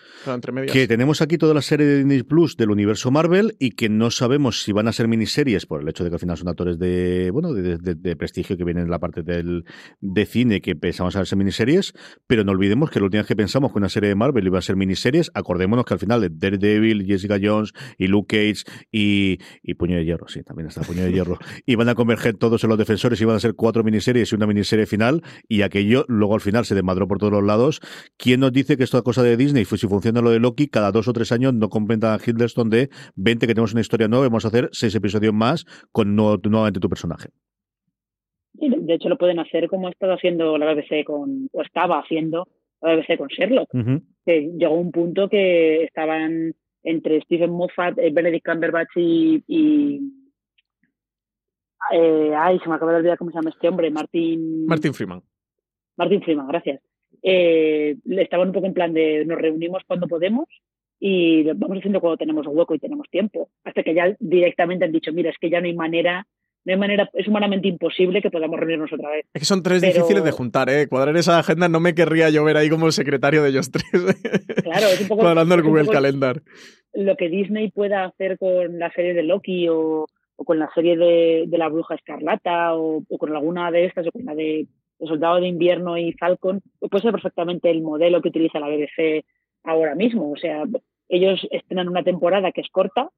que 0.72 0.88
tenemos 0.88 1.22
aquí 1.22 1.38
toda 1.38 1.54
la 1.54 1.62
serie 1.62 1.86
de 1.86 1.98
Disney 1.98 2.24
Plus 2.24 2.58
del 2.58 2.72
universo 2.72 3.12
Marvel 3.12 3.56
y 3.60 3.72
que 3.72 3.90
no 3.90 4.12
sabemos 4.12 4.62
si 4.64 4.72
van 4.72 4.88
a 4.88 4.92
ser 4.92 5.08
miniseries 5.08 5.66
por 5.66 5.82
el 5.82 5.88
hecho 5.88 6.04
de 6.04 6.10
que 6.10 6.16
al 6.16 6.20
final 6.20 6.38
son 6.38 6.50
actores 6.50 6.78
de 6.80 7.30
bueno 7.32 7.54
de, 7.54 8.16
prestigio 8.16 8.58
que 8.58 8.64
vienen 8.64 8.86
en 8.86 8.90
la 8.90 9.00
parte 9.00 9.22
del, 9.22 9.64
de 10.02 10.26
cine 10.26 10.62
que 10.62 10.76
pensamos 10.76 11.16
a 11.16 11.26
ser 11.26 11.38
miniseries, 11.38 11.94
pero 12.26 12.44
no 12.44 12.52
olvidemos 12.52 12.90
que 12.90 13.00
la 13.00 13.06
última 13.06 13.22
vez 13.22 13.28
que 13.28 13.36
pensamos 13.36 13.72
que 13.72 13.78
una 13.78 13.90
serie 13.90 14.10
de 14.10 14.16
Marvel 14.16 14.46
iba 14.46 14.58
a 14.58 14.62
ser 14.62 14.76
miniseries, 14.76 15.32
acordémonos 15.34 15.86
que 15.86 15.94
al 15.94 16.00
final 16.00 16.22
de 16.22 16.30
Daredevil, 16.32 17.06
Jessica 17.06 17.38
Jones 17.42 17.74
y 17.98 18.08
Luke 18.08 18.36
Cage 18.36 18.64
y, 18.92 19.40
y 19.62 19.74
Puño 19.76 19.98
de 19.98 20.06
Hierro, 20.06 20.28
sí, 20.28 20.44
también 20.44 20.68
está 20.68 20.82
Puño 20.82 21.04
de 21.04 21.12
Hierro, 21.12 21.38
iban 21.66 21.90
a 21.90 21.96
converger 21.96 22.36
todos 22.36 22.64
en 22.64 22.70
los 22.70 22.78
defensores, 22.78 23.22
iban 23.22 23.36
a 23.36 23.40
ser 23.40 23.54
cuatro 23.54 23.84
miniseries 23.84 24.32
y 24.32 24.36
una 24.36 24.48
miniserie 24.48 24.86
final 24.86 25.22
y 25.48 25.62
aquello 25.62 26.06
luego 26.08 26.37
al 26.38 26.42
final 26.42 26.66
se 26.66 26.76
desmadró 26.76 27.08
por 27.08 27.18
todos 27.18 27.34
los 27.34 27.44
lados. 27.44 27.82
¿Quién 28.18 28.40
nos 28.40 28.52
dice 28.52 28.78
que 28.78 28.84
esto 28.84 28.98
es 28.98 29.04
cosa 29.04 29.24
de 29.24 29.38
Disney? 29.38 29.66
Si 29.66 29.88
funciona 29.88 30.22
lo 30.22 30.32
de 30.32 30.40
Loki, 30.40 30.68
cada 30.68 30.92
dos 30.92 31.08
o 31.08 31.14
tres 31.14 31.32
años 31.32 31.54
no 31.54 31.70
complementa 31.70 32.14
a 32.14 32.20
Hiddleston 32.24 32.70
de 32.70 32.90
20 33.16 33.48
que 33.48 33.54
tenemos 33.54 33.74
una 33.74 33.82
historia 33.82 34.08
nueva, 34.08 34.26
vamos 34.28 34.46
a 34.46 34.50
hacer 34.50 34.70
seis 34.72 34.96
episodios 34.96 35.34
más 35.34 35.66
con 35.92 36.16
nuevamente 36.16 36.80
tu 36.80 36.90
personaje. 36.90 37.30
de 38.54 38.94
hecho, 38.94 39.10
lo 39.10 39.18
pueden 39.18 39.40
hacer 39.40 39.68
como 39.68 39.88
ha 39.88 39.92
estado 39.92 40.14
haciendo 40.14 40.58
la 40.58 40.74
BBC 40.74 41.04
con, 41.06 41.50
o 41.52 41.62
estaba 41.62 42.00
haciendo 42.00 42.48
la 42.82 42.96
BBC 42.96 43.18
con 43.18 43.28
Sherlock. 43.28 43.70
Que 44.26 44.52
llegó 44.58 44.76
un 44.76 44.92
punto 44.92 45.30
que 45.30 45.84
estaban 45.84 46.54
entre 46.84 47.22
Stephen 47.22 47.52
Moffat, 47.52 47.98
eh, 47.98 48.12
Benedict 48.12 48.46
Cumberbatch 48.46 48.96
y, 48.96 49.44
eh, 51.94 52.34
ay, 52.36 52.60
se 52.60 52.70
me 52.70 52.76
acaba 52.76 52.92
de 52.92 52.98
olvidar 53.00 53.18
cómo 53.18 53.32
se 53.32 53.38
llama 53.38 53.50
este 53.50 53.68
hombre, 53.68 53.92
Martin. 53.92 54.66
Martin 54.66 54.94
Freeman. 54.94 55.22
Martin 55.98 56.22
Freeman, 56.22 56.48
gracias 56.48 56.82
eh, 57.24 57.96
estaban 58.06 58.48
un 58.48 58.54
poco 58.54 58.68
en 58.68 58.74
plan 58.74 58.94
de 58.94 59.26
nos 59.26 59.38
reunimos 59.38 59.84
cuando 59.86 60.08
podemos 60.08 60.46
y 61.00 61.44
lo 61.44 61.56
vamos 61.56 61.80
haciendo 61.80 62.00
cuando 62.00 62.18
tenemos 62.18 62.48
hueco 62.48 62.74
y 62.74 62.80
tenemos 62.80 63.08
tiempo. 63.10 63.50
Hasta 63.64 63.84
que 63.84 63.94
ya 63.94 64.16
directamente 64.20 64.86
han 64.86 64.92
dicho, 64.92 65.14
mira, 65.14 65.30
es 65.30 65.38
que 65.40 65.50
ya 65.50 65.60
no 65.60 65.68
hay 65.68 65.76
manera 65.76 66.26
no 66.66 66.74
hay 66.74 66.80
manera, 66.80 67.10
es 67.14 67.26
humanamente 67.30 67.70
imposible 67.70 68.22
que 68.22 68.30
podamos 68.30 68.60
reunirnos 68.60 68.92
otra 68.92 69.10
vez. 69.12 69.26
Es 69.34 69.40
que 69.40 69.46
son 69.46 69.64
tres 69.64 69.82
difíciles 69.82 70.22
de 70.22 70.32
juntar, 70.32 70.70
¿eh? 70.70 70.88
Cuadrar 70.90 71.16
esa 71.16 71.40
agenda 71.40 71.70
no 71.70 71.80
me 71.80 71.96
querría 71.96 72.30
yo 72.30 72.44
ver 72.44 72.58
ahí 72.58 72.70
como 72.70 72.92
secretario 72.92 73.42
de 73.42 73.50
ellos 73.52 73.72
tres. 73.72 73.86
Claro, 74.64 74.88
es 74.88 75.00
un 75.00 75.08
poco. 75.08 75.22
Cuadrando 75.24 75.56
el 75.56 75.64
Google 75.64 75.88
Calendar. 75.88 76.42
Lo 76.94 77.16
que 77.16 77.30
Disney 77.30 77.72
pueda 77.72 78.04
hacer 78.04 78.38
con 78.38 78.80
la 78.80 78.92
serie 78.92 79.14
de 79.14 79.24
Loki 79.24 79.70
o, 79.70 80.08
con 80.36 80.60
la 80.60 80.70
serie 80.76 80.98
de, 80.98 81.48
la 81.58 81.70
Bruja 81.70 81.96
Escarlata 81.96 82.76
o, 82.76 83.02
con 83.18 83.34
alguna 83.34 83.72
de 83.72 83.86
estas 83.86 84.06
o 84.08 84.12
con 84.12 84.26
la 84.26 84.36
de 84.36 84.68
El 85.00 85.08
Soldado 85.08 85.40
de 85.40 85.48
Invierno 85.48 85.98
y 85.98 86.14
Falcon, 86.14 86.62
puede 86.80 87.02
ser 87.02 87.12
perfectamente 87.12 87.70
el 87.70 87.82
modelo 87.82 88.22
que 88.22 88.30
utiliza 88.30 88.60
la 88.60 88.68
BBC 88.68 89.26
ahora 89.64 89.96
mismo. 89.96 90.32
O 90.32 90.38
sea, 90.38 90.64
ellos 91.10 91.48
estrenan 91.52 91.90
una 91.90 92.04
temporada 92.04 92.52
que 92.52 92.62
es 92.62 92.70
corta, 92.70 93.10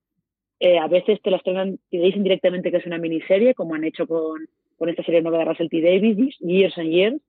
eh, 0.59 0.77
a 0.77 0.88
veces 0.88 1.21
te 1.21 1.32
la 1.32 1.38
estrenan, 1.38 1.80
te 1.89 1.97
dicen 1.97 2.23
directamente 2.23 2.69
que 2.69 2.77
es 2.77 2.86
una 2.86 2.97
miniserie, 2.97 3.53
como 3.53 3.75
han 3.75 3.86
hecho 3.86 4.05
con, 4.05 4.45
con 4.77 4.89
esta 4.89 5.03
serie 5.03 5.21
nueva 5.21 5.39
de 5.39 5.45
Russell 5.45 5.69
T. 5.69 5.82
Davis, 5.82 6.38
Years 6.39 6.77
and 6.77 6.89
Years. 6.89 7.21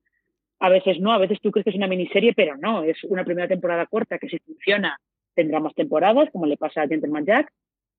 A 0.58 0.68
veces 0.68 1.00
no, 1.00 1.12
a 1.12 1.18
veces 1.18 1.40
tú 1.40 1.50
crees 1.50 1.64
que 1.64 1.70
es 1.70 1.76
una 1.76 1.86
miniserie, 1.86 2.34
pero 2.34 2.56
no, 2.56 2.82
es 2.82 3.02
una 3.04 3.24
primera 3.24 3.48
temporada 3.48 3.86
corta 3.86 4.18
que 4.18 4.28
si 4.28 4.38
funciona 4.40 4.98
tendrá 5.34 5.60
más 5.60 5.74
temporadas, 5.74 6.28
como 6.32 6.46
le 6.46 6.56
pasa 6.56 6.82
a 6.82 6.88
Gentleman 6.88 7.24
Jack. 7.24 7.52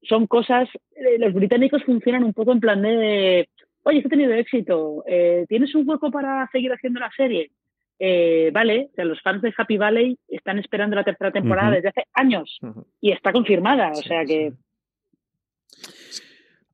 Son 0.03 0.27
cosas, 0.27 0.67
eh, 0.95 1.17
los 1.17 1.33
británicos 1.33 1.83
funcionan 1.83 2.23
un 2.23 2.33
poco 2.33 2.51
en 2.51 2.59
plan 2.59 2.81
de, 2.81 3.47
oye, 3.83 3.97
esto 3.97 4.07
ha 4.07 4.09
tenido 4.09 4.33
éxito, 4.33 5.03
eh, 5.07 5.45
¿tienes 5.47 5.73
un 5.75 5.87
hueco 5.87 6.11
para 6.11 6.47
seguir 6.51 6.71
haciendo 6.71 6.99
la 6.99 7.11
serie? 7.15 7.51
vale, 8.51 8.89
o 8.91 8.95
sea, 8.95 9.05
los 9.05 9.21
fans 9.21 9.43
de 9.43 9.53
Happy 9.55 9.77
Valley 9.77 10.17
están 10.27 10.57
esperando 10.57 10.95
la 10.95 11.03
tercera 11.03 11.31
temporada 11.31 11.69
desde 11.69 11.89
hace 11.89 12.05
años 12.13 12.57
y 12.99 13.11
está 13.11 13.31
confirmada, 13.31 13.91
o 13.91 14.01
sea 14.01 14.25
que... 14.25 14.53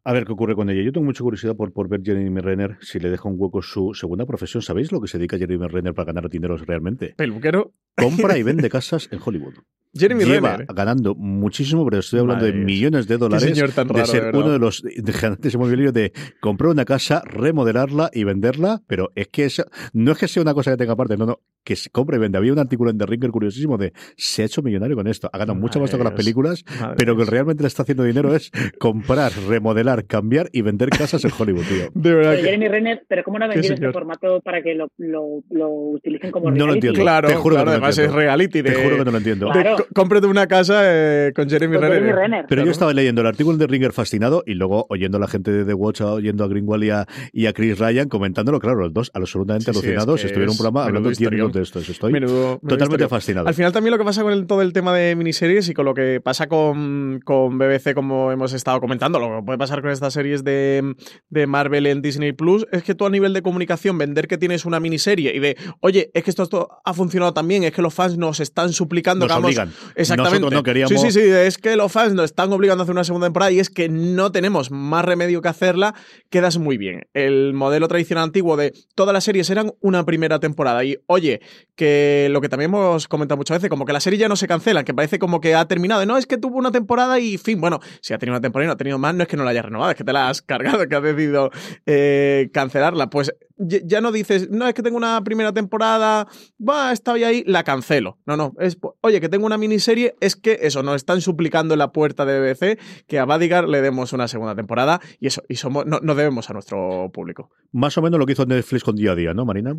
A 0.08 0.14
ver 0.14 0.24
qué 0.24 0.32
ocurre 0.32 0.55
con 0.55 0.70
ella. 0.70 0.82
Yo 0.84 0.93
tengo 0.93 1.05
mucha 1.05 1.22
curiosidad 1.22 1.58
por, 1.58 1.74
por 1.74 1.89
ver 1.89 1.99
Jeremy 2.01 2.39
Renner 2.39 2.78
si 2.80 2.97
le 2.97 3.10
deja 3.10 3.28
un 3.28 3.36
hueco 3.38 3.62
su 3.62 3.93
segunda 3.93 4.26
profesión. 4.26 4.62
¿Sabéis 4.62 4.89
lo 4.93 5.01
que 5.01 5.10
se 5.10 5.18
dedica 5.18 5.38
Jeremy 5.38 5.68
Renner 5.68 5.93
para 5.93 6.14
ganar 6.14 6.30
dinero 6.30 6.55
realmente? 6.55 7.14
Peluquero. 7.18 7.74
Compra 7.93 8.38
y 8.38 8.43
vende 8.43 8.70
casas 8.70 9.10
en 9.12 9.20
Hollywood. 9.22 9.55
Jeremy 9.97 10.25
Lleva 10.25 10.57
Renner. 10.57 10.67
ganando 10.73 11.15
muchísimo, 11.15 11.85
pero 11.85 11.99
estoy 11.99 12.19
hablando 12.19 12.45
de 12.45 12.53
millones 12.53 13.07
de 13.07 13.17
dólares 13.17 13.55
de 13.55 14.05
ser 14.05 14.35
uno 14.35 14.49
de 14.49 14.59
los 14.59 14.83
gigantes 15.05 15.53
inmobiliarios 15.53 15.93
de 15.93 16.13
comprar 16.39 16.71
una 16.71 16.85
casa, 16.85 17.21
remodelarla 17.25 18.09
y 18.13 18.23
venderla, 18.23 18.81
pero 18.87 19.11
es 19.15 19.27
que 19.27 19.45
eso, 19.45 19.65
no 19.93 20.11
es 20.11 20.17
que 20.17 20.27
sea 20.27 20.41
una 20.41 20.53
cosa 20.53 20.71
que 20.71 20.77
tenga 20.77 20.95
parte, 20.95 21.17
no, 21.17 21.25
no, 21.25 21.39
que 21.63 21.75
se 21.75 21.89
compra 21.89 22.15
y 22.15 22.19
vende. 22.19 22.37
Había 22.37 22.53
un 22.53 22.59
artículo 22.59 22.91
en 22.91 22.97
The 22.97 23.05
Ringer 23.05 23.29
curiosísimo 23.29 23.77
de 23.77 23.91
se 24.15 24.41
ha 24.41 24.45
hecho 24.45 24.61
millonario 24.61 24.95
con 24.95 25.05
esto, 25.07 25.29
ha 25.33 25.37
ganado 25.37 25.59
mucho 25.59 25.81
más 25.81 25.91
con 25.91 26.03
las 26.03 26.13
películas, 26.13 26.63
pero 26.97 27.17
que 27.17 27.25
realmente 27.25 27.61
le 27.63 27.67
está 27.67 27.83
haciendo 27.83 28.03
dinero 28.03 28.33
es 28.33 28.51
comprar, 28.79 29.33
remodelar, 29.47 30.05
cambiar 30.05 30.49
y 30.53 30.61
vender 30.61 30.89
casas 30.89 31.25
en 31.25 31.31
Hollywood, 31.37 31.65
tío. 31.65 31.89
De 31.93 32.13
verdad. 32.13 32.31
Pero 32.31 32.43
Jeremy 32.43 32.67
Renner, 32.69 33.03
pero 33.09 33.23
¿cómo 33.23 33.37
no 33.37 33.45
ha 33.45 33.47
vendido 33.49 33.73
este 33.73 33.91
formato 33.91 34.39
para 34.41 34.61
que 34.61 34.75
lo, 34.75 34.87
lo, 34.97 35.43
lo 35.49 35.69
utilicen 35.69 36.31
como 36.31 36.45
reality? 36.45 36.59
No 36.59 36.67
lo 36.67 36.73
entiendo. 36.75 37.01
Claro, 37.01 37.27
te 37.27 37.35
juro 37.35 37.55
claro, 37.55 37.65
que 37.65 37.65
no 37.65 37.71
además 37.85 37.97
es 37.97 38.13
reality. 38.13 38.63
Te 38.63 38.73
juro 38.73 38.97
que 38.97 39.05
no 39.05 39.11
lo 39.11 39.17
entiendo. 39.17 39.49
Claro. 39.51 39.75
Cómprate 39.93 40.27
una 40.27 40.47
casa 40.47 40.81
eh, 40.83 41.31
con 41.35 41.49
Jeremy, 41.49 41.77
Renner. 41.77 42.45
Pero 42.47 42.65
yo 42.65 42.71
estaba 42.71 42.93
leyendo 42.93 43.21
el 43.21 43.27
artículo 43.27 43.57
de 43.57 43.67
Ringer 43.67 43.93
fascinado 43.93 44.43
y 44.45 44.53
luego 44.53 44.85
oyendo 44.89 45.17
a 45.17 45.21
la 45.21 45.27
gente 45.27 45.51
de 45.51 45.65
The 45.65 45.73
Watch, 45.73 46.01
oyendo 46.01 46.43
a 46.43 46.47
Greenwald 46.47 46.83
y 46.83 46.89
a, 46.89 47.05
y 47.31 47.45
a 47.45 47.53
Chris 47.53 47.77
Ryan 47.79 48.09
comentándolo, 48.09 48.59
claro, 48.59 48.77
los 48.79 48.93
dos 48.93 49.11
absolutamente 49.13 49.65
Sí, 49.65 49.79
sí, 49.79 49.85
alucinados. 49.88 50.15
es 50.19 50.21
que 50.21 50.27
Estuvieron 50.27 50.49
en 50.49 50.51
un 50.51 50.57
programa 50.57 50.83
hablando 50.85 51.09
menudo 51.09 51.19
10 51.19 51.31
minutos 51.31 51.38
historión. 51.38 51.51
de 51.51 51.61
esto. 51.63 51.79
Eso 51.79 51.91
Estoy 51.91 52.11
Menudo- 52.13 52.59
menudo 52.61 52.67
totalmente 52.67 53.07
fascinado. 53.07 53.47
Al 53.47 53.53
final 53.53 53.71
también 53.71 53.91
lo 53.91 53.97
que 53.97 54.03
pasa 54.05 54.21
con 54.23 54.33
el- 54.33 54.45
todo 54.47 54.61
el 54.61 54.73
tema 54.73 54.93
de 54.93 55.15
miniseries 55.15 55.69
y 55.69 55.73
con 55.73 55.85
lo 55.85 55.93
que 55.93 56.21
pasa 56.21 56.47
con, 56.47 57.19
con 57.23 57.57
BBC, 57.57 57.93
como 57.93 58.31
hemos 58.31 58.53
estado 58.53 58.79
comentando, 58.79 59.19
lo 59.19 59.39
que 59.39 59.45
puede 59.45 59.57
pasar 59.57 59.81
con 59.81 59.91
estas 59.91 60.13
series 60.13 60.43
de, 60.43 60.95
de 61.29 61.47
Marvel 61.47 61.85
en 61.88 62.01
Disney 62.01 62.33
Plus, 62.33 62.65
es 62.71 62.83
que 62.83 62.95
tú 62.95 63.05
a 63.05 63.09
nivel 63.09 63.33
de 63.33 63.41
comunicación, 63.41 63.97
vender 63.97 64.27
que 64.27 64.38
tienes 64.38 64.65
una 64.65 64.79
miniserie 64.79 65.35
y 65.35 65.39
de, 65.39 65.57
oye, 65.79 66.11
es 66.13 66.23
que 66.23 66.29
esto, 66.29 66.43
esto 66.43 66.69
ha 66.83 66.93
funcionado 66.93 67.33
también, 67.33 67.63
es 67.63 67.71
que 67.71 67.81
los 67.81 67.93
fans 67.93 68.17
nos 68.17 68.39
están 68.39 68.73
suplicando 68.73 69.25
Nos 69.27 69.35
que 69.38 69.43
hagamos-. 69.47 69.76
Exactamente. 69.95 70.39
Nosotros 70.39 70.53
no 70.53 70.63
queríamos- 70.63 70.89
Sí, 71.01 71.11
sí, 71.11 71.11
sí, 71.11 71.30
es 71.30 71.57
que 71.57 71.75
los 71.75 71.91
fans 71.91 72.13
nos 72.13 72.25
están 72.25 72.51
obligando 72.53 72.82
a 72.82 72.84
hacer 72.84 72.93
una 72.93 73.03
segunda 73.03 73.28
temporada 73.28 73.51
y 73.51 73.59
es 73.59 73.69
que 73.69 73.89
no 73.89 74.32
tenemos 74.32 74.71
más 74.71 75.03
remedio 75.05 75.41
que 75.41 75.49
hacerla, 75.49 75.93
quedas 76.30 76.57
muy 76.57 76.78
bien. 76.78 77.01
El 77.13 77.53
modelo 77.53 77.88
tradicional 77.88 78.25
antiguo 78.25 78.57
de 78.57 78.73
todas 78.95 79.13
las 79.13 79.23
series 79.23 79.49
eran 79.49 79.73
una 79.82 80.05
primera 80.05 80.39
temporada 80.39 80.84
y, 80.84 80.97
oye, 81.07 81.41
que 81.75 82.28
lo 82.32 82.41
que 82.41 82.49
también 82.49 82.71
hemos 82.71 83.07
comentado 83.07 83.38
muchas 83.38 83.57
veces, 83.57 83.69
como 83.69 83.86
que 83.86 83.93
la 83.93 83.99
serie 83.99 84.19
ya 84.19 84.28
no 84.28 84.36
se 84.36 84.47
cancela, 84.47 84.84
que 84.84 84.93
parece 84.93 85.19
como 85.19 85.41
que 85.41 85.55
ha 85.55 85.65
terminado. 85.67 86.05
No, 86.05 86.17
es 86.17 86.25
que 86.25 86.38
tuvo 86.38 86.57
una 86.57 86.71
temporada 86.71 87.19
y 87.19 87.38
fin. 87.38 87.59
Bueno, 87.61 87.80
si 88.01 88.13
ha 88.13 88.17
tenido 88.17 88.34
una 88.34 88.41
temporada 88.41 88.65
y 88.65 88.67
no 88.67 88.73
ha 88.73 88.78
tenido 88.78 88.97
más, 88.97 89.13
no 89.15 89.23
es 89.23 89.30
que 89.30 89.38
no 89.38 89.43
la 89.43 89.51
hayas 89.51 89.65
renovado, 89.65 89.91
es 89.91 89.97
que 89.97 90.03
te 90.03 90.13
la 90.13 90.30
has 90.30 90.41
cargado, 90.41 90.88
que 90.88 90.95
has 90.95 91.03
decidido 91.03 91.51
eh, 91.86 92.49
cancelarla. 92.53 93.09
Pues 93.09 93.32
ya 93.58 93.80
ya 93.84 94.01
no 94.01 94.12
dices, 94.12 94.49
no, 94.49 94.68
es 94.68 94.74
que 94.74 94.84
tengo 94.84 94.97
una 94.97 95.24
primera 95.24 95.53
temporada, 95.53 96.28
va, 96.60 96.91
estaba 96.91 97.18
ahí, 97.18 97.43
la 97.45 97.64
cancelo. 97.64 98.18
No, 98.26 98.38
no, 98.38 98.53
es, 98.60 98.78
oye, 99.01 99.22
que 99.22 99.30
tengo 99.30 99.45
una 99.45 99.58
miniserie, 99.58 100.16
es 100.22 100.36
que 100.36 100.60
eso, 100.62 100.84
nos 100.84 100.95
están 100.95 101.22
suplicando 101.22 101.74
en 101.74 101.80
la 101.80 101.91
puerta 101.91 102.26
de 102.26 102.39
BBC 102.39 102.80
que 103.08 103.20
a 103.20 103.26
Badigar 103.26 103.68
le 103.68 103.82
demos 103.82 104.14
una 104.14 104.28
segunda 104.28 104.55
temporada 104.55 104.99
y 105.20 105.28
eso, 105.28 105.41
y 105.49 105.55
somos, 105.55 105.86
no, 105.86 105.99
no 106.01 106.16
debemos 106.16 106.49
a 106.49 106.53
nuestro 106.53 107.10
público. 107.14 107.49
Más 107.72 107.97
o 107.97 108.01
menos 108.01 108.20
lo 108.20 108.26
que 108.26 108.34
hizo 108.34 108.45
Netflix 108.45 108.84
con 108.84 108.95
día 108.95 109.12
a 109.12 109.16
día, 109.16 109.34
¿no, 109.34 109.45
Marina? 109.45 109.76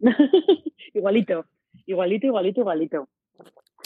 igualito, 0.94 1.44
igualito, 1.86 2.26
igualito, 2.26 2.60
igualito. 2.60 3.08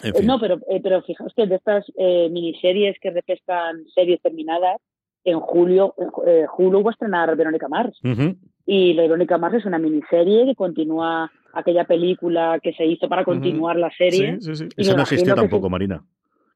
En 0.02 0.14
fin. 0.14 0.26
No, 0.26 0.40
pero, 0.40 0.58
eh, 0.68 0.80
pero 0.82 1.02
fijaos 1.02 1.32
que 1.36 1.46
de 1.46 1.56
estas 1.56 1.84
eh, 1.96 2.28
miniseries 2.30 2.96
que 3.00 3.10
refrescan 3.10 3.84
series 3.94 4.20
terminadas, 4.20 4.80
en 5.24 5.38
julio, 5.38 5.94
eh, 6.26 6.46
Hulu 6.56 6.82
va 6.82 6.90
a 6.90 6.92
estrenar 6.92 7.36
Verónica 7.36 7.68
Mars. 7.68 7.98
Ujú. 8.02 8.36
Y 8.74 8.94
la 8.94 9.02
Verónica 9.02 9.36
Mars 9.36 9.56
es 9.56 9.66
una 9.66 9.78
miniserie 9.78 10.46
que 10.46 10.54
continúa 10.54 11.30
aquella 11.52 11.84
película 11.84 12.58
que 12.62 12.72
se 12.72 12.86
hizo 12.86 13.06
para 13.06 13.22
continuar 13.22 13.76
la 13.76 13.90
serie. 13.98 14.38
Sí, 14.40 14.46
sí, 14.54 14.56
sí. 14.56 14.68
Y 14.78 14.82
Esa 14.82 14.94
no 14.96 15.02
existió 15.02 15.34
que 15.34 15.40
tampoco. 15.42 15.68
Marina. 15.68 16.02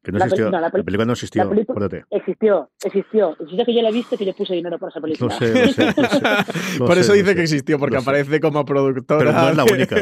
Que 0.02 0.12
no 0.12 0.18
La 0.18 0.24
existió. 0.24 0.50
no, 0.50 0.58
la 0.60 0.70
película 0.70 1.04
no 1.04 1.12
existió. 1.12 1.44
la 1.44 1.50
película-. 1.50 1.88
Existió, 2.10 2.70
existió. 2.82 3.36
Existió 3.38 3.64
que 3.66 3.74
yo 3.74 3.82
la 3.82 3.90
he 3.90 3.92
visto 3.92 4.14
y 4.14 4.18
que 4.18 4.24
yo 4.24 4.32
puse 4.34 4.54
dinero 4.54 4.78
por 4.78 4.88
esa 4.88 5.00
Lo 5.00 5.02
película. 5.02 5.34
sé, 5.36 5.48
lo 5.66 5.72
sé. 5.72 5.84
lo 5.84 5.92
sé. 6.08 6.20
Lo 6.78 6.86
Por 6.86 6.94
sé, 6.94 7.00
eso 7.02 7.12
dice 7.12 7.26
sé. 7.26 7.34
que 7.34 7.42
existió, 7.42 7.78
porque 7.78 7.98
aparece 7.98 8.40
como 8.40 8.64
productora. 8.64 9.18
Pero 9.18 9.32
no 9.32 9.48
es 9.50 9.56
la 9.56 9.64
única. 9.70 9.96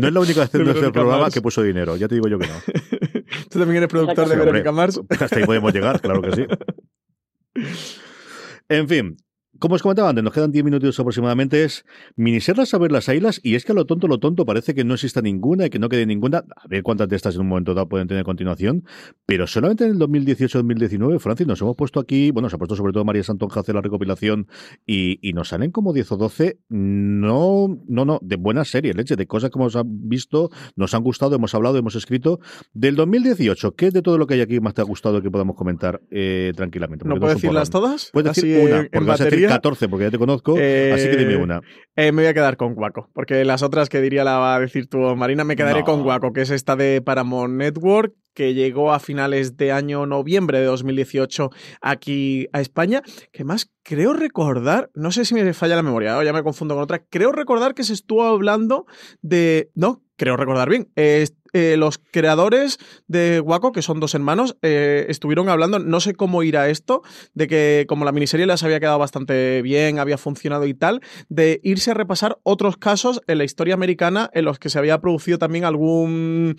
No 0.00 0.06
es 0.08 0.14
la 0.14 0.20
única 0.20 0.46
de 0.46 0.58
nuestro 0.64 0.90
programa 0.92 1.20
Mars. 1.24 1.34
que 1.34 1.42
puso 1.42 1.62
dinero. 1.62 1.96
Ya 1.98 2.08
te 2.08 2.14
digo 2.14 2.28
yo 2.28 2.38
que 2.38 2.46
no. 2.46 2.54
Tú 3.50 3.58
también 3.58 3.76
eres 3.78 3.88
productor 3.88 4.26
de. 4.28 4.36
Verónica 4.36 4.72
Mars. 4.72 5.00
Hasta 5.10 5.36
ahí 5.38 5.44
podemos 5.44 5.70
llegar, 5.74 6.00
claro 6.00 6.22
que 6.22 6.32
sí. 6.32 6.46
En 8.70 8.88
fin. 8.88 9.16
Como 9.58 9.74
os 9.74 9.82
comentaba 9.82 10.08
antes, 10.10 10.22
nos 10.22 10.32
quedan 10.32 10.52
10 10.52 10.64
minutos 10.64 10.98
aproximadamente. 11.00 11.64
Es 11.64 11.84
miniserlas 12.16 12.72
a 12.74 12.78
ver 12.78 12.92
las 12.92 13.08
ailas, 13.08 13.40
y 13.42 13.54
es 13.56 13.64
que 13.64 13.72
a 13.72 13.74
lo 13.74 13.86
tonto, 13.86 14.06
lo 14.06 14.18
tonto, 14.18 14.46
parece 14.46 14.74
que 14.74 14.84
no 14.84 14.94
exista 14.94 15.20
ninguna 15.20 15.66
y 15.66 15.70
que 15.70 15.78
no 15.78 15.88
quede 15.88 16.06
ninguna. 16.06 16.44
A 16.56 16.68
ver 16.68 16.82
cuántas 16.82 17.08
de 17.08 17.16
estas 17.16 17.34
en 17.34 17.40
un 17.42 17.48
momento 17.48 17.74
dado 17.74 17.88
pueden 17.88 18.06
tener 18.08 18.24
continuación. 18.24 18.84
Pero 19.26 19.46
solamente 19.46 19.84
en 19.84 19.90
el 19.92 19.98
2018-2019, 19.98 21.18
Francis, 21.18 21.46
nos 21.46 21.60
hemos 21.60 21.76
puesto 21.76 22.00
aquí, 22.00 22.30
bueno, 22.30 22.48
se 22.48 22.56
ha 22.56 22.58
puesto 22.58 22.76
sobre 22.76 22.92
todo 22.92 23.04
María 23.04 23.22
Santonja 23.24 23.60
a 23.60 23.62
hacer 23.62 23.74
la 23.74 23.80
recopilación 23.82 24.46
y, 24.86 25.18
y 25.28 25.32
nos 25.32 25.48
salen 25.48 25.70
como 25.70 25.92
10 25.92 26.12
o 26.12 26.16
12, 26.16 26.58
no, 26.68 27.66
no, 27.88 28.04
no, 28.04 28.18
de 28.22 28.36
buenas 28.36 28.68
series, 28.68 28.94
leche, 28.96 29.16
de 29.16 29.26
cosas 29.26 29.50
que 29.50 29.58
hemos 29.58 29.76
visto, 29.86 30.50
nos 30.76 30.94
han 30.94 31.02
gustado, 31.02 31.34
hemos 31.34 31.54
hablado, 31.54 31.78
hemos 31.78 31.94
escrito. 31.94 32.40
Del 32.72 32.96
2018, 32.96 33.74
¿qué 33.74 33.90
de 33.90 34.02
todo 34.02 34.18
lo 34.18 34.26
que 34.26 34.34
hay 34.34 34.40
aquí 34.40 34.60
más 34.60 34.74
te 34.74 34.82
ha 34.82 34.84
gustado 34.84 35.20
que 35.22 35.30
podamos 35.30 35.56
comentar 35.56 36.00
eh, 36.10 36.52
tranquilamente? 36.56 37.04
¿No 37.04 37.10
Porque 37.14 37.20
puedo 37.20 37.30
es 37.32 37.36
un 37.36 37.40
decirlas 37.42 37.70
todas? 37.70 38.10
Puedes 38.12 38.34
decir 38.34 38.56
Así 38.56 38.66
una, 38.66 38.88
en- 38.90 39.06
vas 39.06 39.20
a 39.52 39.54
decir 39.54 39.56
batería. 39.56 39.56
14, 39.56 39.88
porque 39.88 40.04
ya 40.06 40.10
te 40.10 40.18
conozco, 40.18 40.54
Eh, 40.58 40.92
así 40.94 41.08
que 41.10 41.16
dime 41.16 41.36
una. 41.36 41.60
Eh, 41.96 42.12
me 42.12 42.22
voy 42.22 42.26
a 42.26 42.34
quedar 42.34 42.56
con 42.56 42.74
Guaco, 42.74 43.10
porque 43.14 43.44
las 43.44 43.62
otras 43.62 43.88
que 43.88 44.00
diría 44.00 44.24
la 44.24 44.38
va 44.38 44.54
a 44.56 44.60
decir 44.60 44.86
tú, 44.88 44.98
Marina, 45.16 45.44
me 45.44 45.56
quedaré 45.56 45.80
No. 45.80 45.84
con 45.86 46.02
Guaco, 46.02 46.32
que 46.32 46.42
es 46.42 46.50
esta 46.50 46.76
de 46.76 47.02
Paramount 47.02 47.54
Network, 47.54 48.12
que 48.38 48.54
llegó 48.54 48.92
a 48.92 49.00
finales 49.00 49.56
de 49.56 49.72
año 49.72 50.06
noviembre 50.06 50.60
de 50.60 50.66
2018 50.66 51.50
aquí 51.80 52.46
a 52.52 52.60
España, 52.60 53.02
que 53.32 53.42
más 53.42 53.72
creo 53.82 54.12
recordar, 54.12 54.92
no 54.94 55.10
sé 55.10 55.24
si 55.24 55.34
me 55.34 55.52
falla 55.54 55.74
la 55.74 55.82
memoria, 55.82 56.22
ya 56.22 56.32
me 56.32 56.44
confundo 56.44 56.76
con 56.76 56.84
otra, 56.84 57.02
creo 57.10 57.32
recordar 57.32 57.74
que 57.74 57.82
se 57.82 57.94
estuvo 57.94 58.22
hablando 58.22 58.86
de... 59.22 59.72
No, 59.74 60.04
creo 60.14 60.36
recordar 60.36 60.68
bien. 60.68 60.88
Eh, 61.54 61.76
los 61.78 61.98
creadores 61.98 62.78
de 63.06 63.40
Waco, 63.40 63.72
que 63.72 63.80
son 63.80 64.00
dos 64.00 64.14
hermanos, 64.14 64.58
eh, 64.60 65.06
estuvieron 65.08 65.48
hablando, 65.48 65.78
no 65.78 66.00
sé 66.00 66.14
cómo 66.14 66.42
irá 66.42 66.68
esto, 66.68 67.02
de 67.32 67.46
que 67.46 67.86
como 67.88 68.04
la 68.04 68.12
miniserie 68.12 68.46
les 68.46 68.62
había 68.62 68.80
quedado 68.80 68.98
bastante 68.98 69.62
bien, 69.62 69.98
había 69.98 70.18
funcionado 70.18 70.66
y 70.66 70.74
tal, 70.74 71.00
de 71.30 71.60
irse 71.62 71.92
a 71.92 71.94
repasar 71.94 72.38
otros 72.42 72.76
casos 72.76 73.22
en 73.26 73.38
la 73.38 73.44
historia 73.44 73.74
americana 73.74 74.28
en 74.34 74.44
los 74.44 74.58
que 74.58 74.68
se 74.68 74.78
había 74.78 75.00
producido 75.00 75.38
también 75.38 75.64
alguna 75.64 76.54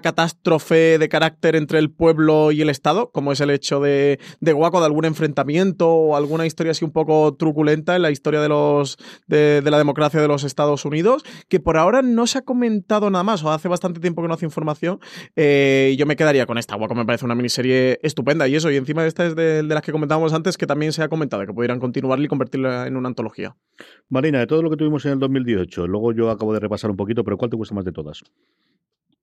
catástrofe 0.00 0.98
de 0.98 1.08
carácter 1.18 1.56
entre 1.56 1.80
el 1.80 1.90
pueblo 1.90 2.52
y 2.52 2.62
el 2.62 2.70
Estado, 2.70 3.10
como 3.10 3.32
es 3.32 3.40
el 3.40 3.50
hecho 3.50 3.80
de, 3.80 4.20
de 4.38 4.52
Waco, 4.52 4.78
de 4.78 4.86
algún 4.86 5.04
enfrentamiento 5.04 5.88
o 5.90 6.14
alguna 6.14 6.46
historia 6.46 6.70
así 6.70 6.84
un 6.84 6.92
poco 6.92 7.34
truculenta 7.34 7.96
en 7.96 8.02
la 8.02 8.12
historia 8.12 8.40
de 8.40 8.48
los 8.48 8.98
de, 9.26 9.60
la 9.68 9.78
democracia 9.78 10.20
de 10.20 10.28
los 10.28 10.44
Estados 10.44 10.84
Unidos, 10.84 11.24
que 11.48 11.58
por 11.58 11.76
ahora 11.76 12.02
no 12.02 12.28
se 12.28 12.38
ha 12.38 12.42
comentado 12.42 13.10
nada 13.10 13.24
más, 13.24 13.42
o 13.42 13.50
hace 13.50 13.66
bastante 13.66 13.98
tiempo 13.98 14.22
que 14.22 14.28
no 14.28 14.34
hace 14.34 14.46
información. 14.46 15.00
Eh, 15.34 15.96
yo 15.98 16.06
me 16.06 16.14
quedaría 16.14 16.46
con 16.46 16.56
esta. 16.56 16.76
Waco 16.76 16.94
me 16.94 17.04
parece 17.04 17.24
una 17.24 17.34
miniserie 17.34 17.98
estupenda 18.04 18.46
y 18.46 18.54
eso, 18.54 18.70
y 18.70 18.76
encima 18.76 19.04
esta 19.04 19.26
es 19.26 19.34
de, 19.34 19.64
de 19.64 19.74
las 19.74 19.82
que 19.82 19.90
comentábamos 19.90 20.32
antes, 20.32 20.56
que 20.56 20.68
también 20.68 20.92
se 20.92 21.02
ha 21.02 21.08
comentado, 21.08 21.44
que 21.44 21.52
pudieran 21.52 21.80
continuarla 21.80 22.24
y 22.26 22.28
convertirla 22.28 22.86
en 22.86 22.96
una 22.96 23.08
antología. 23.08 23.56
Marina, 24.08 24.38
de 24.38 24.46
todo 24.46 24.62
lo 24.62 24.70
que 24.70 24.76
tuvimos 24.76 25.04
en 25.06 25.14
el 25.14 25.18
2018, 25.18 25.88
luego 25.88 26.12
yo 26.12 26.30
acabo 26.30 26.54
de 26.54 26.60
repasar 26.60 26.92
un 26.92 26.96
poquito, 26.96 27.24
pero 27.24 27.36
¿cuál 27.36 27.50
te 27.50 27.56
gusta 27.56 27.74
más 27.74 27.84
de 27.84 27.90
todas? 27.90 28.22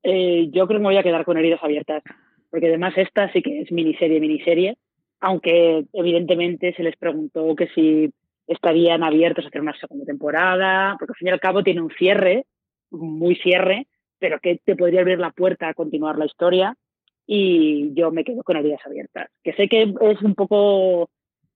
Eh, 0.08 0.50
yo 0.52 0.68
creo 0.68 0.78
que 0.78 0.84
me 0.84 0.90
voy 0.90 0.98
a 0.98 1.04
quedar 1.04 1.26
con 1.26 1.36
heridas 1.36 1.64
abiertas, 1.64 2.04
porque 2.52 2.68
además 2.68 2.94
esta 2.96 3.32
sí 3.34 3.42
que 3.42 3.62
es 3.62 3.72
miniserie, 3.72 4.20
miniserie, 4.20 4.78
aunque 5.20 5.86
evidentemente 5.94 6.76
se 6.76 6.84
les 6.84 6.96
preguntó 6.96 7.56
que 7.56 7.68
si 7.70 8.12
estarían 8.46 9.04
abiertos 9.04 9.44
a 9.44 9.48
hacer 9.48 9.62
una 9.62 9.76
segunda 9.80 10.06
temporada, 10.06 10.96
porque 11.00 11.14
al 11.14 11.18
fin 11.18 11.28
y 11.30 11.32
al 11.32 11.40
cabo 11.40 11.64
tiene 11.64 11.82
un 11.82 11.90
cierre, 11.90 12.46
muy 12.92 13.36
cierre, 13.38 13.88
pero 14.20 14.40
que 14.40 14.60
te 14.64 14.76
podría 14.76 15.02
abrir 15.02 15.18
la 15.18 15.32
puerta 15.32 15.70
a 15.70 15.74
continuar 15.74 16.20
la 16.20 16.28
historia 16.28 16.78
y 17.26 17.92
yo 17.96 18.12
me 18.12 18.24
quedo 18.24 18.44
con 18.44 18.58
heridas 18.58 18.86
abiertas, 18.86 19.32
que 19.44 19.54
sé 19.54 19.68
que 19.68 19.92
es 20.02 20.22
un 20.22 20.36
poco 20.36 21.10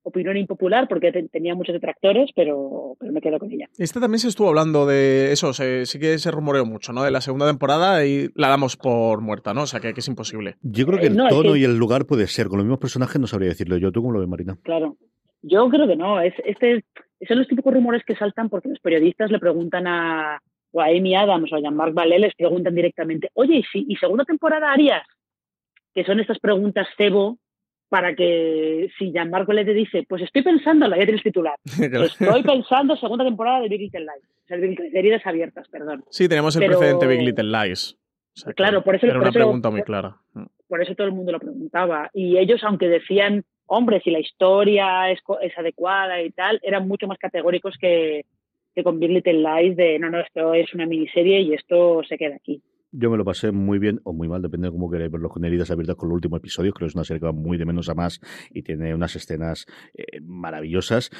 opinión 0.09 0.37
impopular 0.37 0.87
porque 0.87 1.11
tenía 1.31 1.55
muchos 1.55 1.73
detractores, 1.73 2.29
pero, 2.35 2.95
pero 2.99 3.11
me 3.11 3.21
quedo 3.21 3.39
con 3.39 3.51
ella. 3.51 3.67
Este 3.77 3.99
también 3.99 4.19
se 4.19 4.27
estuvo 4.27 4.49
hablando 4.49 4.85
de 4.85 5.31
eso, 5.31 5.53
sí 5.53 5.99
que 5.99 6.17
se 6.17 6.31
rumoreó 6.31 6.65
mucho, 6.65 6.93
¿no? 6.93 7.03
De 7.03 7.11
la 7.11 7.21
segunda 7.21 7.47
temporada 7.47 8.05
y 8.05 8.29
la 8.35 8.49
damos 8.49 8.77
por 8.77 9.21
muerta, 9.21 9.53
¿no? 9.53 9.63
O 9.63 9.67
sea, 9.67 9.79
que, 9.79 9.93
es 9.95 10.07
imposible. 10.07 10.55
Yo 10.61 10.85
creo 10.85 10.99
que 10.99 11.07
el 11.07 11.19
eh, 11.19 11.23
tono 11.29 11.55
y 11.55 11.63
el 11.63 11.77
lugar 11.77 12.05
puede 12.05 12.27
ser, 12.27 12.47
con 12.47 12.57
los 12.57 12.65
mismos 12.65 12.79
personajes 12.79 13.19
no 13.19 13.27
sabría 13.27 13.49
decirlo 13.49 13.77
yo. 13.77 13.91
¿Tú 13.91 14.01
cómo 14.01 14.13
lo 14.13 14.19
ves, 14.19 14.29
Marina? 14.29 14.57
Claro. 14.63 14.97
Yo 15.41 15.69
creo 15.69 15.87
que 15.87 15.95
no. 15.95 16.19
Es, 16.21 16.33
este, 16.45 16.83
son 17.27 17.37
los 17.39 17.47
típicos 17.47 17.73
rumores 17.73 18.03
que 18.05 18.15
saltan 18.15 18.49
porque 18.49 18.69
los 18.69 18.79
periodistas 18.79 19.31
le 19.31 19.39
preguntan 19.39 19.87
a, 19.87 20.39
o 20.71 20.81
a 20.81 20.87
Amy 20.87 21.15
Adams 21.15 21.51
o 21.51 21.55
a 21.55 21.61
Jean-Marc 21.61 21.93
Vallée, 21.93 22.19
les 22.19 22.35
preguntan 22.35 22.75
directamente, 22.75 23.29
oye, 23.33 23.57
¿y, 23.57 23.63
si, 23.63 23.85
¿y 23.87 23.95
segunda 23.95 24.25
temporada 24.25 24.71
harías? 24.71 25.05
Que 25.93 26.03
son 26.03 26.19
estas 26.19 26.39
preguntas 26.39 26.87
cebo 26.97 27.37
para 27.89 28.15
que 28.15 28.89
si 28.97 29.11
Gianmarco 29.11 29.51
le 29.51 29.65
dice, 29.65 30.05
pues 30.07 30.21
estoy 30.21 30.43
pensando, 30.43 30.87
la 30.87 30.97
ya 30.97 31.05
tienes 31.05 31.23
titular, 31.23 31.55
estoy 31.65 32.43
pensando 32.43 32.95
segunda 32.95 33.25
temporada 33.25 33.61
de 33.61 33.67
Big 33.67 33.81
Little 33.81 34.01
Lies, 34.01 34.29
o 34.43 34.47
sea, 34.47 34.57
de 34.57 34.91
heridas 34.93 35.25
abiertas, 35.25 35.67
perdón. 35.67 36.03
Sí, 36.09 36.29
tenemos 36.29 36.55
el 36.55 36.67
precedente 36.67 37.07
Big 37.07 37.21
Little 37.21 37.51
Lies. 37.51 37.97
claro, 38.55 38.83
por 38.83 38.95
eso... 38.95 39.07
Era 39.07 39.19
una 39.19 39.31
pregunta 39.31 39.69
muy 39.69 39.81
clara. 39.81 40.17
Por 40.67 40.81
eso 40.81 40.93
todo 40.93 41.07
el 41.07 41.13
mundo 41.13 41.31
lo 41.31 41.39
preguntaba. 41.39 42.11
Y 42.13 42.37
ellos, 42.37 42.63
aunque 42.63 42.87
decían, 42.87 43.43
hombre, 43.65 44.01
si 44.01 44.11
la 44.11 44.19
historia 44.19 45.09
es, 45.09 45.19
es 45.41 45.57
adecuada 45.57 46.21
y 46.21 46.29
tal, 46.29 46.59
eran 46.61 46.87
mucho 46.87 47.07
más 47.07 47.17
categóricos 47.17 47.75
que, 47.81 48.25
que 48.75 48.83
con 48.83 48.99
Big 48.99 49.09
Little 49.09 49.41
Lies 49.41 49.75
de, 49.75 49.97
no, 49.97 50.11
no, 50.11 50.19
esto 50.19 50.53
es 50.53 50.71
una 50.75 50.85
miniserie 50.85 51.41
y 51.41 51.53
esto 51.53 52.03
se 52.07 52.17
queda 52.17 52.35
aquí. 52.35 52.61
Yo 52.91 53.11
me 53.11 53.17
lo 53.17 53.25
pasé 53.25 53.51
muy 53.51 53.77
bien 53.77 54.01
o 54.03 54.13
muy 54.13 54.27
mal, 54.27 54.41
depende 54.41 54.67
de 54.67 54.71
cómo 54.71 54.89
queráis 54.89 55.11
verlo 55.11 55.29
con 55.29 55.45
heridas 55.45 55.69
abiertas 55.69 55.95
con 55.95 56.09
el 56.09 56.13
último 56.13 56.37
episodio. 56.37 56.73
Creo 56.73 56.87
que 56.87 56.89
es 56.89 56.95
una 56.95 57.03
serie 57.03 57.19
que 57.19 57.27
va 57.27 57.33
muy 57.33 57.57
de 57.57 57.65
menos 57.65 57.87
a 57.87 57.93
más 57.93 58.19
y 58.51 58.63
tiene 58.63 58.95
unas 58.95 59.15
escenas 59.15 59.67
eh, 59.93 60.21
maravillosas. 60.21 61.11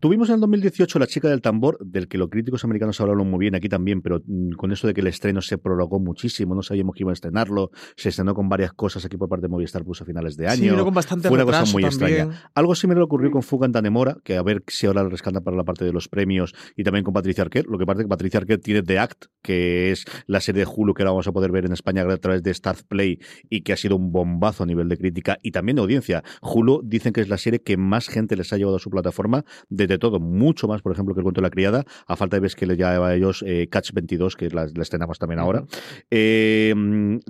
Tuvimos 0.00 0.30
en 0.30 0.36
el 0.36 0.40
2018 0.40 0.98
La 0.98 1.06
chica 1.06 1.28
del 1.28 1.42
tambor, 1.42 1.78
del 1.84 2.08
que 2.08 2.16
los 2.16 2.30
críticos 2.30 2.64
americanos 2.64 2.98
hablaron 3.02 3.28
muy 3.28 3.38
bien 3.38 3.54
aquí 3.54 3.68
también, 3.68 4.00
pero 4.00 4.22
mm, 4.24 4.52
con 4.52 4.72
eso 4.72 4.86
de 4.86 4.94
que 4.94 5.02
el 5.02 5.08
estreno 5.08 5.42
se 5.42 5.58
prolongó 5.58 6.00
muchísimo, 6.00 6.54
no 6.54 6.62
sabíamos 6.62 6.94
que 6.94 7.02
iba 7.02 7.10
a 7.10 7.12
estrenarlo, 7.12 7.70
se 7.96 8.08
estrenó 8.08 8.34
con 8.34 8.48
varias 8.48 8.72
cosas 8.72 9.04
aquí 9.04 9.18
por 9.18 9.28
parte 9.28 9.42
de 9.42 9.48
Movistar 9.48 9.84
Plus 9.84 10.00
a 10.00 10.06
finales 10.06 10.38
de 10.38 10.48
año. 10.48 10.74
Sí, 10.74 10.82
con 10.82 10.94
bastante 10.94 11.28
Fue 11.28 11.36
una 11.36 11.44
cosa 11.44 11.70
muy 11.70 11.84
extraña. 11.84 12.50
Algo 12.54 12.74
similar 12.74 13.02
ocurrió 13.02 13.30
con 13.30 13.42
Fuga 13.42 13.66
en 13.66 13.72
Danemora, 13.72 14.16
que 14.24 14.36
a 14.38 14.42
ver 14.42 14.62
si 14.68 14.86
ahora 14.86 15.02
le 15.02 15.10
rescatan 15.10 15.44
para 15.44 15.56
la 15.56 15.64
parte 15.64 15.84
de 15.84 15.92
los 15.92 16.08
premios 16.08 16.54
y 16.76 16.84
también 16.84 17.04
con 17.04 17.12
Patricia 17.12 17.42
Arquette. 17.42 17.66
Lo 17.66 17.76
que 17.76 17.84
pasa 17.84 18.00
es 18.00 18.04
que 18.06 18.08
Patricia 18.08 18.40
Arquette 18.40 18.62
tiene 18.62 18.82
The 18.82 18.98
Act, 18.98 19.26
que 19.42 19.90
es 19.90 20.06
la 20.26 20.40
serie 20.40 20.64
de 20.64 20.70
Hulu 20.74 20.94
que 20.94 21.09
vamos 21.10 21.26
a 21.26 21.32
poder 21.32 21.52
ver 21.52 21.66
en 21.66 21.72
España 21.72 22.02
a 22.02 22.16
través 22.16 22.42
de 22.42 22.52
Start 22.52 22.82
Play 22.88 23.18
y 23.48 23.62
que 23.62 23.72
ha 23.72 23.76
sido 23.76 23.96
un 23.96 24.12
bombazo 24.12 24.64
a 24.64 24.66
nivel 24.66 24.88
de 24.88 24.96
crítica 24.96 25.38
y 25.42 25.50
también 25.50 25.76
de 25.76 25.82
audiencia. 25.82 26.22
Hulu 26.42 26.82
dicen 26.84 27.12
que 27.12 27.20
es 27.20 27.28
la 27.28 27.38
serie 27.38 27.62
que 27.62 27.76
más 27.76 28.08
gente 28.08 28.36
les 28.36 28.52
ha 28.52 28.56
llevado 28.56 28.76
a 28.76 28.80
su 28.80 28.90
plataforma, 28.90 29.44
desde 29.68 29.98
todo, 29.98 30.20
mucho 30.20 30.68
más, 30.68 30.82
por 30.82 30.92
ejemplo, 30.92 31.14
que 31.14 31.20
el 31.20 31.24
cuento 31.24 31.40
de 31.40 31.46
la 31.46 31.50
criada, 31.50 31.84
a 32.06 32.16
falta 32.16 32.36
de 32.36 32.40
ver 32.40 32.50
que 32.54 32.66
le 32.66 32.76
lleva 32.76 33.08
a 33.08 33.14
ellos 33.14 33.44
eh, 33.46 33.68
Catch 33.70 33.92
22, 33.92 34.36
que 34.36 34.50
la, 34.50 34.66
la 34.66 34.82
estrenamos 34.82 35.18
también 35.18 35.38
ahora. 35.38 35.64
Eh, 36.10 36.74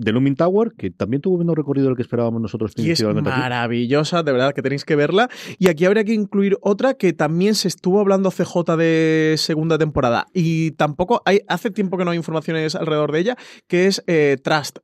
The 0.03 0.13
Looming 0.13 0.37
Tower, 0.37 0.73
que 0.77 0.91
también 0.91 1.21
tuvo 1.21 1.39
menos 1.39 1.55
recorrido 1.55 1.89
del 1.89 1.97
que 1.97 2.03
esperábamos 2.03 2.41
nosotros. 2.41 2.73
Y 2.77 2.91
es 2.91 3.03
maravillosa, 3.03 4.23
de 4.23 4.33
verdad, 4.33 4.55
que 4.55 4.63
tenéis 4.63 4.85
que 4.85 4.97
verla. 4.97 5.29
Y 5.59 5.69
aquí 5.69 5.85
habría 5.85 6.05
que 6.05 6.15
incluir 6.15 6.57
otra 6.61 6.95
que 6.95 7.13
también 7.13 7.55
se 7.55 7.69
estuvo 7.69 8.01
hablando 8.01 8.31
CJ 8.31 8.77
de 8.77 9.35
segunda 9.37 9.79
temporada 9.79 10.27
y 10.33 10.73
tampoco 10.73 11.23
hay, 11.25 11.41
hace 11.49 11.71
tiempo 11.71 11.97
que 11.97 12.05
no 12.05 12.11
hay 12.11 12.17
informaciones 12.17 12.75
alrededor 12.75 13.13
de 13.13 13.21
ella, 13.21 13.37
que 13.71 13.87
es 13.87 14.03
eh, 14.09 14.37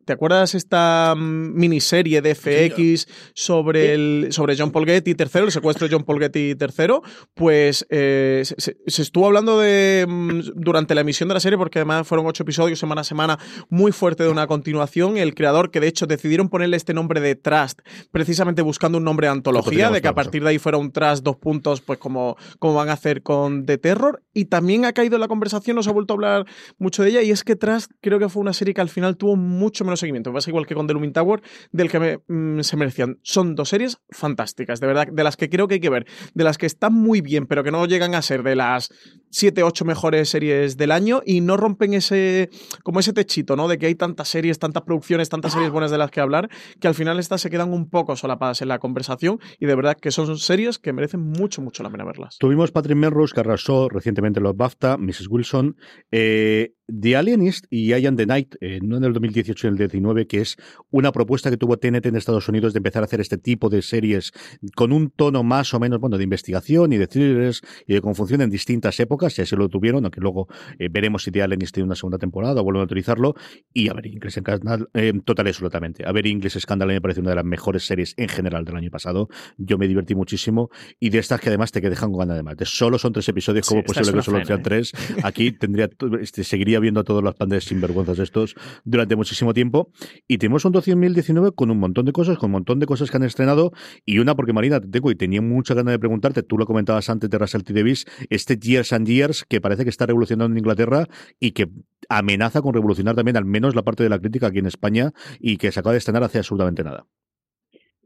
¿Te 0.04 0.12
acuerdas 0.12 0.54
esta 0.54 1.12
mm, 1.16 1.54
miniserie 1.54 2.22
de 2.22 2.36
FX 2.36 3.08
sobre, 3.34 3.92
el, 3.92 4.28
sobre 4.30 4.56
John 4.56 4.70
Paul 4.70 4.86
Getty 4.86 5.10
III, 5.18 5.42
el 5.42 5.50
secuestro 5.50 5.88
de 5.88 5.94
John 5.94 6.04
Paul 6.04 6.20
Getty 6.20 6.50
III? 6.50 7.00
Pues 7.34 7.84
eh, 7.90 8.44
se, 8.44 8.76
estuvo 8.86 9.26
hablando 9.26 9.58
de 9.58 10.06
mm, 10.08 10.52
durante 10.54 10.94
la 10.94 11.00
emisión 11.00 11.28
de 11.28 11.34
la 11.34 11.40
serie, 11.40 11.58
porque 11.58 11.80
además 11.80 12.06
fueron 12.06 12.26
ocho 12.26 12.44
episodios 12.44 12.78
semana 12.78 13.00
a 13.00 13.04
semana, 13.04 13.40
muy 13.70 13.90
fuerte 13.90 14.22
de 14.22 14.28
una 14.28 14.46
continuación. 14.46 15.16
El 15.16 15.34
creador, 15.34 15.72
que 15.72 15.80
de 15.80 15.88
hecho 15.88 16.06
decidieron 16.06 16.48
ponerle 16.48 16.76
este 16.76 16.94
nombre 16.94 17.20
de 17.20 17.34
Trust, 17.34 17.80
precisamente 18.12 18.62
buscando 18.62 18.98
un 18.98 19.04
nombre 19.04 19.26
de 19.26 19.32
antología, 19.32 19.90
de 19.90 20.00
que 20.00 20.08
a 20.08 20.14
partir 20.14 20.44
de 20.44 20.50
ahí 20.50 20.58
fuera 20.60 20.78
un 20.78 20.92
Trust 20.92 21.24
dos 21.24 21.36
puntos, 21.36 21.80
pues 21.80 21.98
como, 21.98 22.36
como 22.60 22.74
van 22.74 22.88
a 22.90 22.92
hacer 22.92 23.24
con 23.24 23.66
The 23.66 23.78
Terror. 23.78 24.22
Y 24.32 24.44
también 24.44 24.84
ha 24.84 24.92
caído 24.92 25.16
en 25.16 25.22
la 25.22 25.28
conversación, 25.28 25.74
no 25.74 25.82
se 25.82 25.90
ha 25.90 25.92
vuelto 25.92 26.12
a 26.12 26.16
hablar 26.16 26.46
mucho 26.78 27.02
de 27.02 27.10
ella, 27.10 27.22
y 27.22 27.32
es 27.32 27.42
que 27.42 27.56
Trust 27.56 27.90
creo 28.00 28.20
que 28.20 28.28
fue 28.28 28.42
una 28.42 28.52
serie 28.52 28.75
que 28.76 28.80
al 28.82 28.88
final 28.88 29.16
tuvo 29.16 29.34
mucho 29.34 29.84
menos 29.84 29.98
seguimiento. 29.98 30.32
Pasa 30.32 30.50
igual 30.50 30.66
que 30.66 30.74
con 30.74 30.86
The 30.86 30.92
Looming 30.92 31.12
Tower, 31.12 31.42
del 31.72 31.90
que 31.90 32.20
mm, 32.28 32.60
se 32.60 32.76
merecían. 32.76 33.18
Son 33.22 33.56
dos 33.56 33.70
series 33.70 33.98
fantásticas, 34.10 34.78
de 34.78 34.86
verdad, 34.86 35.08
de 35.10 35.24
las 35.24 35.36
que 35.36 35.48
creo 35.48 35.66
que 35.66 35.74
hay 35.74 35.80
que 35.80 35.90
ver, 35.90 36.06
de 36.34 36.44
las 36.44 36.58
que 36.58 36.66
están 36.66 36.92
muy 36.92 37.20
bien, 37.20 37.46
pero 37.46 37.64
que 37.64 37.72
no 37.72 37.84
llegan 37.86 38.14
a 38.14 38.22
ser 38.22 38.44
de 38.44 38.54
las 38.54 38.90
7, 39.30 39.62
8 39.62 39.84
mejores 39.84 40.28
series 40.28 40.76
del 40.76 40.90
año 40.90 41.22
y 41.24 41.40
no 41.40 41.56
rompen 41.56 41.94
ese, 41.94 42.50
como 42.82 43.00
ese 43.00 43.12
techito, 43.12 43.56
¿no? 43.56 43.68
De 43.68 43.78
que 43.78 43.86
hay 43.86 43.94
tantas 43.94 44.28
series, 44.28 44.58
tantas 44.58 44.82
producciones, 44.82 45.28
tantas 45.28 45.52
series 45.52 45.70
buenas 45.70 45.90
de 45.90 45.98
las 45.98 46.10
que 46.10 46.20
hablar, 46.20 46.48
que 46.80 46.88
al 46.88 46.94
final 46.94 47.18
estas 47.18 47.40
se 47.40 47.50
quedan 47.50 47.72
un 47.72 47.88
poco 47.88 48.16
solapadas 48.16 48.62
en 48.62 48.68
la 48.68 48.78
conversación 48.78 49.38
y 49.58 49.66
de 49.66 49.74
verdad 49.74 49.96
que 50.00 50.10
son 50.10 50.38
series 50.38 50.78
que 50.78 50.92
merecen 50.92 51.20
mucho, 51.20 51.62
mucho 51.62 51.82
la 51.82 51.90
pena 51.90 52.04
verlas. 52.04 52.36
Tuvimos 52.38 52.70
Patrick 52.70 52.96
Melrose, 52.96 53.34
que 53.34 53.40
arrasó 53.40 53.88
recientemente 53.88 54.40
los 54.40 54.56
BAFTA, 54.56 54.96
Mrs. 54.96 55.28
Wilson, 55.28 55.76
eh, 56.10 56.72
The 56.88 57.16
Alienist 57.16 57.66
y 57.68 57.92
I 57.92 58.06
Am 58.06 58.16
the 58.16 58.26
Night, 58.26 58.54
eh, 58.60 58.78
no 58.80 58.96
en 58.96 59.04
el 59.04 59.12
2018 59.12 59.66
y 59.66 59.68
en 59.68 59.74
el 59.74 59.78
19, 59.78 60.26
que 60.28 60.40
es 60.40 60.56
una 60.90 61.10
propuesta 61.10 61.50
que 61.50 61.56
tuvo 61.56 61.78
TNT 61.78 62.06
en 62.06 62.16
Estados 62.16 62.48
Unidos 62.48 62.72
de 62.72 62.78
empezar 62.78 63.02
a 63.02 63.06
hacer 63.06 63.20
este 63.20 63.38
tipo 63.38 63.68
de 63.68 63.82
series 63.82 64.32
con 64.76 64.92
un 64.92 65.10
tono 65.10 65.42
más 65.42 65.74
o 65.74 65.80
menos 65.80 65.98
bueno 65.98 66.16
de 66.16 66.24
investigación 66.24 66.92
y 66.92 66.98
de 66.98 67.08
thrillers 67.08 67.62
y 67.86 67.94
de 67.94 68.00
confusión 68.00 68.40
en 68.40 68.50
distintas 68.50 69.00
épocas, 69.00 69.15
y 69.38 69.42
así 69.42 69.56
lo 69.56 69.68
tuvieron, 69.68 70.04
aunque 70.04 70.20
luego 70.20 70.48
eh, 70.78 70.88
veremos 70.90 71.22
si 71.22 71.30
The 71.30 71.42
Alienist 71.42 71.74
tiene 71.74 71.86
una 71.86 71.94
segunda 71.94 72.18
temporada 72.18 72.60
o 72.60 72.64
vuelven 72.64 72.82
a 72.82 72.84
utilizarlo. 72.84 73.34
Y 73.72 73.88
a 73.88 73.94
ver, 73.94 74.06
Inglés 74.06 74.36
en 74.36 74.44
Canal, 74.44 74.88
eh, 74.94 75.12
total, 75.24 75.46
absolutamente. 75.46 76.04
A 76.06 76.12
ver, 76.12 76.26
Inglés 76.26 76.56
Scandal 76.60 76.88
me 76.88 77.00
parece 77.00 77.20
una 77.20 77.30
de 77.30 77.36
las 77.36 77.44
mejores 77.44 77.84
series 77.86 78.14
en 78.16 78.28
general 78.28 78.64
del 78.64 78.76
año 78.76 78.90
pasado. 78.90 79.28
Yo 79.56 79.78
me 79.78 79.88
divertí 79.88 80.14
muchísimo 80.14 80.70
y 81.00 81.10
de 81.10 81.18
estas 81.18 81.40
que 81.40 81.48
además 81.48 81.72
te 81.72 81.80
que 81.80 81.90
dejan 81.90 82.10
con 82.10 82.20
ganas 82.20 82.36
de 82.36 82.42
más. 82.42 82.56
De 82.56 82.64
solo 82.64 82.98
son 82.98 83.12
tres 83.12 83.28
episodios, 83.28 83.66
como 83.66 83.82
posible 83.82 84.12
que 84.12 84.22
solo 84.22 84.44
sean 84.44 84.62
tres? 84.62 84.92
Aquí 85.22 85.52
tendría, 85.52 85.88
este, 86.20 86.44
seguiría 86.44 86.80
viendo 86.80 87.00
a 87.00 87.04
todos 87.04 87.22
los 87.22 87.34
pandes 87.34 87.64
sinvergüenzas 87.64 88.18
estos 88.18 88.54
durante 88.84 89.16
muchísimo 89.16 89.54
tiempo. 89.54 89.90
Y 90.28 90.38
tenemos 90.38 90.64
un 90.64 90.72
2019 90.72 91.52
con 91.52 91.70
un 91.70 91.78
montón 91.78 92.04
de 92.04 92.12
cosas, 92.12 92.38
con 92.38 92.48
un 92.48 92.52
montón 92.52 92.80
de 92.80 92.86
cosas 92.86 93.10
que 93.10 93.16
han 93.16 93.22
estrenado. 93.22 93.72
Y 94.04 94.18
una, 94.18 94.34
porque 94.34 94.52
Marina, 94.52 94.80
te 94.80 94.88
tengo 94.88 95.10
y 95.10 95.14
tenía 95.14 95.42
mucha 95.42 95.74
ganas 95.74 95.92
de 95.92 95.98
preguntarte, 95.98 96.42
tú 96.42 96.58
lo 96.58 96.66
comentabas 96.66 97.08
antes 97.10 97.30
de 97.30 97.38
Russell 97.38 97.62
T. 97.62 97.72
Davis, 97.72 98.06
este 98.30 98.56
Years 98.58 98.92
and 98.92 99.05
Years 99.06 99.44
que 99.44 99.60
parece 99.60 99.84
que 99.84 99.90
está 99.90 100.06
revolucionando 100.06 100.52
en 100.52 100.58
Inglaterra 100.58 101.06
y 101.40 101.52
que 101.52 101.68
amenaza 102.08 102.62
con 102.62 102.74
revolucionar 102.74 103.14
también 103.14 103.36
al 103.36 103.44
menos 103.44 103.74
la 103.74 103.82
parte 103.82 104.02
de 104.02 104.08
la 104.08 104.18
crítica 104.18 104.48
aquí 104.48 104.58
en 104.58 104.66
España 104.66 105.12
y 105.40 105.56
que 105.56 105.72
se 105.72 105.80
acaba 105.80 105.92
de 105.92 105.98
estrenar 105.98 106.22
hace 106.22 106.38
absolutamente 106.38 106.84
nada. 106.84 107.06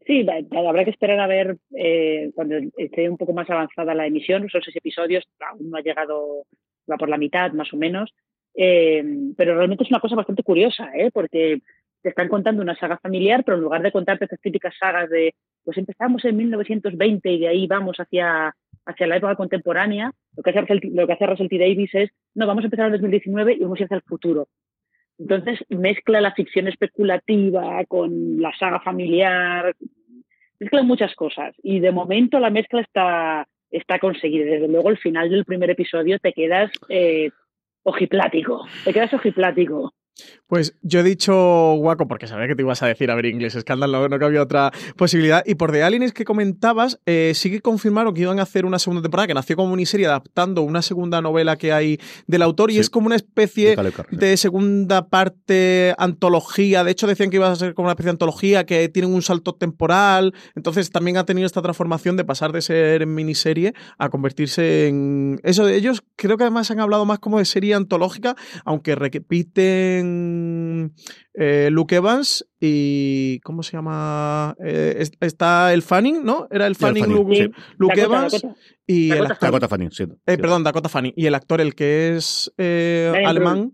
Sí, 0.07 0.27
habrá 0.51 0.85
que 0.85 0.91
esperar 0.91 1.21
a 1.21 1.27
ver 1.27 1.57
eh, 1.77 2.33
cuando 2.35 2.57
esté 2.77 3.09
un 3.09 3.17
poco 3.17 3.33
más 3.33 3.49
avanzada 3.49 3.95
la 3.95 4.07
emisión. 4.07 4.49
Son 4.49 4.63
seis 4.63 4.77
episodios, 4.77 5.25
aún 5.39 5.71
no 5.71 5.77
ha 5.77 5.83
llegado, 5.83 6.47
va 6.91 6.97
por 6.97 7.09
la 7.09 7.19
mitad 7.19 7.53
más 7.53 7.73
o 7.73 7.77
menos. 7.77 8.13
Eh, 8.55 9.05
pero 9.37 9.55
realmente 9.55 9.85
es 9.85 9.91
una 9.91 10.01
cosa 10.01 10.17
bastante 10.17 10.43
curiosa, 10.43 10.91
¿eh? 10.95 11.11
porque 11.13 11.61
te 12.03 12.09
están 12.09 12.29
contando 12.29 12.63
una 12.63 12.77
saga 12.77 12.99
familiar, 12.99 13.45
pero 13.45 13.57
en 13.57 13.63
lugar 13.63 13.83
de 13.83 13.93
contarte 13.93 14.25
estas 14.25 14.41
típicas 14.41 14.75
sagas 14.79 15.09
de, 15.11 15.35
pues 15.65 15.79
empezamos 15.79 16.25
en 16.25 16.37
1920 16.37 17.31
y 17.31 17.39
de 17.41 17.49
ahí 17.49 17.67
vamos 17.67 17.97
hacia, 17.99 18.55
hacia 18.91 19.07
la 19.07 19.17
época 19.17 19.37
contemporánea, 19.37 20.13
lo 20.37 20.43
que, 20.43 20.51
hace, 20.51 20.81
lo 20.93 21.07
que 21.07 21.13
hace 21.13 21.27
Russell 21.27 21.49
T. 21.49 21.59
Davis 21.59 21.95
es, 21.95 22.11
no, 22.35 22.47
vamos 22.47 22.65
a 22.65 22.67
empezar 22.67 22.87
en 22.87 22.93
2019 22.93 23.55
y 23.55 23.61
vamos 23.61 23.79
a 23.79 23.83
ir 23.83 23.85
hacia 23.87 23.97
el 23.97 24.03
futuro. 24.03 24.49
Entonces 25.19 25.59
mezcla 25.69 26.21
la 26.21 26.33
ficción 26.33 26.69
especulativa 26.69 27.85
con 27.87 28.41
la 28.41 28.53
saga 28.59 28.81
familiar, 28.81 29.75
mezcla 30.59 30.83
muchas 30.83 31.15
cosas 31.15 31.55
y 31.63 31.81
de 31.81 31.93
momento 31.93 32.39
la 32.39 32.51
mezcla 32.51 32.81
está, 32.81 33.47
está 33.71 33.99
conseguido. 33.99 34.47
Desde 34.47 34.69
luego, 34.69 34.91
el 34.91 34.99
final 34.99 35.29
del 35.29 35.45
primer 35.45 35.71
episodio 35.71 36.19
te 36.19 36.33
quedas 36.33 36.71
eh, 36.89 37.31
ojiplático. 37.83 38.67
Te 38.85 38.93
quedas 38.93 39.13
ojiplático. 39.13 39.93
Pues 40.47 40.75
yo 40.83 41.01
he 41.01 41.03
dicho 41.03 41.75
guaco 41.77 42.09
porque 42.09 42.27
sabía 42.27 42.49
que 42.49 42.57
te 42.57 42.63
ibas 42.63 42.83
a 42.83 42.87
decir 42.87 43.11
a 43.11 43.15
ver 43.15 43.27
inglés 43.27 43.55
escándalo, 43.55 44.09
no, 44.09 44.19
no 44.19 44.27
había 44.27 44.43
otra 44.43 44.73
posibilidad. 44.97 45.45
Y 45.47 45.55
por 45.55 45.71
The 45.71 45.85
Aliens 45.85 46.13
que 46.13 46.25
comentabas, 46.25 46.99
eh, 47.07 47.33
sí 47.35 47.51
que 47.51 47.61
confirmaron 47.61 48.15
que 48.15 48.23
iban 48.23 48.41
a 48.41 48.43
hacer 48.43 48.65
una 48.65 48.81
segunda 48.81 49.03
temporada 49.03 49.29
que 49.29 49.35
nació 49.35 49.57
como 49.57 49.71
miniserie 49.71 50.07
adaptando 50.07 50.63
una 50.63 50.83
segunda 50.83 51.21
novela 51.21 51.57
que 51.57 51.73
hay 51.73 52.01
del 52.27 52.43
autor 52.43 52.73
y 52.73 52.79
es 52.79 52.91
como 52.91 53.07
una 53.07 53.17
especie 53.17 53.77
de 54.11 54.37
segunda 54.37 55.09
parte 55.09 55.95
antología. 55.99 56.83
De 56.83 56.91
hecho, 56.91 57.07
decían 57.07 57.31
que 57.31 57.37
iba 57.37 57.51
a 57.51 57.55
ser 57.55 57.75
como 57.75 57.87
una 57.87 57.93
especie 57.93 58.09
de 58.09 58.15
antología 58.15 58.67
que 58.67 58.89
tienen 58.89 59.15
un 59.15 59.23
salto 59.23 59.55
temporal. 59.55 60.35
Entonces 60.57 60.91
también 60.91 61.17
ha 61.17 61.25
tenido 61.25 61.47
esta 61.47 61.63
transformación 61.63 62.17
de 62.17 62.25
pasar 62.25 62.51
de 62.51 62.63
ser 62.63 63.07
miniserie 63.07 63.75
a 63.99 64.09
convertirse 64.09 64.89
en. 64.89 65.41
Eso 65.45 65.65
de 65.65 65.77
ellos, 65.77 66.03
creo 66.17 66.37
que 66.37 66.45
además 66.45 66.71
han 66.73 66.81
hablado 66.81 67.05
más 67.05 67.21
como 67.21 67.39
de 67.39 67.45
serie 67.45 67.75
antológica, 67.75 68.35
aunque 68.65 68.97
repiten 68.97 70.00
eh, 71.35 71.69
Luke 71.71 71.97
Evans 71.97 72.49
y. 72.61 73.41
¿Cómo 73.41 73.63
se 73.63 73.73
llama? 73.73 74.57
Eh, 74.65 75.05
está 75.21 75.73
el 75.73 75.83
Fanning, 75.83 76.25
¿no? 76.25 76.49
Era 76.51 76.67
el 76.67 76.77
Fanning, 76.77 77.07
Luke, 77.77 78.01
Evans. 78.01 78.45
Y 78.87 79.11
el 79.13 79.27
actor, 79.27 79.53
Dakota 79.53 79.69
Fanning, 79.69 79.91
eh, 80.27 80.39
Perdón, 80.39 80.65
Dakota 80.65 80.89
Fanning. 80.89 81.13
Y 81.17 81.27
el 81.27 81.35
actor, 81.35 81.61
el 81.61 81.75
que 81.75 82.17
es 82.17 82.53
alemán. 82.59 83.73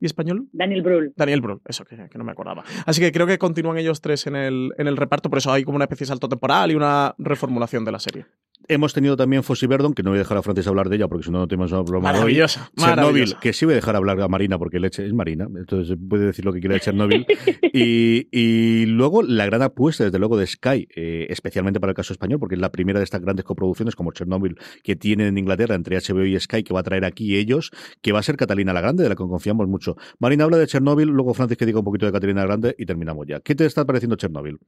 ¿Y 0.00 0.06
español? 0.06 0.48
Daniel 0.52 0.82
Brühl. 0.82 1.12
Daniel 1.16 1.40
Brühl, 1.40 1.60
eso 1.66 1.84
que, 1.84 1.96
no 1.96 2.24
me 2.24 2.30
acordaba. 2.30 2.62
Así 2.86 3.00
que 3.00 3.10
creo 3.10 3.26
que 3.26 3.36
continúan 3.36 3.78
ellos 3.78 4.00
tres 4.00 4.28
en 4.28 4.36
el, 4.36 4.72
en 4.78 4.86
el 4.86 4.96
reparto, 4.96 5.28
por 5.28 5.38
eso 5.38 5.52
hay 5.52 5.64
como 5.64 5.74
una 5.74 5.86
especie 5.86 6.04
de 6.04 6.08
salto 6.08 6.28
temporal 6.28 6.70
y 6.70 6.76
una 6.76 7.16
reformulación 7.18 7.84
de 7.84 7.92
la 7.92 7.98
serie. 7.98 8.26
Hemos 8.70 8.92
tenido 8.92 9.16
también 9.16 9.42
Fossi 9.42 9.66
Verdon, 9.66 9.94
que 9.94 10.02
no 10.02 10.10
voy 10.10 10.18
a 10.18 10.20
dejar 10.20 10.36
a 10.36 10.42
Francis 10.42 10.66
hablar 10.66 10.90
de 10.90 10.96
ella 10.96 11.08
porque 11.08 11.24
si 11.24 11.30
no, 11.30 11.38
no 11.38 11.48
tenemos 11.48 11.72
una 11.72 11.80
broma. 11.80 12.12
Maravillosa. 12.12 12.70
Chernobyl, 12.76 13.36
que 13.40 13.54
sí 13.54 13.64
voy 13.64 13.72
a 13.72 13.76
dejar 13.76 13.96
hablar 13.96 14.20
a 14.20 14.28
Marina 14.28 14.58
porque 14.58 14.78
leche 14.78 15.06
es 15.06 15.14
Marina, 15.14 15.48
entonces 15.56 15.96
puede 16.08 16.26
decir 16.26 16.44
lo 16.44 16.52
que 16.52 16.60
quiera 16.60 16.74
de 16.74 16.80
Chernobyl. 16.80 17.26
y, 17.72 18.28
y, 18.30 18.84
luego 18.84 19.22
la 19.22 19.46
gran 19.46 19.62
apuesta, 19.62 20.04
desde 20.04 20.18
luego, 20.18 20.36
de 20.36 20.46
Sky, 20.46 20.86
eh, 20.94 21.26
especialmente 21.30 21.80
para 21.80 21.92
el 21.92 21.96
caso 21.96 22.12
español, 22.12 22.38
porque 22.38 22.56
es 22.56 22.60
la 22.60 22.70
primera 22.70 22.98
de 23.00 23.04
estas 23.04 23.22
grandes 23.22 23.46
coproducciones 23.46 23.96
como 23.96 24.12
Chernobyl 24.12 24.56
que 24.82 24.96
tienen 24.96 25.28
en 25.28 25.38
Inglaterra 25.38 25.74
entre 25.74 25.96
HBO 25.96 26.26
y 26.26 26.38
Sky, 26.38 26.62
que 26.62 26.74
va 26.74 26.80
a 26.80 26.82
traer 26.82 27.06
aquí 27.06 27.38
ellos, 27.38 27.70
que 28.02 28.12
va 28.12 28.18
a 28.18 28.22
ser 28.22 28.36
Catalina 28.36 28.74
la 28.74 28.82
Grande, 28.82 29.02
de 29.02 29.08
la 29.08 29.14
que 29.14 29.24
confiamos 29.24 29.66
mucho. 29.66 29.96
Marina 30.18 30.44
habla 30.44 30.58
de 30.58 30.66
Chernobyl, 30.66 31.08
luego 31.08 31.32
Francis 31.32 31.56
que 31.56 31.64
diga 31.64 31.78
un 31.78 31.86
poquito 31.86 32.04
de 32.04 32.12
Catalina 32.12 32.42
la 32.42 32.48
Grande 32.48 32.74
y 32.76 32.84
terminamos 32.84 33.26
ya. 33.26 33.40
¿Qué 33.40 33.54
te 33.54 33.64
está 33.64 33.86
pareciendo 33.86 34.16
Chernobyl? 34.16 34.58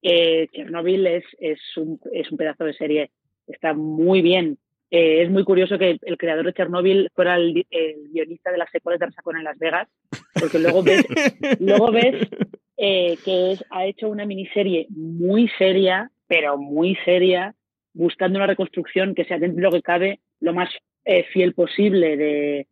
Eh, 0.00 0.48
Chernobyl 0.52 1.06
es, 1.06 1.24
es, 1.38 1.58
un, 1.76 2.00
es 2.12 2.30
un 2.30 2.38
pedazo 2.38 2.64
de 2.64 2.72
serie 2.72 3.10
está 3.46 3.74
muy 3.74 4.22
bien. 4.22 4.58
Eh, 4.90 5.22
es 5.22 5.30
muy 5.30 5.44
curioso 5.44 5.78
que 5.78 5.98
el 6.00 6.16
creador 6.16 6.46
de 6.46 6.52
Chernobyl 6.52 7.10
fuera 7.14 7.36
el, 7.36 7.66
guionista 8.12 8.52
de 8.52 8.58
las 8.58 8.70
secuelas 8.70 9.00
de 9.00 9.06
Resacón 9.06 9.36
en 9.36 9.44
Las 9.44 9.58
Vegas, 9.58 9.88
porque 10.40 10.58
luego 10.58 10.82
ves, 10.82 11.04
luego 11.60 11.90
ves 11.90 12.28
eh, 12.76 13.18
que 13.24 13.52
es, 13.52 13.64
ha 13.70 13.84
hecho 13.84 14.08
una 14.08 14.26
miniserie 14.26 14.86
muy 14.90 15.48
seria, 15.58 16.10
pero 16.28 16.56
muy 16.56 16.96
seria, 17.04 17.54
buscando 17.94 18.38
una 18.38 18.46
reconstrucción 18.46 19.14
que 19.14 19.24
sea 19.24 19.38
dentro 19.38 19.56
de 19.56 19.62
lo 19.62 19.72
que 19.72 19.82
cabe 19.82 20.20
lo 20.40 20.54
más 20.54 20.70
eh, 21.04 21.24
fiel 21.32 21.52
posible 21.54 22.16
de, 22.16 22.66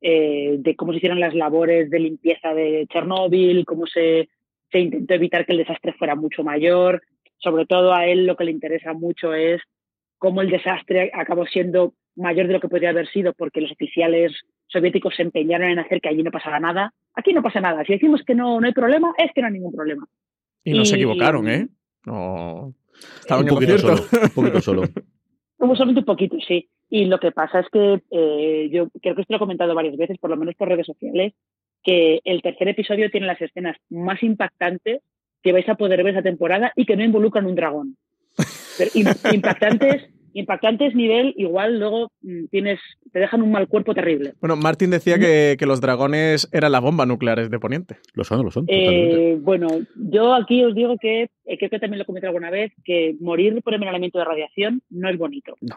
de 0.00 0.76
cómo 0.76 0.92
se 0.92 0.98
hicieron 0.98 1.20
las 1.20 1.34
labores 1.34 1.88
de 1.88 1.98
limpieza 1.98 2.52
de 2.52 2.86
Chernobyl, 2.92 3.64
cómo 3.64 3.86
se, 3.86 4.28
se 4.70 4.80
intentó 4.80 5.14
evitar 5.14 5.46
que 5.46 5.52
el 5.52 5.58
desastre 5.58 5.94
fuera 5.94 6.14
mucho 6.14 6.44
mayor. 6.44 7.02
Sobre 7.38 7.64
todo 7.64 7.94
a 7.94 8.06
él 8.06 8.26
lo 8.26 8.36
que 8.36 8.44
le 8.44 8.50
interesa 8.50 8.92
mucho 8.92 9.32
es 9.32 9.62
cómo 10.24 10.40
el 10.40 10.48
desastre 10.48 11.10
acabó 11.12 11.44
siendo 11.44 11.92
mayor 12.16 12.46
de 12.46 12.54
lo 12.54 12.60
que 12.60 12.68
podría 12.68 12.88
haber 12.88 13.06
sido 13.08 13.34
porque 13.34 13.60
los 13.60 13.70
oficiales 13.72 14.32
soviéticos 14.68 15.14
se 15.14 15.20
empeñaron 15.20 15.68
en 15.68 15.78
hacer 15.78 16.00
que 16.00 16.08
allí 16.08 16.22
no 16.22 16.30
pasara 16.30 16.58
nada. 16.58 16.94
Aquí 17.14 17.34
no 17.34 17.42
pasa 17.42 17.60
nada. 17.60 17.84
Si 17.84 17.92
decimos 17.92 18.22
que 18.26 18.34
no, 18.34 18.58
no 18.58 18.66
hay 18.66 18.72
problema, 18.72 19.12
es 19.18 19.30
que 19.34 19.42
no 19.42 19.48
hay 19.48 19.52
ningún 19.52 19.74
problema. 19.74 20.06
Y 20.64 20.72
no 20.72 20.86
se 20.86 20.96
equivocaron, 20.96 21.46
¿eh? 21.46 21.68
No. 22.06 22.72
Estaban 23.20 23.44
un 23.44 23.50
poquito 23.50 23.76
solo. 23.76 23.96
Un 24.12 24.30
poquito 24.30 24.60
solo. 24.62 24.82
solamente 25.58 26.00
un 26.00 26.06
poquito, 26.06 26.36
sí. 26.48 26.70
Y 26.88 27.04
lo 27.04 27.20
que 27.20 27.30
pasa 27.30 27.60
es 27.60 27.66
que 27.70 28.00
eh, 28.10 28.70
yo 28.72 28.88
creo 29.02 29.14
que 29.14 29.20
esto 29.20 29.34
lo 29.34 29.36
he 29.36 29.40
comentado 29.40 29.74
varias 29.74 29.98
veces, 29.98 30.16
por 30.18 30.30
lo 30.30 30.38
menos 30.38 30.54
por 30.54 30.68
redes 30.68 30.86
sociales, 30.86 31.34
que 31.82 32.22
el 32.24 32.40
tercer 32.40 32.68
episodio 32.68 33.10
tiene 33.10 33.26
las 33.26 33.42
escenas 33.42 33.76
más 33.90 34.22
impactantes 34.22 35.02
que 35.42 35.52
vais 35.52 35.68
a 35.68 35.74
poder 35.74 36.02
ver 36.02 36.14
esa 36.14 36.22
temporada 36.22 36.72
y 36.76 36.86
que 36.86 36.96
no 36.96 37.04
involucran 37.04 37.44
un 37.44 37.56
dragón. 37.56 37.98
Pero 38.78 38.90
impactantes 39.34 40.13
impactantes 40.34 40.94
nivel, 40.94 41.32
igual 41.36 41.78
luego 41.78 42.10
mm, 42.22 42.46
tienes, 42.50 42.80
te 43.12 43.20
dejan 43.20 43.40
un 43.40 43.52
mal 43.52 43.68
cuerpo 43.68 43.94
terrible. 43.94 44.34
Bueno, 44.40 44.56
Martín 44.56 44.90
decía 44.90 45.18
que, 45.18 45.56
que 45.58 45.66
los 45.66 45.80
dragones 45.80 46.48
eran 46.52 46.72
la 46.72 46.80
bomba 46.80 47.06
nucleares 47.06 47.50
de 47.50 47.58
Poniente. 47.58 47.96
Lo 48.12 48.24
son, 48.24 48.44
lo 48.44 48.50
son. 48.50 48.66
Eh, 48.68 49.38
bueno, 49.40 49.68
yo 49.96 50.34
aquí 50.34 50.62
os 50.64 50.74
digo 50.74 50.96
que, 51.00 51.22
eh, 51.22 51.58
creo 51.58 51.70
que 51.70 51.78
también 51.78 52.00
lo 52.00 52.04
comenté 52.04 52.26
alguna 52.26 52.50
vez, 52.50 52.72
que 52.84 53.16
morir 53.20 53.60
por 53.62 53.74
envenenamiento 53.74 54.18
de 54.18 54.24
radiación 54.24 54.82
no 54.90 55.08
es 55.08 55.16
bonito. 55.16 55.54
No. 55.60 55.76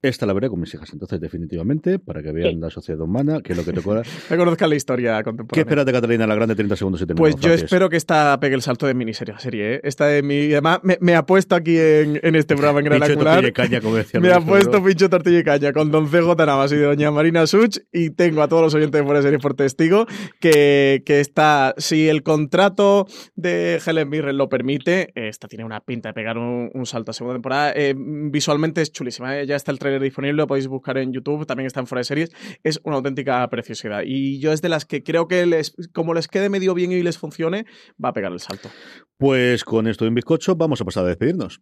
Esta 0.00 0.24
la 0.24 0.32
veré 0.32 0.48
con 0.48 0.60
mis 0.60 0.72
hijas, 0.72 0.90
entonces, 0.92 1.20
definitivamente, 1.20 1.98
para 1.98 2.22
que 2.22 2.32
vean 2.32 2.60
la 2.60 2.70
sociedad 2.70 3.00
humana, 3.02 3.40
que 3.42 3.52
es 3.52 3.58
lo 3.58 3.64
que 3.64 3.72
te 3.72 3.82
cobra. 3.82 4.02
que 4.28 4.36
conozcan 4.36 4.70
la 4.70 4.76
historia 4.76 5.22
contemporánea. 5.22 5.54
¿Qué 5.54 5.60
esperas 5.60 5.84
de 5.84 5.92
Catalina 5.92 6.26
la 6.26 6.34
Grande 6.34 6.54
30 6.54 6.76
segundos 6.76 7.02
y 7.02 7.06
Pues 7.06 7.36
yo 7.36 7.52
espero 7.52 7.90
que 7.90 7.96
esta 7.96 8.38
pegue 8.40 8.54
el 8.54 8.62
salto 8.62 8.86
de 8.86 8.94
miniserie 8.94 9.34
serie, 9.38 9.74
¿eh? 9.74 9.80
Esta 9.82 10.06
de 10.06 10.22
mi... 10.22 10.52
Además, 10.52 10.80
me, 10.82 10.96
me 11.00 11.14
apuesto 11.14 11.54
aquí 11.54 11.76
en, 11.76 12.18
en 12.22 12.34
este 12.34 12.54
programa 12.54 12.78
en 12.80 12.84
Gran 12.86 13.02
Angular. 13.02 13.52
Caña, 13.88 13.94
como 13.94 13.96
decía 13.96 14.20
me 14.20 14.32
ha 14.32 14.40
puesto 14.40 14.82
pincho 14.82 15.08
tortilla 15.08 15.38
y 15.38 15.44
caña 15.44 15.72
con 15.72 15.90
Don 15.90 16.06
CJ 16.06 16.34
Navas 16.46 16.72
y 16.72 16.76
doña 16.76 17.10
Marina 17.10 17.46
Such 17.46 17.78
y 17.92 18.10
tengo 18.10 18.42
a 18.42 18.48
todos 18.48 18.62
los 18.62 18.74
oyentes 18.74 19.00
de 19.00 19.04
Fuera 19.04 19.20
de 19.20 19.24
Serie 19.24 19.38
por 19.38 19.54
testigo 19.54 20.06
que, 20.40 21.02
que 21.04 21.20
está, 21.20 21.74
si 21.78 22.08
el 22.08 22.22
contrato 22.22 23.06
de 23.34 23.80
Helen 23.84 24.08
Mirren 24.08 24.36
lo 24.36 24.48
permite, 24.48 25.12
esta 25.14 25.48
tiene 25.48 25.64
una 25.64 25.80
pinta 25.80 26.10
de 26.10 26.14
pegar 26.14 26.38
un, 26.38 26.70
salto 26.86 27.10
a 27.10 27.14
segunda 27.14 27.34
temporada. 27.34 27.72
Eh, 27.74 27.94
visualmente 27.96 28.82
es 28.82 28.92
chulísima, 28.92 29.38
¿eh? 29.38 29.46
ya 29.46 29.56
está 29.56 29.72
el 29.72 29.78
trailer 29.78 30.00
disponible, 30.00 30.36
lo 30.36 30.46
podéis 30.46 30.68
buscar 30.68 30.98
en 30.98 31.12
YouTube, 31.12 31.46
también 31.46 31.66
está 31.66 31.80
en 31.80 31.86
Fuera 31.86 32.00
de 32.00 32.04
Series, 32.04 32.30
es 32.62 32.80
una 32.84 32.96
auténtica 32.96 33.46
preciosidad. 33.48 34.02
Y 34.04 34.40
yo 34.40 34.52
es 34.52 34.62
de 34.62 34.68
las 34.68 34.84
que 34.84 35.02
creo 35.02 35.28
que 35.28 35.46
les, 35.46 35.74
como 35.92 36.14
les 36.14 36.28
quede 36.28 36.48
medio 36.48 36.74
bien 36.74 36.92
y 36.92 37.02
les 37.02 37.18
funcione, 37.18 37.66
va 38.02 38.10
a 38.10 38.12
pegar 38.12 38.32
el 38.32 38.40
salto. 38.40 38.70
Pues 39.18 39.64
con 39.64 39.86
esto 39.86 40.06
en 40.06 40.14
bizcocho 40.14 40.56
vamos 40.56 40.80
a 40.80 40.84
pasar 40.84 41.04
a 41.04 41.08
despedirnos. 41.08 41.60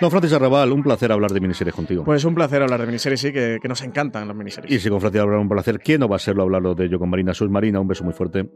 Don 0.00 0.12
Francis 0.12 0.32
Arrabal, 0.32 0.70
un 0.70 0.82
placer 0.82 1.10
hablar 1.10 1.32
de 1.32 1.40
miniseries 1.40 1.74
contigo. 1.74 2.04
Pues 2.04 2.24
un 2.24 2.34
placer 2.34 2.62
hablar 2.62 2.80
de 2.80 2.86
miniseries, 2.86 3.20
sí, 3.20 3.32
que, 3.32 3.58
nos 3.68 3.82
encantan 3.82 4.28
las 4.28 4.36
miniseries. 4.36 4.72
Y 4.72 4.78
si 4.78 4.88
con 4.88 5.00
Francis 5.00 5.20
hablar 5.20 5.40
un 5.40 5.48
placer, 5.48 5.80
¿quién 5.80 6.00
no 6.00 6.08
va 6.08 6.16
a 6.16 6.20
serlo 6.20 6.44
hablarlo 6.44 6.76
de 6.76 6.88
yo 6.88 7.00
con 7.00 7.10
Marina 7.10 7.34
Sus 7.34 7.50
Marina? 7.50 7.80
Un 7.80 7.88
beso 7.88 8.04
muy 8.04 8.12
fuerte. 8.12 8.48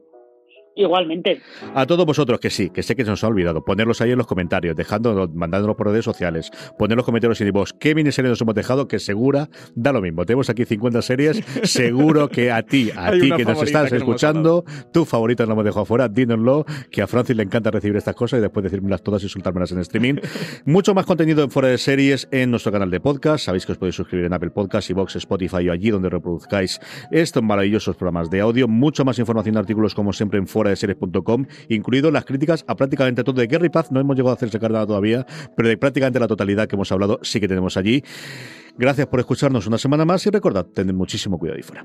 Igualmente. 0.75 1.41
A 1.75 1.87
todos 1.87 2.07
vosotros 2.07 2.41
que 2.41 2.49
sí, 2.49 2.71
que 2.71 2.83
sé 2.83 2.97
que 2.97 3.05
se 3.05 3.11
nos 3.11 3.23
ha 3.25 3.29
olvidado, 3.29 3.65
ponerlos 3.65 4.01
ahí 4.01 4.13
en 4.13 4.19
los 4.19 4.27
comentarios, 4.27 4.75
dejándonos, 4.75 5.33
mandándonos 5.35 5.77
por 5.77 5.89
redes 5.89 6.05
sociales, 6.05 6.51
poner 6.79 6.97
los 6.97 7.05
comentarios 7.05 7.41
en 7.41 7.53
vos 7.53 7.75
qué 7.79 7.95
miniseries 7.95 8.31
nos 8.31 8.41
hemos 8.41 8.55
dejado, 8.55 8.89
que 8.89 8.99
segura 8.99 9.51
da 9.75 9.93
lo 9.93 10.01
mismo. 10.01 10.25
Tenemos 10.25 10.49
aquí 10.49 10.65
50 10.65 11.03
series, 11.03 11.45
seguro 11.65 12.29
que 12.29 12.51
a 12.51 12.63
ti, 12.63 12.91
a 12.97 13.13
ti 13.13 13.31
que 13.37 13.45
nos 13.45 13.63
estás 13.63 13.93
escuchando, 13.93 14.65
tu 14.93 15.05
favorita 15.05 15.45
nos 15.45 15.53
hemos 15.53 15.65
dejado 15.65 15.83
afuera, 15.83 16.09
dínoslo, 16.09 16.65
que 16.91 17.03
a 17.03 17.07
Francis 17.07 17.37
le 17.37 17.43
encanta 17.43 17.71
recibir 17.71 17.97
estas 17.97 18.15
cosas 18.15 18.39
y 18.39 18.43
después 18.43 18.65
decírmelas 18.65 19.03
todas 19.03 19.23
y 19.25 19.29
soltármelas 19.29 19.73
en 19.73 19.81
streaming. 19.81 20.15
Mucho 20.65 20.95
más 20.95 21.05
contenido 21.05 21.45
en 21.45 21.51
Fuera 21.51 21.69
de 21.69 21.77
Series 21.77 22.29
en 22.31 22.51
nuestro 22.51 22.73
canal 22.73 22.91
de 22.91 23.01
podcast. 23.01 23.45
Sabéis 23.45 23.67
que 23.67 23.73
os 23.73 23.79
podéis 23.79 23.97
suscribir 23.97 24.27
en 24.27 24.33
Apple 24.33 24.51
Podcast, 24.51 24.91
Vox, 24.93 25.17
Spotify 25.17 25.69
o 25.69 25.73
allí 25.73 25.91
donde 25.91 26.09
reproduzcáis 26.09 26.81
estos 27.11 27.43
maravillosos 27.43 27.97
programas 27.97 28.31
de 28.31 28.41
audio. 28.41 28.69
Mucho 28.69 29.05
más 29.05 29.19
información, 29.19 29.59
artículos 29.59 29.95
como 29.95 30.13
siempre 30.13 30.39
en 30.39 30.47
fuera 30.47 30.62
de 30.71 30.77
series.com 30.77 31.47
incluido 31.69 32.11
las 32.11 32.25
críticas 32.25 32.65
a 32.67 32.77
prácticamente 32.77 33.25
todo 33.25 33.41
de 33.41 33.47
Gary 33.47 33.69
Paz. 33.69 33.91
No 33.91 34.01
hemos 34.01 34.17
llegado 34.17 34.31
a 34.31 34.35
hacerse 34.35 34.59
carga 34.59 34.87
todavía, 34.87 35.27
pero 35.57 35.69
de 35.69 35.77
prácticamente 35.77 36.21
la 36.21 36.29
totalidad 36.29 36.67
que 36.69 36.77
hemos 36.77 36.91
hablado 36.93 37.19
sí 37.23 37.41
que 37.41 37.49
tenemos 37.49 37.77
allí. 37.77 38.03
Gracias 38.79 39.07
por 39.07 39.21
escucharnos 39.21 39.67
una 39.67 39.79
semana 39.79 40.05
más 40.05 40.27
y 40.27 40.31
recordad, 40.31 40.67
tened 40.67 40.95
muchísimo 40.95 41.39
cuidado 41.39 41.59
y 41.59 41.63
fuera. 41.63 41.85